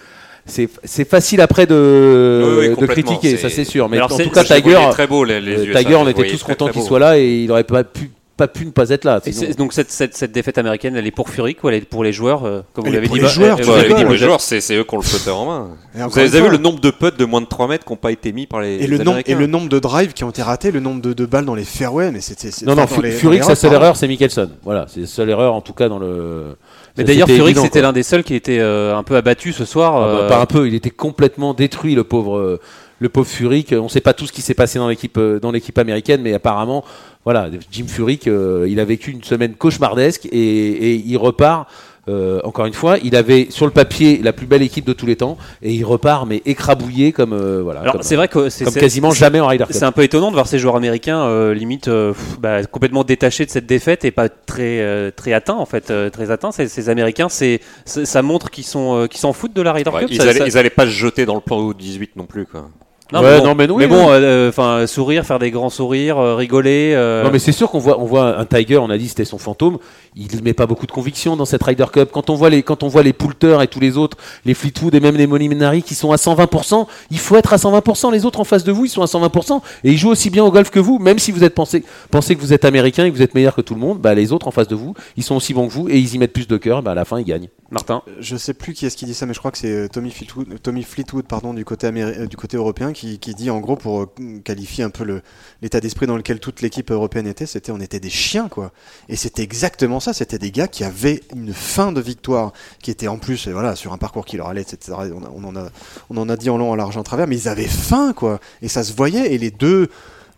C'est 0.46 1.08
facile 1.08 1.40
après 1.40 1.66
de, 1.66 2.58
Oui, 2.60 2.68
oui, 2.68 2.76
de 2.76 2.86
critiquer, 2.86 3.36
ça 3.36 3.48
c'est 3.50 3.64
sûr. 3.64 3.88
Mais 3.88 4.00
en 4.00 4.08
tout 4.08 4.16
cas, 4.30 4.42
Tiger, 4.42 4.60
voyais 4.60 4.90
très 4.90 5.06
beau 5.06 5.22
les, 5.24 5.40
les 5.40 5.68
euh, 5.68 5.74
Tiger, 5.74 5.94
on 5.94 6.08
était 6.08 6.26
tous 6.26 6.42
contents 6.42 6.68
qu'il 6.68 6.82
soit 6.82 6.98
là 6.98 7.18
et 7.18 7.42
il 7.44 7.50
aurait 7.52 7.64
pas 7.64 7.84
pu, 7.84 8.10
pas 8.40 8.48
pu 8.48 8.64
ne 8.64 8.70
pas 8.70 8.88
être 8.88 9.04
là. 9.04 9.20
Et 9.26 9.32
sinon. 9.32 9.50
donc 9.58 9.72
cette, 9.74 9.90
cette, 9.90 10.16
cette 10.16 10.32
défaite 10.32 10.56
américaine, 10.56 10.96
elle 10.96 11.06
est 11.06 11.10
pour 11.10 11.28
Furyk 11.28 11.62
ou 11.62 11.68
elle 11.68 11.74
est 11.74 11.80
pour 11.82 12.02
les 12.02 12.12
joueurs, 12.12 12.44
euh, 12.46 12.62
comme 12.72 12.84
vous 12.84 12.88
Elle 12.88 12.94
l'avez 12.94 13.08
dit 13.08 13.20
les 13.20 13.28
joueurs, 13.28 13.58
Ouais, 13.58 13.88
dit, 13.88 14.02
pour 14.02 14.12
les 14.12 14.16
joueurs, 14.16 14.40
c'est 14.40 14.62
c'est 14.62 14.76
eux 14.76 14.84
qui 14.84 14.94
ont 14.94 14.98
le 14.98 15.02
flotteur 15.06 15.36
en 15.36 15.46
main. 15.46 15.68
Et 15.94 15.98
Vous 15.98 16.18
avez, 16.18 16.24
une 16.24 16.30
vous 16.30 16.36
avez 16.36 16.48
vu 16.48 16.52
le 16.52 16.62
nombre 16.62 16.80
de 16.80 16.90
putts 16.90 17.18
de 17.18 17.24
moins 17.26 17.42
de 17.42 17.46
3 17.46 17.68
mètres 17.68 17.84
qui 17.84 17.92
n'ont 17.92 17.98
pas 17.98 18.12
été 18.12 18.32
mis 18.32 18.46
par 18.46 18.62
les, 18.62 18.76
Et 18.76 18.86
le, 18.86 18.96
les 18.96 19.04
nombre, 19.04 19.18
et 19.18 19.32
Américains 19.32 19.38
le 19.40 19.46
nombre 19.46 19.68
de 19.68 19.78
drives 19.78 20.14
qui 20.14 20.24
ont 20.24 20.30
été 20.30 20.40
ratés, 20.40 20.70
le 20.70 20.80
nombre 20.80 21.02
de, 21.02 21.12
de 21.12 21.26
balles 21.26 21.44
dans 21.44 21.54
les 21.54 21.64
fairways, 21.64 22.10
mais 22.12 22.22
c'était. 22.22 22.48
Non, 22.64 22.74
non, 22.74 22.86
Furyk, 22.86 23.40
dans 23.40 23.48
sa 23.48 23.54
seule 23.54 23.74
erreur, 23.74 23.96
c'est 23.96 24.08
Mickelson. 24.08 24.48
Voilà, 24.64 24.86
c'est 24.88 25.00
la 25.00 25.06
seule 25.06 25.28
erreur 25.28 25.52
en 25.52 25.60
tout 25.60 25.74
cas 25.74 25.90
dans 25.90 25.98
le. 25.98 26.56
Mais 26.96 27.04
d'ailleurs, 27.04 27.28
Furyk, 27.28 27.58
c'était 27.58 27.82
l'un 27.82 27.92
des 27.92 28.02
seuls 28.02 28.24
qui 28.24 28.34
était 28.34 28.58
euh, 28.58 28.96
un 28.96 29.02
peu 29.02 29.16
abattu 29.16 29.52
ce 29.52 29.66
soir. 29.66 29.96
Ah 29.96 30.00
bah, 30.00 30.20
euh, 30.22 30.28
Pas 30.28 30.40
un 30.40 30.46
peu, 30.46 30.66
il 30.66 30.74
était 30.74 30.90
complètement 30.90 31.52
détruit 31.52 31.94
le 31.94 32.04
pauvre, 32.04 32.58
le 33.00 33.08
pauvre 33.08 33.26
Furyk. 33.26 33.72
On 33.76 33.84
ne 33.84 33.88
sait 33.88 34.00
pas 34.00 34.12
tout 34.14 34.26
ce 34.26 34.32
qui 34.32 34.42
s'est 34.42 34.54
passé 34.54 34.78
dans 34.78 34.88
l'équipe, 34.88 35.18
euh, 35.18 35.40
dans 35.40 35.50
l'équipe 35.50 35.76
américaine, 35.78 36.20
mais 36.22 36.32
apparemment, 36.32 36.84
voilà, 37.24 37.48
Jim 37.72 37.86
Furyk, 37.88 38.28
euh, 38.28 38.66
il 38.68 38.78
a 38.78 38.84
vécu 38.84 39.10
une 39.10 39.24
semaine 39.24 39.54
cauchemardesque 39.54 40.26
et, 40.26 40.38
et 40.38 40.94
il 40.94 41.16
repart. 41.16 41.68
euh, 42.08 42.40
encore 42.44 42.64
une 42.64 42.72
fois, 42.72 42.96
il 43.04 43.14
avait 43.14 43.48
sur 43.50 43.66
le 43.66 43.72
papier 43.72 44.20
la 44.22 44.32
plus 44.32 44.46
belle 44.46 44.62
équipe 44.62 44.86
de 44.86 44.94
tous 44.94 45.04
les 45.06 45.16
temps 45.16 45.36
et 45.62 45.70
il 45.72 45.84
repart 45.84 46.26
mais 46.26 46.40
écrabouillé 46.46 47.12
comme 47.12 47.34
euh, 47.34 47.60
voilà, 47.62 47.80
Alors 47.80 47.98
c'est 48.00 48.16
vrai 48.16 48.26
que 48.26 48.48
c'est 48.48 48.64
comme 48.64 48.72
c'est- 48.72 48.80
quasiment 48.80 49.10
c'est- 49.10 49.18
jamais 49.18 49.38
en 49.38 49.46
Ryder 49.46 49.64
Cup. 49.66 49.76
C'est 49.78 49.84
un 49.84 49.92
peu 49.92 50.02
étonnant 50.02 50.28
de 50.28 50.32
voir 50.34 50.48
ces 50.48 50.58
joueurs 50.58 50.76
américains 50.76 51.20
euh, 51.20 51.52
limite 51.54 51.88
euh, 51.88 52.12
pff, 52.14 52.40
bah, 52.40 52.64
complètement 52.64 53.04
détachés 53.04 53.44
de 53.44 53.50
cette 53.50 53.66
défaite 53.66 54.04
et 54.06 54.10
pas 54.10 54.28
très 54.30 54.80
euh, 54.80 55.10
très 55.14 55.34
atteints 55.34 55.54
en 55.58 55.66
fait, 55.66 55.90
euh, 55.90 56.08
très 56.10 56.30
atteints. 56.30 56.52
Ces, 56.52 56.68
ces 56.68 56.88
Américains, 56.88 57.28
c'est 57.28 57.60
ça 57.84 58.22
montre 58.22 58.50
qu'ils 58.50 58.64
sont 58.64 58.96
euh, 59.02 59.06
qu'ils 59.06 59.20
s'en 59.20 59.34
foutent 59.34 59.54
de 59.54 59.62
la 59.62 59.72
Ryder 59.74 59.90
Ouais, 59.90 60.00
Cup. 60.00 60.08
ils, 60.10 60.16
ça- 60.16 60.22
allaient, 60.22 60.38
ça- 60.38 60.46
ils 60.48 60.56
allaient 60.58 60.70
pas 60.70 60.86
se 60.86 60.90
jeter 60.90 61.26
dans 61.26 61.34
le 61.34 61.42
plan 61.42 61.58
au 61.58 61.74
18 61.74 62.16
non 62.16 62.24
plus. 62.24 62.46
Quoi. 62.46 62.70
Non, 63.12 63.20
Ouais, 63.22 63.32
mais 63.32 63.38
bon, 63.40 63.44
non, 63.46 63.54
mais 63.56 63.68
oui, 63.70 63.76
mais 63.78 63.84
oui. 63.86 63.90
bon, 63.90 64.10
euh, 64.10 64.48
enfin 64.50 64.86
sourire, 64.86 65.24
faire 65.26 65.40
des 65.40 65.50
grands 65.50 65.68
sourires, 65.70 66.18
euh, 66.18 66.36
rigoler. 66.36 66.92
euh, 66.94 67.24
Non 67.24 67.30
mais 67.32 67.40
c'est 67.40 67.50
sûr 67.50 67.68
qu'on 67.70 67.80
voit, 67.80 67.98
on 67.98 68.04
voit 68.04 68.38
un 68.38 68.44
Tiger, 68.44 68.78
on 68.78 68.88
a 68.88 68.96
dit 68.98 69.08
c'était 69.08 69.24
son 69.24 69.38
fantôme. 69.38 69.78
Il 70.14 70.28
met 70.44 70.52
pas 70.54 70.66
beaucoup 70.66 70.86
de 70.86 70.92
conviction 70.92 71.36
dans 71.36 71.44
cette 71.44 71.62
Ryder 71.62 71.86
Cup. 71.92 72.10
Quand 72.12 72.30
on 72.30 72.34
voit 72.34 72.50
les, 72.50 72.62
quand 72.62 72.82
on 72.84 72.88
voit 72.88 73.02
les 73.02 73.12
Poulter 73.12 73.58
et 73.62 73.66
tous 73.66 73.80
les 73.80 73.96
autres, 73.96 74.16
les 74.44 74.54
Fleetwood 74.54 74.94
et 74.94 75.00
même 75.00 75.16
les 75.16 75.26
Molinari 75.26 75.82
qui 75.82 75.94
sont 75.94 76.12
à 76.12 76.16
120%, 76.16 76.86
il 77.10 77.18
faut 77.18 77.36
être 77.36 77.52
à 77.52 77.56
120%. 77.56 78.12
Les 78.12 78.24
autres 78.24 78.38
en 78.40 78.44
face 78.44 78.62
de 78.64 78.70
vous, 78.72 78.84
ils 78.84 78.88
sont 78.90 79.02
à 79.02 79.06
120% 79.06 79.60
et 79.84 79.90
ils 79.90 79.98
jouent 79.98 80.10
aussi 80.10 80.30
bien 80.30 80.44
au 80.44 80.50
golf 80.52 80.70
que 80.70 80.78
vous. 80.80 80.98
Même 81.00 81.18
si 81.18 81.32
vous 81.32 81.42
êtes 81.42 81.54
pensé, 81.54 81.84
pensez 82.10 82.36
que 82.36 82.40
vous 82.40 82.52
êtes 82.52 82.64
américain 82.64 83.04
et 83.06 83.10
que 83.10 83.16
vous 83.16 83.22
êtes 83.22 83.34
meilleur 83.34 83.54
que 83.56 83.60
tout 83.60 83.74
le 83.74 83.80
monde, 83.80 83.98
bah 83.98 84.14
les 84.14 84.32
autres 84.32 84.46
en 84.46 84.52
face 84.52 84.68
de 84.68 84.76
vous, 84.76 84.94
ils 85.16 85.22
sont 85.24 85.34
aussi 85.36 85.52
bons 85.52 85.66
que 85.66 85.72
vous 85.72 85.88
et 85.88 85.98
ils 85.98 86.14
y 86.14 86.18
mettent 86.18 86.32
plus 86.32 86.46
de 86.48 86.56
cœur. 86.56 86.82
Bah 86.82 86.92
à 86.92 86.94
la 86.94 87.04
fin, 87.04 87.18
ils 87.18 87.24
gagnent. 87.24 87.48
Martin. 87.70 88.02
Je 88.18 88.36
sais 88.36 88.52
plus 88.54 88.74
qui 88.74 88.84
est-ce 88.86 88.96
qui 88.96 89.04
dit 89.04 89.14
ça, 89.14 89.26
mais 89.26 89.34
je 89.34 89.38
crois 89.38 89.50
que 89.52 89.58
c'est 89.58 89.70
euh, 89.70 89.88
Tommy 89.88 90.10
Fleetwood, 90.10 90.52
euh, 90.52 90.58
Tommy 90.58 90.82
Fleetwood 90.82 91.26
pardon, 91.26 91.54
du, 91.54 91.64
côté 91.64 91.86
améri- 91.86 92.18
euh, 92.18 92.26
du 92.26 92.36
côté 92.36 92.56
européen 92.56 92.92
qui, 92.92 93.18
qui 93.20 93.34
dit 93.34 93.48
en 93.50 93.60
gros 93.60 93.76
pour 93.76 94.02
euh, 94.02 94.06
qualifier 94.44 94.82
un 94.82 94.90
peu 94.90 95.20
l'état 95.62 95.80
d'esprit 95.80 96.06
dans 96.06 96.16
lequel 96.16 96.40
toute 96.40 96.62
l'équipe 96.62 96.90
européenne 96.90 97.26
était, 97.28 97.46
c'était 97.46 97.70
on 97.70 97.78
était 97.80 98.00
des 98.00 98.10
chiens 98.10 98.48
quoi. 98.48 98.72
Et 99.08 99.14
c'était 99.16 99.42
exactement 99.42 100.00
ça, 100.00 100.12
c'était 100.12 100.38
des 100.38 100.50
gars 100.50 100.66
qui 100.68 100.82
avaient 100.82 101.20
une 101.36 101.52
fin 101.54 101.92
de 101.92 102.00
victoire 102.00 102.52
qui 102.82 102.90
était 102.90 103.08
en 103.08 103.18
plus 103.18 103.46
euh, 103.48 103.52
voilà 103.52 103.76
sur 103.76 103.92
un 103.92 103.98
parcours 103.98 104.24
qui 104.24 104.36
leur 104.36 104.48
allait, 104.48 104.62
etc. 104.62 104.92
On, 105.14 105.22
a- 105.24 105.30
on 105.34 105.44
en 105.44 105.54
a, 105.56 105.68
on 106.10 106.16
en 106.16 106.28
a 106.28 106.36
dit 106.36 106.50
en 106.50 106.58
long, 106.58 106.72
en 106.72 106.74
large, 106.74 106.96
en 106.96 107.02
travers, 107.04 107.26
mais 107.28 107.36
ils 107.36 107.48
avaient 107.48 107.68
faim 107.68 108.12
quoi. 108.16 108.40
Et 108.62 108.68
ça 108.68 108.82
se 108.82 108.92
voyait 108.92 109.32
et 109.32 109.38
les 109.38 109.50
deux 109.52 109.88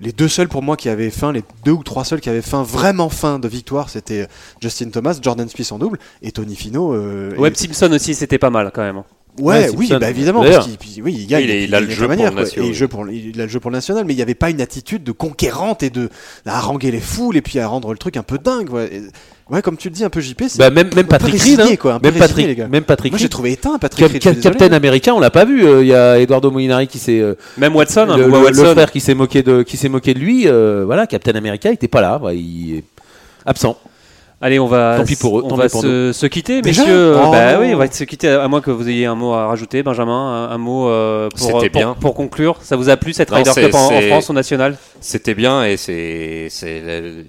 les 0.02 0.12
deux 0.12 0.28
seuls 0.28 0.48
pour 0.48 0.62
moi 0.62 0.76
qui 0.76 0.88
avaient 0.88 1.10
faim, 1.10 1.32
les 1.32 1.44
deux 1.64 1.70
ou 1.72 1.82
trois 1.82 2.04
seuls 2.04 2.20
qui 2.20 2.28
avaient 2.28 2.42
faim, 2.42 2.62
vraiment 2.64 3.08
faim 3.08 3.38
de 3.38 3.46
victoire, 3.48 3.88
c'était 3.88 4.26
Justin 4.60 4.90
Thomas, 4.90 5.18
Jordan 5.22 5.48
Spieth 5.48 5.72
en 5.72 5.78
double 5.78 5.98
et 6.22 6.32
Tony 6.32 6.56
Fino. 6.56 6.92
euh, 6.92 7.34
Webb 7.38 7.54
et- 7.54 7.58
Simpson 7.58 7.90
aussi, 7.92 8.14
c'était 8.14 8.38
pas 8.38 8.50
mal 8.50 8.70
quand 8.74 8.82
même. 8.82 9.02
Hein. 9.38 9.42
Ouais, 9.42 9.68
Ouais, 9.71 9.77
oui, 9.77 9.88
bah 9.99 10.11
évidemment, 10.11 10.42
parce 10.45 10.66
qu'il 10.66 10.77
puis, 10.77 11.01
oui, 11.03 11.16
il 11.21 11.27
gagne. 11.27 11.45
Il 11.45 11.51
est- 11.51 11.64
il 11.64 11.75
a 11.75 11.81
le 11.81 11.88
jeu 11.90 12.07
pour 12.07 12.11
le 12.11 12.16
national, 12.16 12.47
oui. 12.71 12.87
pour, 12.88 13.09
il 13.09 13.40
a 13.40 13.45
le 13.45 13.49
jeu 13.51 13.61
pour 13.61 13.71
le 13.71 13.77
national, 13.77 14.05
mais 14.05 14.12
il 14.12 14.16
n'y 14.16 14.23
avait 14.23 14.35
pas 14.35 14.51
une 14.51 14.61
attitude 14.61 15.03
de 15.05 15.12
conquérante 15.12 15.83
et 15.83 15.88
de 15.90 16.11
à 16.45 16.59
haranguer 16.59 16.90
les 16.90 17.01
foules 17.01 17.37
et 17.37 17.40
puis 17.42 17.59
à 17.59 17.66
rendre 17.66 17.92
le 17.92 17.99
truc 17.99 18.16
un 18.18 18.23
peu 18.23 18.37
dingue. 18.38 18.71
Ouais, 18.71 18.90
Et- 18.92 19.55
ouais 19.55 19.62
comme 19.62 19.79
tu 19.79 19.88
le 19.88 19.95
dis 19.95 20.05
un 20.05 20.11
peu 20.11 20.21
JP. 20.21 20.42
c'est- 20.49 20.59
Bah, 20.59 20.68
même, 20.68 20.90
même 20.95 21.07
Patrick 21.07 21.40
Reed, 21.40 21.61
hein. 21.61 21.77
quoi, 21.77 21.99
même 22.03 22.12
résigné, 22.12 22.18
les 22.18 22.29
Patrick, 22.29 22.59
gars. 22.59 22.68
même 22.68 22.85
Patrick 22.85 23.12
Moi 23.12 23.18
j'ai 23.18 23.29
trouvé 23.31 23.53
éteint 23.53 23.79
Patrick 23.79 24.05
Cap- 24.05 24.12
Reed, 24.12 24.23
je 24.23 24.25
Cap- 24.25 24.33
suis 24.35 24.42
désolé. 24.42 24.59
Captain 24.59 24.77
Américain, 24.77 25.14
on 25.14 25.21
l'a 25.21 25.31
pas 25.31 25.47
vu. 25.47 25.64
euh, 25.66 25.83
Il 25.83 25.88
y 25.88 25.95
a 25.95 26.18
Eduardo 26.21 26.51
Molinari 26.51 26.87
qui 26.87 26.99
s'est 26.99 27.18
euh, 27.21 27.35
Même 27.57 27.75
Watson, 27.75 28.07
hein, 28.11 28.18
le, 28.18 28.29
Watson. 28.29 28.64
frère 28.73 28.92
qui 28.92 29.01
s'est 29.01 29.14
moqué 29.14 29.42
de 29.42 29.62
qui 29.62 29.79
s'est 29.79 29.88
moqué 29.88 30.12
de 30.12 30.18
lui. 30.18 30.47
euh, 30.47 30.83
voilà, 30.85 31.07
Captain 31.07 31.35
America 31.35 31.71
il 31.71 31.75
était 31.75 31.88
pas 31.88 32.03
là. 32.03 32.18
ouais, 32.18 32.37
il 32.37 32.77
est 32.79 32.85
absent. 33.47 33.79
Allez, 34.44 34.59
on 34.59 34.66
va, 34.66 34.96
Tant 34.98 35.05
pis 35.05 35.14
pour 35.14 35.38
eux, 35.38 35.42
on 35.44 35.48
tant 35.50 35.55
va 35.57 35.66
pis 35.66 35.70
pour 35.70 35.83
se, 35.83 36.12
se 36.12 36.26
quitter, 36.26 36.62
Déjà 36.62 36.83
messieurs. 36.83 37.14
Oh 37.16 37.31
bah 37.31 37.61
oui, 37.61 37.72
on 37.74 37.78
va 37.78 37.88
se 37.90 38.02
quitter. 38.02 38.28
À 38.28 38.48
moins 38.48 38.61
que 38.61 38.72
vous 38.72 38.88
ayez 38.88 39.07
un 39.07 39.14
mot 39.14 39.33
à 39.35 39.46
rajouter, 39.46 39.85
Benjamin, 39.85 40.48
un, 40.48 40.50
un 40.50 40.59
mot 40.59 40.88
euh, 40.88 41.28
pour, 41.31 41.38
C'était 41.46 41.70
pour, 41.70 41.81
bien. 41.81 41.94
pour 41.98 42.14
conclure. 42.14 42.57
Ça 42.61 42.74
vous 42.74 42.88
a 42.90 42.96
plu 42.96 43.12
cette 43.12 43.31
Non, 43.31 43.37
Ryder 43.37 43.52
c'est- 43.55 43.62
Cup 43.66 43.74
en, 43.76 43.87
en 43.87 43.88
c'est- 43.88 44.09
France 44.09 44.31
au 44.31 44.33
national? 44.33 44.76
C'était 45.00 45.35
bien 45.35 45.64
et 45.64 45.76
c'est, 45.76 46.48
c'est, 46.50 46.83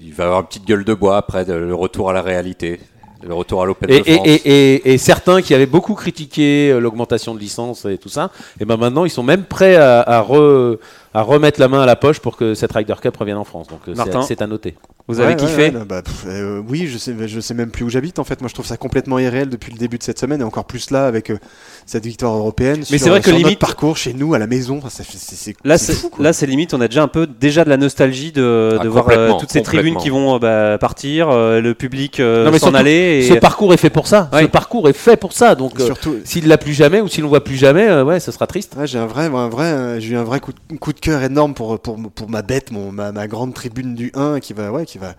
il 0.03 0.11
va 0.13 0.23
avoir 0.25 0.39
une 0.41 0.47
petite 0.47 0.65
gueule 0.67 0.83
de 0.83 0.93
bois 0.95 1.17
après 1.17 1.45
de- 1.45 1.53
le 1.53 1.75
retour 1.75 2.09
à 2.09 2.13
la 2.13 2.23
réalité, 2.23 2.79
le 3.25 3.33
retour 3.35 3.61
à 3.61 3.65
l'Open 3.67 3.89
Et, 3.91 3.99
de 4.01 4.09
et, 4.09 4.13
France. 4.15 4.27
et, 4.27 4.33
et- 4.33 4.93
et 4.93 4.97
certains 4.97 5.41
qui 5.43 5.53
avaient 5.53 5.67
beaucoup 5.67 5.93
critiqué 5.93 6.71
euh, 6.71 6.79
l'augmentation 6.79 7.35
de 7.35 7.39
licence 7.39 7.85
et 7.85 7.97
tout 7.99 8.09
ça, 8.09 8.31
et 8.59 8.65
ben 8.65 8.75
maintenant 8.77 9.05
ils 9.05 9.09
sont 9.11 9.23
même 9.23 9.43
prêts 9.43 9.75
à, 9.75 10.01
à, 10.01 10.21
re- 10.23 10.77
à 11.13 11.21
remettre 11.21 11.59
la 11.59 11.67
main 11.67 11.81
à 11.81 11.85
la 11.85 11.95
poche 11.95 12.19
pour 12.19 12.37
que 12.37 12.53
cette 12.53 12.71
Ryder 12.71 12.95
Cup 13.01 13.15
revienne 13.17 13.37
en 13.37 13.43
France. 13.43 13.67
Donc 13.67 13.79
euh, 13.87 13.91
c'est- 13.93 13.97
Martin. 13.97 14.21
c'est 14.23 14.41
à 14.41 14.47
noter. 14.47 14.75
Vous 15.09 15.19
avez 15.19 15.31
ouais, 15.31 15.35
kiffé 15.35 15.63
ouais, 15.69 15.85
bah, 15.85 16.01
pff, 16.01 16.23
euh, 16.27 16.61
Oui, 16.69 16.87
je 16.87 16.97
sais, 16.97 17.13
je 17.27 17.39
sais 17.41 17.53
même 17.53 17.71
plus 17.71 17.83
où 17.83 17.89
j'habite 17.89 18.19
en 18.19 18.23
fait. 18.23 18.39
Moi 18.39 18.47
je 18.47 18.53
trouve 18.53 18.65
ça 18.65 18.77
complètement 18.77 19.19
irréel 19.19 19.49
depuis 19.49 19.71
le 19.71 19.77
début 19.77 19.97
de 19.97 20.03
cette 20.03 20.17
semaine 20.17 20.39
et 20.39 20.45
encore 20.45 20.63
plus 20.63 20.91
là 20.91 21.05
avec 21.07 21.29
euh, 21.29 21.37
cette 21.85 22.05
victoire 22.05 22.33
européenne. 22.33 22.83
Mais 22.89 22.97
c'est 22.97 23.09
vrai 23.09 23.19
que 23.19 23.25
sur 23.25 23.33
notre 23.33 23.45
limite- 23.45 23.59
parcours 23.59 23.97
chez 23.97 24.13
nous 24.13 24.33
à 24.33 24.39
la 24.39 24.47
maison, 24.47 24.77
enfin, 24.77 24.89
ça 24.89 25.03
c'est- 25.03 25.55
Là, 25.65 25.77
c'est 25.77 25.91
c'est 25.93 25.99
fou, 25.99 26.09
quoi. 26.09 26.23
là, 26.23 26.31
c'est 26.31 26.45
limite. 26.45 26.73
On 26.73 26.79
a 26.79 26.87
déjà 26.87 27.03
un 27.03 27.09
peu 27.09 27.27
déjà 27.27 27.65
de 27.65 27.69
la 27.69 27.75
nostalgie 27.77 28.31
de, 28.31 28.77
Ah, 28.79 28.83
de 28.83 28.87
voir 28.87 29.09
euh, 29.09 29.31
toutes 29.39 29.51
ces 29.51 29.61
tribunes 29.61 29.97
qui 29.97 30.09
vont 30.09 30.35
euh, 30.35 30.39
bah, 30.39 30.77
partir, 30.77 31.29
euh, 31.29 31.59
le 31.59 31.73
public 31.73 32.21
euh, 32.21 32.45
Non, 32.45 32.51
mais 32.51 32.59
s'en 32.59 32.67
surtout, 32.67 32.77
aller. 32.79 33.19
Et... 33.25 33.27
Ce 33.27 33.33
parcours 33.33 33.73
est 33.73 33.77
fait 33.77 33.89
pour 33.89 34.07
ça. 34.07 34.29
Ouais. 34.31 34.43
Ce 34.43 34.47
parcours 34.47 34.87
est 34.87 34.93
fait 34.93 35.17
pour 35.17 35.33
ça. 35.33 35.55
Donc 35.55 35.79
euh, 35.81 35.85
Surtout, 35.85 36.15
s'il 36.23 36.47
l'a 36.47 36.57
plus 36.57 36.73
jamais 36.73 37.01
ou 37.01 37.09
s'il 37.09 37.23
ne 37.25 37.29
voit 37.29 37.43
plus 37.43 37.57
jamais, 37.57 37.87
euh, 37.89 38.05
ouais, 38.05 38.21
ce 38.21 38.31
sera 38.31 38.47
triste. 38.47 38.75
Ouais, 38.77 38.87
j'ai 38.87 38.99
un 38.99 39.05
vrai, 39.05 39.25
un 39.25 39.49
vrai, 39.49 39.65
euh, 39.65 39.99
j'ai 39.99 40.13
eu 40.13 40.17
un 40.17 40.23
vrai 40.23 40.39
coup 40.39 40.51
de, 40.53 40.77
coup 40.77 40.93
de 40.93 40.99
cœur 41.03 41.21
énorme 41.21 41.53
pour, 41.53 41.77
pour, 41.79 41.97
pour 42.15 42.29
ma 42.29 42.41
bête, 42.41 42.71
mon, 42.71 42.91
ma, 42.93 43.11
ma 43.11 43.27
grande 43.27 43.53
tribune 43.53 43.93
du 43.93 44.11
1 44.15 44.39
qui 44.39 44.53
va, 44.53 44.71
ouais, 44.71 44.85
qui 44.85 44.97
va, 44.97 45.15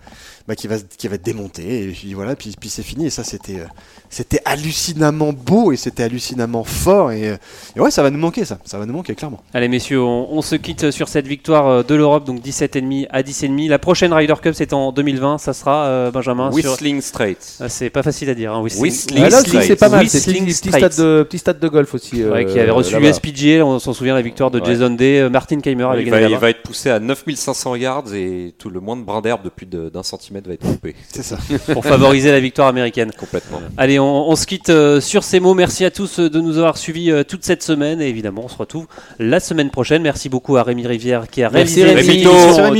bah, 0.47 0.55
qui 0.55 0.67
va, 0.67 0.77
qui 0.97 1.07
va 1.07 1.15
être 1.15 1.23
démontée. 1.23 1.83
Et 1.83 1.87
puis 1.91 2.13
voilà, 2.15 2.35
puis, 2.35 2.55
puis 2.59 2.69
c'est 2.69 2.81
fini. 2.81 3.05
Et 3.05 3.09
ça, 3.11 3.23
c'était, 3.23 3.59
euh, 3.59 3.65
c'était 4.09 4.41
hallucinamment 4.45 5.31
beau 5.31 5.71
et 5.71 5.77
c'était 5.77 6.01
hallucinamment 6.03 6.63
fort. 6.63 7.11
Et, 7.11 7.29
euh, 7.29 7.37
et 7.75 7.79
ouais, 7.79 7.91
ça 7.91 8.01
va 8.01 8.09
nous 8.09 8.17
manquer, 8.17 8.45
ça. 8.45 8.57
Ça 8.65 8.79
va 8.79 8.85
nous 8.87 8.93
manquer, 8.93 9.13
clairement. 9.13 9.41
Allez 9.53 9.67
messieurs, 9.67 10.01
on, 10.01 10.27
on 10.31 10.41
se 10.41 10.55
quitte 10.55 10.89
sur 10.91 11.07
cette 11.07 11.27
victoire 11.27 11.67
euh, 11.67 11.83
de 11.83 11.93
l'Europe, 11.93 12.25
donc 12.25 12.41
17,5 12.43 13.07
à 13.11 13.21
10,5. 13.21 13.69
La 13.69 13.77
prochaine 13.79 14.11
Ryder 14.11 14.33
Cup 14.41 14.53
c'est 14.57 14.73
en 14.73 14.91
2020, 14.91 15.37
ça 15.37 15.53
sera 15.53 15.85
euh, 15.85 16.09
Benjamin. 16.11 16.51
sur- 16.51 16.71
Whistling 16.71 17.01
Straight. 17.01 17.57
Ah, 17.59 17.69
c'est 17.69 17.89
pas 17.91 18.01
facile 18.03 18.29
à 18.31 18.33
dire. 18.33 18.53
Hein, 18.53 18.61
Whistling, 18.61 18.83
Whistling 18.85 19.23
Ah, 19.31 19.61
c'est 19.61 19.75
pas 19.75 19.89
mal. 19.89 20.09
C'est 20.09 20.17
Whistling 20.17 20.45
petit, 20.45 20.53
stade 20.69 20.97
de 20.97 21.23
petit 21.23 21.37
stade 21.37 21.59
de 21.59 21.67
golf 21.67 21.93
aussi. 21.93 22.23
euh, 22.23 22.31
Ouais, 22.33 22.45
qui 22.45 22.59
avait 22.59 22.71
reçu. 22.71 22.95
USPGA, 22.99 23.63
on 23.65 23.77
s'en 23.79 23.93
souvient 23.93 24.15
la 24.15 24.21
victoire 24.23 24.49
de 24.49 24.59
Ouais. 24.59 24.65
Jason 24.65 24.89
Day, 24.89 25.29
Martin 25.29 25.59
Avait 25.83 26.01
Il 26.03 26.05
gagné 26.05 26.11
va, 26.11 26.27
il 26.27 26.31
là-bas. 26.31 26.39
va 26.41 26.49
être 26.49 26.63
poussé 26.63 26.89
à 26.89 26.99
9500 26.99 27.75
yards 27.75 28.13
et 28.13 28.53
tout 28.57 28.69
le 28.69 28.79
moins 28.79 28.95
de 28.95 29.01
brin 29.03 29.21
d'herbe 29.21 29.43
de 29.43 29.49
plus 29.49 29.65
d'un 29.65 30.03
centimètre 30.03 30.47
va 30.47 30.53
être 30.53 30.65
coupé. 30.65 30.95
C'est 31.11 31.23
ça. 31.23 31.37
pour 31.73 31.83
favoriser 31.85 32.31
la 32.31 32.39
victoire 32.39 32.67
américaine. 32.67 33.11
Complètement. 33.17 33.59
Allez, 33.77 33.99
on, 33.99 34.29
on 34.29 34.35
se 34.35 34.45
quitte 34.45 34.69
euh, 34.69 35.01
sur 35.01 35.23
ces 35.23 35.39
mots. 35.39 35.53
Merci 35.53 35.85
à 35.85 35.91
tous 35.91 36.19
euh, 36.19 36.29
de 36.29 36.39
nous 36.39 36.57
avoir 36.57 36.77
suivis 36.77 37.11
euh, 37.11 37.23
toute 37.23 37.43
cette 37.43 37.63
semaine 37.63 38.01
et 38.01 38.07
évidemment 38.07 38.43
on 38.45 38.49
se 38.49 38.57
retrouve 38.57 38.87
la 39.19 39.39
semaine 39.39 39.69
prochaine. 39.69 40.01
Merci 40.01 40.29
beaucoup 40.29 40.57
à 40.57 40.63
Rémi 40.63 40.87
Rivière 40.87 41.27
qui 41.27 41.43
a 41.43 41.49
réalisé 41.49 41.83
Rémi. 41.83 42.01
Rémito. 42.01 42.29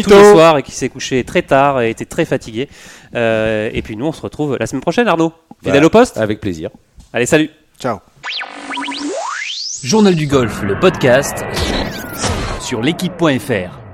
tous 0.03 0.09
les 0.15 0.31
soirs 0.31 0.57
et 0.59 0.63
qui 0.63 0.71
s'est 0.71 0.89
couché 0.89 1.23
très 1.23 1.41
tard 1.41 1.81
et 1.81 1.89
était 1.89 2.05
très 2.05 2.25
fatigué. 2.25 2.69
Euh, 3.15 3.69
et 3.73 3.81
puis 3.81 3.95
nous 3.95 4.05
on 4.05 4.11
se 4.11 4.21
retrouve 4.21 4.57
la 4.59 4.67
semaine 4.67 4.81
prochaine 4.81 5.07
Arnaud. 5.07 5.31
Fidèle 5.59 5.73
Voilà. 5.73 5.87
au 5.87 5.89
poste 5.89 6.17
Avec 6.17 6.39
plaisir. 6.41 6.69
Allez 7.13 7.25
salut 7.25 7.49
Ciao. 7.79 7.97
Journal 9.83 10.15
du 10.15 10.25
golf, 10.27 10.61
le 10.63 10.79
podcast 10.79 11.43
sur 12.65 12.81
l'équipe.fr. 12.81 13.84